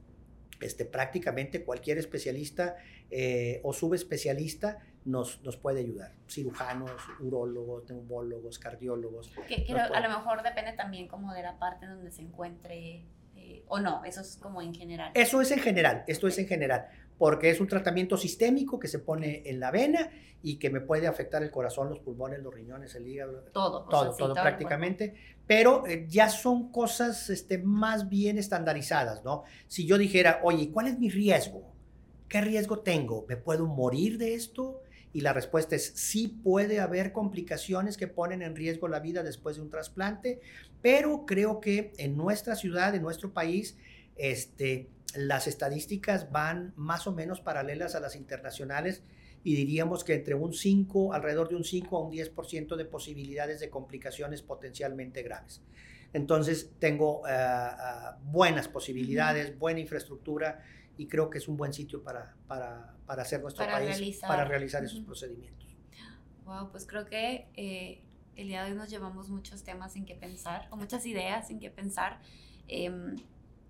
este, 0.59 0.85
prácticamente 0.85 1.63
cualquier 1.63 1.97
especialista 1.99 2.75
eh, 3.09 3.61
o 3.63 3.73
subespecialista 3.73 4.79
nos, 5.07 5.41
nos 5.43 5.57
puede 5.57 5.79
ayudar. 5.79 6.11
Cirujanos, 6.29 6.91
urólogos, 7.19 7.89
neumólogos, 7.89 8.59
cardiólogos. 8.59 9.31
Que, 9.47 9.65
a 9.73 9.99
lo 9.99 10.09
mejor 10.09 10.43
depende 10.43 10.73
también 10.73 11.07
como 11.07 11.33
de 11.33 11.41
la 11.41 11.57
parte 11.57 11.87
donde 11.87 12.11
se 12.11 12.21
encuentre 12.21 13.05
eh, 13.35 13.63
o 13.67 13.79
no, 13.79 14.03
eso 14.03 14.21
es 14.21 14.37
como 14.37 14.61
en 14.61 14.73
general. 14.73 15.11
Eso 15.13 15.41
es 15.41 15.51
en 15.51 15.59
general, 15.59 16.03
esto 16.07 16.27
es 16.27 16.37
en 16.37 16.47
general, 16.47 16.87
porque 17.17 17.49
es 17.49 17.61
un 17.61 17.67
tratamiento 17.67 18.17
sistémico 18.17 18.79
que 18.79 18.89
se 18.89 18.99
pone 18.99 19.43
en 19.45 19.59
la 19.61 19.71
vena 19.71 20.11
y 20.43 20.57
que 20.57 20.69
me 20.69 20.81
puede 20.81 21.07
afectar 21.07 21.41
el 21.41 21.51
corazón, 21.51 21.89
los 21.89 21.99
pulmones, 21.99 22.39
los 22.39 22.53
riñones, 22.53 22.93
el 22.95 23.07
hígado. 23.07 23.45
Todo. 23.53 23.85
Todo, 23.85 24.13
todo, 24.15 24.33
prácticamente. 24.33 25.15
Pero 25.47 25.87
eh, 25.87 26.05
ya 26.09 26.29
son 26.29 26.71
cosas 26.71 27.29
este, 27.29 27.57
más 27.57 28.09
bien 28.09 28.37
estandarizadas, 28.37 29.23
¿no? 29.23 29.43
Si 29.67 29.87
yo 29.87 29.97
dijera, 29.97 30.41
oye, 30.43 30.69
¿cuál 30.71 30.87
es 30.87 30.99
mi 30.99 31.09
riesgo? 31.09 31.77
¿qué 32.27 32.41
riesgo 32.41 32.79
tengo? 32.79 33.25
¿Me 33.27 33.37
puedo 33.37 33.65
morir 33.65 34.17
de 34.17 34.33
esto? 34.33 34.81
Y 35.17 35.21
la 35.21 35.33
respuesta 35.33 35.75
es 35.75 35.93
sí 35.95 36.27
puede 36.27 36.79
haber 36.79 37.11
complicaciones 37.11 37.97
que 37.97 38.07
ponen 38.07 38.43
en 38.43 38.55
riesgo 38.55 38.87
la 38.87 38.99
vida 38.99 39.23
después 39.23 39.55
de 39.55 39.63
un 39.63 39.71
trasplante, 39.71 40.41
pero 40.83 41.25
creo 41.25 41.59
que 41.59 41.91
en 41.97 42.15
nuestra 42.15 42.55
ciudad, 42.55 42.93
en 42.93 43.01
nuestro 43.01 43.33
país, 43.33 43.79
este, 44.15 44.91
las 45.15 45.47
estadísticas 45.47 46.31
van 46.31 46.71
más 46.75 47.07
o 47.07 47.13
menos 47.13 47.41
paralelas 47.41 47.95
a 47.95 47.99
las 47.99 48.15
internacionales 48.15 49.01
y 49.43 49.55
diríamos 49.55 50.03
que 50.03 50.13
entre 50.13 50.35
un 50.35 50.53
5, 50.53 51.11
alrededor 51.13 51.49
de 51.49 51.55
un 51.55 51.63
5 51.63 51.97
a 51.97 51.99
un 51.99 52.11
10% 52.11 52.75
de 52.75 52.85
posibilidades 52.85 53.59
de 53.59 53.71
complicaciones 53.71 54.43
potencialmente 54.43 55.23
graves. 55.23 55.63
Entonces 56.13 56.73
tengo 56.77 57.27
eh, 57.27 57.31
eh, 57.31 57.71
buenas 58.25 58.67
posibilidades, 58.67 59.57
buena 59.57 59.79
infraestructura 59.79 60.63
y 60.97 61.07
creo 61.07 61.29
que 61.29 61.37
es 61.37 61.47
un 61.47 61.57
buen 61.57 61.73
sitio 61.73 62.03
para, 62.03 62.35
para, 62.47 62.95
para 63.05 63.21
hacer 63.21 63.41
nuestro 63.41 63.65
país, 63.65 64.19
para 64.19 64.45
realizar 64.45 64.83
esos 64.83 65.01
procedimientos. 65.01 65.75
Wow, 66.45 66.71
pues 66.71 66.87
creo 66.87 67.05
que 67.05 67.49
eh, 67.55 68.03
el 68.35 68.47
día 68.47 68.63
de 68.63 68.71
hoy 68.71 68.77
nos 68.77 68.89
llevamos 68.89 69.29
muchos 69.29 69.63
temas 69.63 69.95
en 69.95 70.05
que 70.05 70.15
pensar, 70.15 70.67
o 70.71 70.77
muchas 70.77 71.05
ideas 71.05 71.49
en 71.49 71.59
que 71.59 71.69
pensar. 71.69 72.19
Em, 72.67 73.15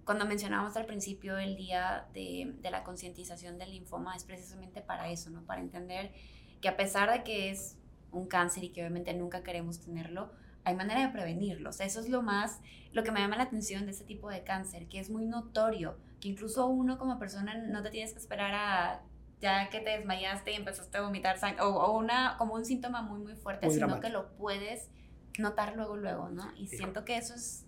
cuando 0.05 0.25
mencionábamos 0.25 0.78
al 0.78 0.86
principio 0.86 1.38
el 1.38 1.57
día 1.57 2.07
de, 2.13 2.55
de 2.61 2.71
la 2.71 2.84
concientización 2.84 3.57
del 3.57 3.71
linfoma, 3.71 4.15
es 4.15 4.23
precisamente 4.23 4.82
para 4.82 5.09
eso, 5.09 5.30
¿no? 5.30 5.43
Para 5.43 5.61
entender 5.61 6.13
que 6.61 6.69
a 6.69 6.78
pesar 6.78 7.11
de 7.11 7.23
que 7.23 7.49
es 7.49 7.78
un 8.11 8.28
cáncer 8.28 8.63
y 8.63 8.69
que 8.69 8.82
obviamente 8.82 9.13
nunca 9.13 9.43
queremos 9.43 9.80
tenerlo, 9.80 10.32
hay 10.63 10.75
manera 10.75 11.01
de 11.01 11.09
prevenirlo. 11.09 11.69
O 11.69 11.73
sea, 11.73 11.86
eso 11.86 11.99
es 11.99 12.09
lo 12.09 12.21
más, 12.21 12.59
lo 12.91 13.03
que 13.03 13.11
me 13.11 13.19
llama 13.19 13.38
la 13.38 13.43
atención 13.43 13.86
de 13.86 13.91
este 13.91 14.05
tipo 14.05 14.30
de 14.30 14.43
cáncer, 14.43 14.88
que 14.88 14.99
es 14.99 15.09
muy 15.09 15.25
notorio, 15.25 15.97
que 16.20 16.30
incluso 16.30 16.68
uno 16.68 16.97
como 16.97 17.20
persona 17.20 17.55
no 17.55 17.84
te 17.84 17.89
tienes 17.89 18.13
que 18.13 18.20
esperar 18.20 18.53
a 18.53 19.03
ya 19.39 19.70
que 19.70 19.80
te 19.80 19.91
desmayaste 19.91 20.51
y 20.51 20.55
empezaste 20.55 20.97
a 20.97 21.01
vomitar 21.01 21.38
sangre, 21.38 21.61
o, 21.61 21.97
una, 21.97 22.36
como 22.38 22.55
un 22.55 22.65
síntoma 22.65 23.01
muy, 23.01 23.20
muy 23.20 23.36
fuerte, 23.36 23.70
sino 23.70 23.99
que 23.99 24.09
lo 24.09 24.36
puedes 24.36 24.89
notar 25.38 25.76
luego, 25.76 25.95
luego, 25.95 26.30
¿no? 26.30 26.51
Y 26.55 26.68
siento 26.68 27.05
que 27.05 27.18
eso 27.18 27.36
es, 27.36 27.65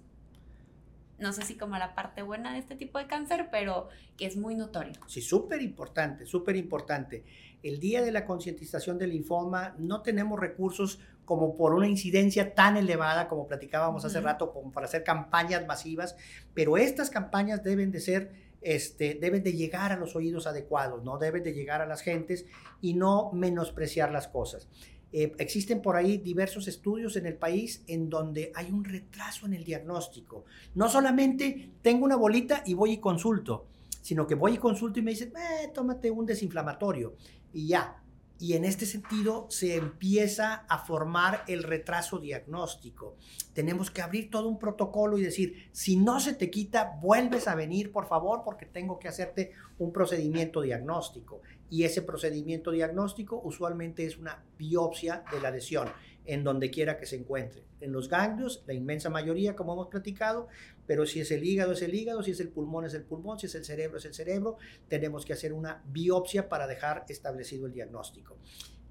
no 1.19 1.31
sé 1.31 1.43
si 1.43 1.57
como 1.57 1.77
la 1.77 1.93
parte 1.93 2.23
buena 2.23 2.53
de 2.53 2.59
este 2.59 2.75
tipo 2.75 2.97
de 2.97 3.05
cáncer, 3.05 3.49
pero 3.51 3.89
que 4.17 4.25
es 4.25 4.35
muy 4.35 4.55
notorio. 4.55 4.93
Sí, 5.05 5.21
súper 5.21 5.61
importante, 5.61 6.25
súper 6.25 6.55
importante. 6.55 7.23
El 7.61 7.79
día 7.79 8.01
de 8.01 8.11
la 8.11 8.25
concientización 8.25 8.97
del 8.97 9.11
linfoma 9.11 9.75
no 9.77 10.01
tenemos 10.01 10.39
recursos 10.39 10.99
como 11.29 11.55
por 11.55 11.75
una 11.75 11.87
incidencia 11.87 12.55
tan 12.55 12.75
elevada 12.75 13.27
como 13.27 13.45
platicábamos 13.45 14.03
hace 14.03 14.19
rato, 14.19 14.51
como 14.51 14.71
para 14.71 14.87
hacer 14.87 15.03
campañas 15.03 15.63
masivas, 15.67 16.15
pero 16.55 16.75
estas 16.75 17.11
campañas 17.11 17.63
deben 17.63 17.91
de 17.91 17.99
ser, 17.99 18.31
este, 18.63 19.13
deben 19.13 19.43
de 19.43 19.53
llegar 19.53 19.91
a 19.91 19.95
los 19.95 20.15
oídos 20.15 20.47
adecuados, 20.47 21.03
no 21.03 21.19
deben 21.19 21.43
de 21.43 21.53
llegar 21.53 21.83
a 21.83 21.85
las 21.85 22.01
gentes 22.01 22.47
y 22.81 22.95
no 22.95 23.29
menospreciar 23.31 24.11
las 24.11 24.27
cosas. 24.27 24.69
Eh, 25.13 25.33
existen 25.37 25.83
por 25.83 25.97
ahí 25.97 26.17
diversos 26.17 26.67
estudios 26.67 27.15
en 27.15 27.27
el 27.27 27.35
país 27.35 27.83
en 27.85 28.09
donde 28.09 28.51
hay 28.55 28.71
un 28.71 28.83
retraso 28.83 29.45
en 29.45 29.53
el 29.53 29.63
diagnóstico. 29.63 30.45
No 30.73 30.89
solamente 30.89 31.73
tengo 31.83 32.05
una 32.05 32.15
bolita 32.15 32.63
y 32.65 32.73
voy 32.73 32.93
y 32.93 32.97
consulto, 32.97 33.67
sino 34.01 34.25
que 34.25 34.33
voy 34.33 34.53
y 34.53 34.57
consulto 34.57 34.97
y 34.97 35.03
me 35.03 35.11
dicen, 35.11 35.31
eh, 35.37 35.69
tómate 35.75 36.09
un 36.09 36.25
desinflamatorio 36.25 37.13
y 37.53 37.67
ya. 37.67 38.01
Y 38.39 38.53
en 38.53 38.63
este 38.63 38.85
sentido 38.85 39.47
se 39.49 39.75
empieza 39.75 40.65
a 40.69 40.77
formar 40.79 41.43
el 41.47 41.61
retraso 41.61 42.19
diagnóstico. 42.19 43.17
Tenemos 43.53 43.91
que 43.91 44.01
abrir 44.01 44.29
todo 44.29 44.47
un 44.47 44.57
protocolo 44.57 45.17
y 45.17 45.23
decir, 45.23 45.69
si 45.73 45.97
no 45.97 46.21
se 46.21 46.33
te 46.33 46.49
quita, 46.49 46.97
vuelves 47.01 47.49
a 47.49 47.55
venir, 47.55 47.91
por 47.91 48.07
favor, 48.07 48.43
porque 48.45 48.65
tengo 48.65 48.97
que 48.97 49.09
hacerte 49.09 49.51
un 49.77 49.91
procedimiento 49.91 50.61
diagnóstico. 50.61 51.41
Y 51.69 51.83
ese 51.83 52.01
procedimiento 52.01 52.71
diagnóstico 52.71 53.41
usualmente 53.43 54.05
es 54.05 54.17
una 54.17 54.41
biopsia 54.57 55.25
de 55.31 55.41
la 55.41 55.51
lesión 55.51 55.89
en 56.25 56.43
donde 56.43 56.69
quiera 56.69 56.97
que 56.97 57.05
se 57.05 57.15
encuentre. 57.15 57.63
En 57.81 57.91
los 57.91 58.09
ganglios, 58.09 58.63
la 58.67 58.73
inmensa 58.73 59.09
mayoría, 59.09 59.55
como 59.55 59.73
hemos 59.73 59.87
platicado, 59.87 60.47
pero 60.85 61.05
si 61.05 61.19
es 61.21 61.31
el 61.31 61.43
hígado, 61.43 61.73
es 61.73 61.81
el 61.81 61.93
hígado, 61.93 62.23
si 62.23 62.31
es 62.31 62.39
el 62.39 62.49
pulmón, 62.49 62.85
es 62.85 62.93
el 62.93 63.03
pulmón, 63.03 63.39
si 63.39 63.47
es 63.47 63.55
el 63.55 63.65
cerebro, 63.65 63.97
es 63.97 64.05
el 64.05 64.13
cerebro, 64.13 64.57
tenemos 64.87 65.25
que 65.25 65.33
hacer 65.33 65.53
una 65.53 65.83
biopsia 65.87 66.49
para 66.49 66.67
dejar 66.67 67.05
establecido 67.09 67.65
el 67.65 67.73
diagnóstico. 67.73 68.37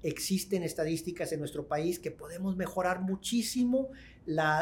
Existen 0.01 0.63
estadísticas 0.63 1.31
en 1.33 1.39
nuestro 1.39 1.67
país 1.67 1.99
que 1.99 2.11
podemos 2.11 2.55
mejorar 2.55 3.01
muchísimo 3.01 3.89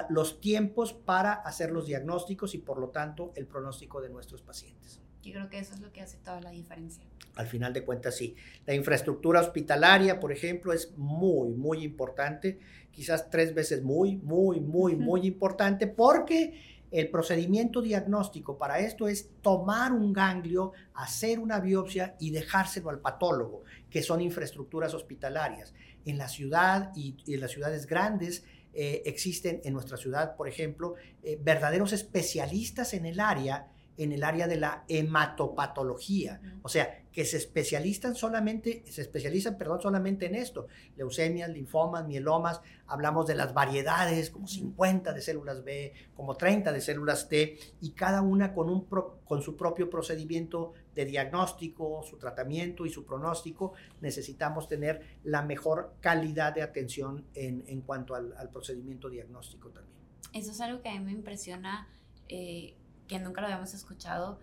los 0.10 0.42
tiempos 0.42 0.94
para 0.94 1.34
hacer 1.34 1.72
los 1.72 1.86
diagnósticos 1.86 2.56
y 2.56 2.58
por 2.58 2.80
lo 2.80 2.90
tanto 2.90 3.32
el 3.36 3.46
pronóstico 3.46 4.02
de 4.02 4.10
nuestros 4.10 4.42
pacientes. 4.42 5.00
Yo 5.28 5.34
creo 5.34 5.50
que 5.50 5.60
eso 5.60 5.74
es 5.74 5.82
lo 5.82 5.92
que 5.92 6.02
hace 6.02 6.18
toda 6.18 6.40
la 6.40 6.52
diferencia. 6.52 7.04
Al 7.36 7.48
final 7.48 7.74
de 7.74 7.84
cuentas, 7.84 8.16
sí. 8.16 8.36
La 8.66 8.74
infraestructura 8.74 9.42
hospitalaria, 9.42 10.20
por 10.20 10.32
ejemplo, 10.32 10.72
es 10.72 10.98
muy, 10.98 11.50
muy 11.54 11.84
importante, 11.84 12.60
quizás 12.92 13.30
tres 13.30 13.54
veces 13.54 13.84
muy, 13.84 14.16
muy, 14.18 14.62
muy, 14.62 14.96
muy 14.96 15.28
importante, 15.28 15.86
porque 15.86 16.78
el 16.92 17.10
procedimiento 17.10 17.82
diagnóstico 17.82 18.58
para 18.58 18.80
esto 18.80 19.10
es 19.10 19.30
tomar 19.42 19.92
un 19.92 20.14
ganglio, 20.14 20.72
hacer 20.94 21.40
una 21.40 21.60
biopsia 21.60 22.16
y 22.20 22.32
dejárselo 22.32 22.90
al 22.90 23.02
patólogo, 23.02 23.64
que 23.90 24.02
son 24.02 24.22
infraestructuras 24.22 24.94
hospitalarias. 24.94 25.74
En 26.06 26.18
la 26.18 26.30
ciudad 26.30 26.94
y, 26.96 27.18
en 27.28 27.42
las 27.42 27.52
ciudades 27.52 27.86
grandes 27.86 28.46
eh, 28.74 29.02
existen, 29.06 29.60
en 29.66 29.74
nuestra 29.74 29.98
ciudad, 29.98 30.38
por 30.38 30.48
ejemplo, 30.48 30.96
eh, 31.22 31.38
verdaderos 31.44 31.92
especialistas 31.92 32.94
en 32.94 33.06
el 33.06 33.20
área 33.20 33.68
en 33.98 34.12
el 34.12 34.24
área 34.24 34.48
de 34.48 34.58
la 34.58 34.84
hematopatología, 34.88 36.40
o 36.62 36.70
sea, 36.70 37.04
que 37.12 37.26
se 37.26 37.38
especializan 37.38 38.14
solamente, 38.14 38.84
se 38.86 39.02
especializan, 39.02 39.58
perdón, 39.58 39.82
solamente 39.82 40.28
en 40.28 40.36
esto, 40.36 40.68
leucemias, 40.96 41.50
linfomas, 41.50 42.06
mielomas, 42.06 42.62
hablamos 42.86 43.26
de 43.26 43.34
las 43.34 43.56
variedades, 43.56 44.30
como 44.30 44.48
50 44.48 45.14
de 45.14 45.22
células 45.22 45.64
B, 45.64 45.94
como 46.16 46.36
30 46.36 46.72
de 46.72 46.80
células 46.80 47.28
T, 47.28 47.58
y 47.82 47.92
cada 47.92 48.22
una 48.22 48.54
con, 48.54 48.70
un 48.70 48.86
con 48.86 49.42
su 49.42 49.58
propio 49.58 49.90
procedimiento 49.90 50.74
de 50.94 51.06
diagnóstico, 51.06 52.04
su 52.04 52.18
tratamiento 52.18 52.86
y 52.86 52.92
su 52.92 53.04
pronóstico, 53.04 53.74
necesitamos 54.00 54.68
tener 54.68 55.18
la 55.24 55.42
mejor 55.42 55.96
calidad 56.00 56.54
de 56.54 56.62
atención 56.62 57.26
en, 57.34 57.64
en 57.68 57.82
cuanto 57.82 58.14
al, 58.14 58.34
al, 58.38 58.50
procedimiento 58.50 59.10
diagnóstico 59.10 59.70
también. 59.70 59.98
Eso 60.34 60.52
es 60.52 60.62
algo 60.62 60.84
que 60.84 60.90
a 60.90 60.94
mí 60.94 61.06
me 61.06 61.12
impresiona. 61.14 61.88
Eh, 62.30 62.76
que 63.08 63.20
nunca 63.20 63.42
lo 63.42 63.48
habíamos 63.48 63.74
escuchado, 63.74 64.40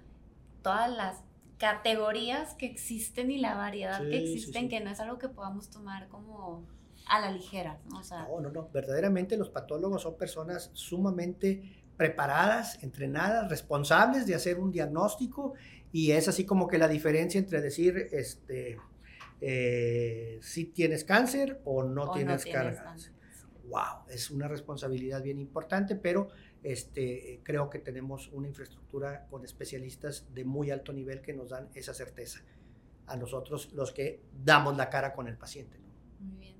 todas 0.62 0.90
las 0.90 1.22
categorías 1.58 2.54
que 2.54 2.66
existen 2.66 3.30
y 3.30 3.38
la 3.38 3.54
variedad 3.54 4.00
que 4.00 4.18
existen, 4.18 4.68
que 4.68 4.80
no 4.80 4.90
es 4.90 5.00
algo 5.00 5.18
que 5.18 5.28
podamos 5.28 5.70
tomar 5.70 6.08
como 6.08 6.66
a 7.06 7.20
la 7.20 7.30
ligera, 7.30 7.78
¿no? 7.90 8.00
no, 8.00 8.40
no, 8.40 8.50
no, 8.50 8.68
verdaderamente 8.72 9.36
los 9.36 9.50
patólogos 9.50 10.02
son 10.02 10.16
personas 10.16 10.70
sumamente 10.72 11.84
preparadas, 11.96 12.82
entrenadas, 12.82 13.48
responsables 13.48 14.26
de 14.26 14.34
hacer 14.34 14.58
un 14.58 14.72
diagnóstico 14.72 15.54
y 15.92 16.12
es 16.12 16.28
así 16.28 16.44
como 16.44 16.66
que 16.66 16.78
la 16.78 16.88
diferencia 16.88 17.38
entre 17.38 17.60
decir, 17.60 18.08
este, 18.10 18.78
eh, 19.40 20.38
si 20.42 20.64
tienes 20.64 21.04
cáncer 21.04 21.60
o 21.64 21.84
no 21.84 22.10
tienes, 22.10 22.44
cáncer. 22.46 23.12
Wow, 23.68 24.06
es 24.08 24.30
una 24.30 24.48
responsabilidad 24.48 25.22
bien 25.22 25.38
importante, 25.38 25.96
pero 25.96 26.28
este, 26.64 27.40
creo 27.44 27.68
que 27.68 27.78
tenemos 27.78 28.30
una 28.32 28.48
infraestructura 28.48 29.26
con 29.26 29.44
especialistas 29.44 30.26
de 30.34 30.44
muy 30.44 30.70
alto 30.70 30.92
nivel 30.92 31.20
que 31.20 31.34
nos 31.34 31.50
dan 31.50 31.68
esa 31.74 31.92
certeza 31.92 32.40
a 33.06 33.16
nosotros 33.16 33.70
los 33.74 33.92
que 33.92 34.22
damos 34.44 34.76
la 34.76 34.88
cara 34.88 35.12
con 35.12 35.28
el 35.28 35.36
paciente. 35.36 35.78
Muy 36.18 36.38
bien. 36.38 36.56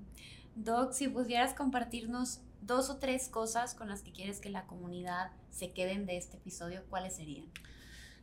Doc, 0.55 0.93
si 0.93 1.07
pudieras 1.07 1.55
compartirnos 1.55 2.41
dos 2.61 2.91
o 2.91 2.97
tres 2.97 3.29
cosas 3.29 3.73
con 3.73 3.89
las 3.89 4.03
que 4.03 4.11
quieres 4.11 4.39
que 4.39 4.49
la 4.49 4.67
comunidad 4.67 5.31
se 5.49 5.71
queden 5.71 6.05
de 6.05 6.17
este 6.17 6.37
episodio, 6.37 6.83
¿cuáles 6.87 7.15
serían? 7.15 7.47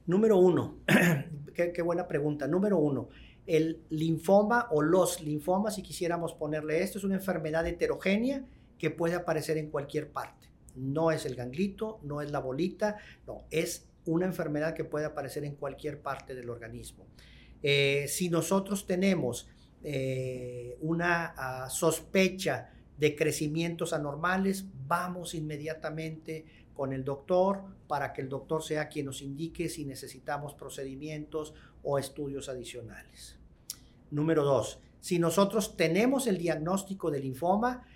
Número 0.06 0.36
uno, 0.38 0.78
qué, 1.54 1.72
qué, 1.72 1.82
buena 1.82 2.06
pregunta. 2.06 2.46
Número 2.46 2.78
uno, 2.78 3.08
el 3.44 3.82
linfoma 3.90 4.68
o 4.70 4.82
los 4.82 5.20
linfomas, 5.20 5.74
si 5.74 5.82
quisiéramos 5.82 6.32
ponerle 6.34 6.80
esto, 6.80 6.98
es 6.98 7.04
una 7.04 7.16
enfermedad 7.16 7.66
heterogénea 7.66 8.44
que 8.78 8.90
puede 8.90 9.16
aparecer 9.16 9.58
en 9.58 9.68
cualquier 9.68 10.12
parte. 10.12 10.51
No 10.76 11.10
es 11.10 11.26
el 11.26 11.34
ganglito, 11.34 12.00
no 12.02 12.20
es 12.20 12.30
la 12.30 12.38
bolita, 12.38 12.96
no, 13.26 13.44
es 13.50 13.88
una 14.06 14.26
enfermedad 14.26 14.74
que 14.74 14.84
puede 14.84 15.06
aparecer 15.06 15.44
en 15.44 15.54
cualquier 15.54 16.00
parte 16.00 16.34
del 16.34 16.50
organismo. 16.50 17.06
Eh, 17.62 18.06
si 18.08 18.28
nosotros 18.28 18.86
tenemos 18.86 19.48
eh, 19.84 20.76
una 20.80 21.34
ah, 21.36 21.70
sospecha 21.70 22.70
de 22.98 23.16
crecimientos 23.16 23.92
anormales, 23.92 24.66
vamos 24.86 25.34
inmediatamente 25.34 26.44
con 26.74 26.92
el 26.92 27.04
doctor 27.04 27.62
para 27.86 28.12
que 28.12 28.22
el 28.22 28.28
doctor 28.28 28.62
sea 28.62 28.88
quien 28.88 29.06
nos 29.06 29.22
indique 29.22 29.68
si 29.68 29.84
necesitamos 29.84 30.54
procedimientos 30.54 31.54
o 31.82 31.98
estudios 31.98 32.48
adicionales. 32.48 33.38
Número 34.10 34.44
dos, 34.44 34.80
si 35.00 35.18
nosotros 35.18 35.76
tenemos 35.76 36.26
el 36.26 36.38
diagnóstico 36.38 37.10
del 37.10 37.22
linfoma, 37.22 37.86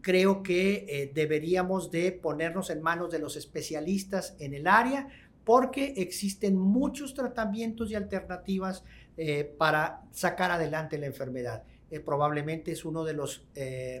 creo 0.00 0.42
que 0.42 0.86
eh, 0.88 1.10
deberíamos 1.12 1.90
de 1.90 2.12
ponernos 2.12 2.70
en 2.70 2.80
manos 2.82 3.10
de 3.10 3.18
los 3.18 3.36
especialistas 3.36 4.36
en 4.38 4.54
el 4.54 4.68
área 4.68 5.08
porque 5.44 5.94
existen 5.96 6.56
muchos 6.56 7.14
tratamientos 7.14 7.90
y 7.90 7.96
alternativas 7.96 8.84
eh, 9.16 9.44
para 9.58 10.02
sacar 10.12 10.52
adelante 10.52 10.98
la 10.98 11.06
enfermedad. 11.06 11.64
Eh, 11.90 12.00
probablemente 12.00 12.72
es 12.72 12.84
uno 12.84 13.04
de 13.04 13.12
los 13.12 13.46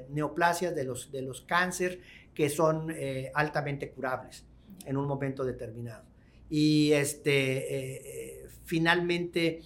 neoplasias, 0.08 0.74
de 0.74 0.84
los, 0.84 1.10
de 1.10 1.22
los 1.22 1.42
cáncer 1.42 2.00
que 2.32 2.48
son 2.48 2.92
altamente 3.34 3.90
curables 3.90 4.44
en 4.86 4.96
un 4.96 5.06
momento 5.06 5.44
determinado. 5.44 6.04
Y 6.50 6.92
este, 6.92 8.48
finalmente, 8.64 9.60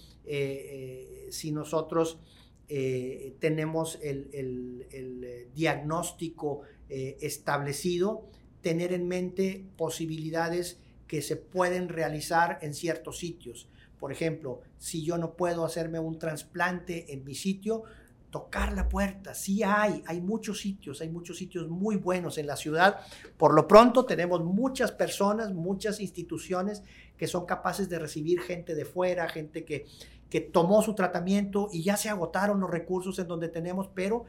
si 1.31 1.51
nosotros 1.51 2.19
tenemos 3.39 3.97
el, 4.01 4.29
el 4.31 5.47
diagnóstico 5.55 6.61
establecido, 6.87 8.25
tener 8.61 8.93
en 8.93 9.07
mente 9.07 9.65
posibilidades 9.75 10.79
que 11.07 11.23
se 11.23 11.35
pueden 11.35 11.89
realizar 11.89 12.59
en 12.61 12.75
ciertos 12.75 13.17
sitios. 13.17 13.67
Por 13.99 14.11
ejemplo, 14.11 14.61
si 14.77 15.03
yo 15.03 15.17
no 15.17 15.33
puedo 15.33 15.65
hacerme 15.65 15.99
un 15.99 16.19
trasplante 16.19 17.11
en 17.11 17.23
mi 17.25 17.35
sitio, 17.35 17.83
tocar 18.29 18.73
la 18.73 18.87
puerta. 18.87 19.33
Sí 19.33 19.63
hay, 19.63 20.03
hay 20.05 20.21
muchos 20.21 20.61
sitios, 20.61 21.01
hay 21.01 21.09
muchos 21.09 21.37
sitios 21.37 21.67
muy 21.67 21.95
buenos 21.95 22.37
en 22.37 22.47
la 22.47 22.55
ciudad. 22.55 22.99
Por 23.37 23.53
lo 23.53 23.67
pronto 23.67 24.05
tenemos 24.05 24.43
muchas 24.43 24.91
personas, 24.91 25.51
muchas 25.51 25.99
instituciones 25.99 26.83
que 27.17 27.27
son 27.27 27.45
capaces 27.45 27.89
de 27.89 27.99
recibir 27.99 28.39
gente 28.39 28.75
de 28.75 28.85
fuera, 28.85 29.27
gente 29.27 29.65
que, 29.65 29.87
que 30.29 30.41
tomó 30.41 30.81
su 30.81 30.95
tratamiento 30.95 31.69
y 31.71 31.83
ya 31.83 31.97
se 31.97 32.09
agotaron 32.09 32.59
los 32.59 32.69
recursos 32.69 33.17
en 33.19 33.27
donde 33.27 33.49
tenemos, 33.49 33.89
pero 33.93 34.25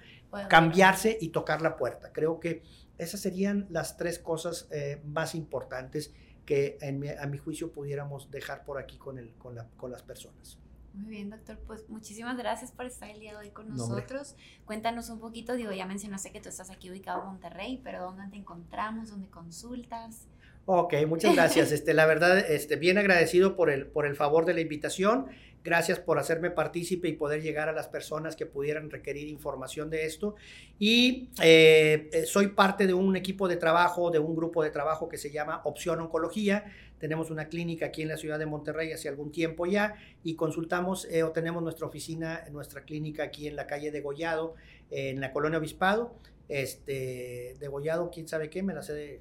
cambiarse 0.49 1.19
y 1.21 1.29
tocar 1.29 1.61
la 1.61 1.77
puerta. 1.77 2.13
Creo 2.13 2.41
que 2.41 2.63
esas 2.99 3.21
serían 3.21 3.67
las 3.71 3.97
tres 3.97 4.19
cosas 4.19 4.69
eh, 4.71 5.01
más 5.05 5.35
importantes 5.35 6.13
que 6.47 6.79
a 7.21 7.27
mi 7.27 7.39
juicio 7.39 7.71
pudiéramos 7.71 8.31
dejar 8.31 8.65
por 8.65 8.79
aquí 8.79 8.97
con, 8.99 9.19
el, 9.19 9.35
con, 9.35 9.55
la, 9.55 9.69
con 9.77 9.93
las 9.93 10.03
personas. 10.03 10.59
Muy 10.95 11.11
bien, 11.11 11.31
doctor. 11.31 11.59
Pues 11.67 11.89
muchísimas 11.89 12.37
gracias 12.37 12.73
por 12.73 12.87
estar 12.87 13.09
el 13.09 13.21
día 13.21 13.33
de 13.33 13.39
hoy 13.39 13.51
con 13.51 13.69
nosotros. 13.69 14.35
Cuéntanos 14.65 15.09
un 15.11 15.21
poquito, 15.21 15.55
digo, 15.55 15.73
ya 15.73 15.87
mencionaste 15.87 16.33
que 16.33 16.41
tú 16.41 16.49
estás 16.49 16.71
aquí 16.71 16.91
ubicado 16.91 17.21
en 17.21 17.27
Monterrey, 17.27 17.81
pero 17.85 18.03
¿dónde 18.03 18.27
te 18.29 18.37
encontramos? 18.37 19.11
¿Dónde 19.11 19.29
consultas? 19.29 20.27
Ok, 20.67 20.95
muchas 21.07 21.35
gracias. 21.35 21.73
Este, 21.81 21.95
la 21.95 22.07
verdad, 22.07 22.39
este, 22.39 22.77
bien 22.77 22.99
agradecido 22.99 23.57
por 23.57 23.71
el, 23.71 23.87
por 23.87 24.07
el 24.07 24.15
favor 24.15 24.45
de 24.45 24.55
la 24.55 24.61
invitación. 24.61 25.27
Gracias 25.63 25.99
por 25.99 26.19
hacerme 26.19 26.51
partícipe 26.51 27.07
y 27.09 27.13
poder 27.13 27.43
llegar 27.43 27.69
a 27.69 27.73
las 27.73 27.87
personas 27.87 28.35
que 28.35 28.47
pudieran 28.47 28.89
requerir 28.89 29.29
información 29.29 29.91
de 29.91 30.07
esto. 30.07 30.35
Y 30.79 31.29
eh, 31.43 32.09
eh, 32.13 32.25
soy 32.25 32.49
parte 32.49 32.87
de 32.87 32.95
un 32.95 33.15
equipo 33.15 33.47
de 33.47 33.57
trabajo, 33.57 34.11
de 34.11 34.19
un 34.19 34.35
grupo 34.35 34.63
de 34.63 34.71
trabajo 34.71 35.09
que 35.09 35.19
se 35.19 35.31
llama 35.31 35.61
Opción 35.65 36.01
Oncología. 36.01 36.65
Tenemos 36.99 37.31
una 37.31 37.49
clínica 37.49 37.87
aquí 37.87 38.03
en 38.03 38.09
la 38.09 38.17
ciudad 38.17 38.39
de 38.39 38.47
Monterrey 38.47 38.93
hace 38.93 39.09
algún 39.09 39.33
tiempo 39.33 39.67
ya 39.67 39.97
y 40.25 40.35
consultamos 40.35 41.07
eh, 41.11 41.25
o 41.25 41.31
tenemos 41.31 41.63
nuestra 41.63 41.87
oficina, 41.87 42.45
nuestra 42.51 42.83
clínica 42.83 43.25
aquí 43.25 43.47
en 43.47 43.57
la 43.57 43.67
calle 43.67 43.91
de 43.91 44.01
Gollado, 44.01 44.55
en 44.91 45.21
la 45.21 45.33
colonia 45.33 45.59
Obispado. 45.59 46.15
Este, 46.49 47.55
de 47.61 47.69
Gollado, 47.69 48.11
quién 48.11 48.27
sabe 48.27 48.51
qué, 48.51 48.63
me 48.63 48.75
la 48.75 48.83
sé 48.83 48.95
de 48.95 49.21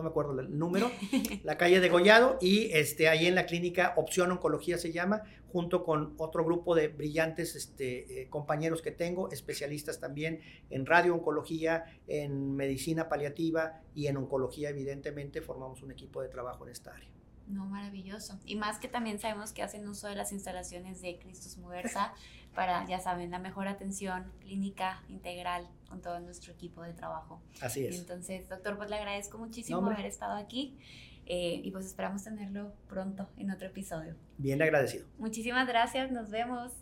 no 0.00 0.04
me 0.04 0.10
acuerdo 0.10 0.38
el 0.40 0.58
número, 0.58 0.90
la 1.44 1.56
calle 1.58 1.80
de 1.80 1.88
Gollado 1.88 2.38
y 2.40 2.70
este, 2.72 3.08
ahí 3.08 3.26
en 3.26 3.34
la 3.34 3.46
clínica 3.46 3.94
Opción 3.96 4.30
Oncología 4.32 4.78
se 4.78 4.92
llama, 4.92 5.22
junto 5.52 5.84
con 5.84 6.14
otro 6.16 6.44
grupo 6.44 6.74
de 6.74 6.88
brillantes 6.88 7.54
este, 7.54 8.22
eh, 8.22 8.28
compañeros 8.30 8.82
que 8.82 8.90
tengo, 8.90 9.30
especialistas 9.30 10.00
también 10.00 10.40
en 10.70 10.86
radiooncología, 10.86 11.84
en 12.06 12.56
medicina 12.56 13.08
paliativa 13.08 13.82
y 13.94 14.06
en 14.06 14.16
oncología, 14.16 14.70
evidentemente, 14.70 15.42
formamos 15.42 15.82
un 15.82 15.90
equipo 15.90 16.22
de 16.22 16.28
trabajo 16.28 16.64
en 16.64 16.72
esta 16.72 16.94
área. 16.94 17.10
No, 17.50 17.66
maravilloso. 17.66 18.38
Y 18.46 18.54
más 18.54 18.78
que 18.78 18.86
también 18.86 19.18
sabemos 19.18 19.52
que 19.52 19.62
hacen 19.62 19.88
uso 19.88 20.06
de 20.06 20.14
las 20.14 20.30
instalaciones 20.32 21.02
de 21.02 21.18
Cristus 21.18 21.58
Muversa 21.58 22.14
para, 22.54 22.86
ya 22.86 22.98
saben, 23.00 23.30
la 23.30 23.38
mejor 23.38 23.68
atención 23.68 24.30
clínica 24.40 25.02
integral 25.08 25.68
con 25.88 26.00
todo 26.00 26.20
nuestro 26.20 26.52
equipo 26.52 26.82
de 26.82 26.92
trabajo. 26.92 27.42
Así 27.60 27.86
es. 27.86 27.98
entonces, 27.98 28.48
doctor, 28.48 28.76
pues 28.76 28.90
le 28.90 28.96
agradezco 28.96 29.38
muchísimo 29.38 29.86
haber 29.86 30.06
estado 30.06 30.36
aquí 30.36 30.78
eh, 31.26 31.60
y 31.62 31.70
pues 31.70 31.86
esperamos 31.86 32.24
tenerlo 32.24 32.72
pronto 32.88 33.28
en 33.36 33.50
otro 33.50 33.68
episodio. 33.68 34.16
Bien 34.38 34.60
agradecido. 34.62 35.06
Muchísimas 35.18 35.66
gracias, 35.68 36.10
nos 36.10 36.30
vemos. 36.30 36.72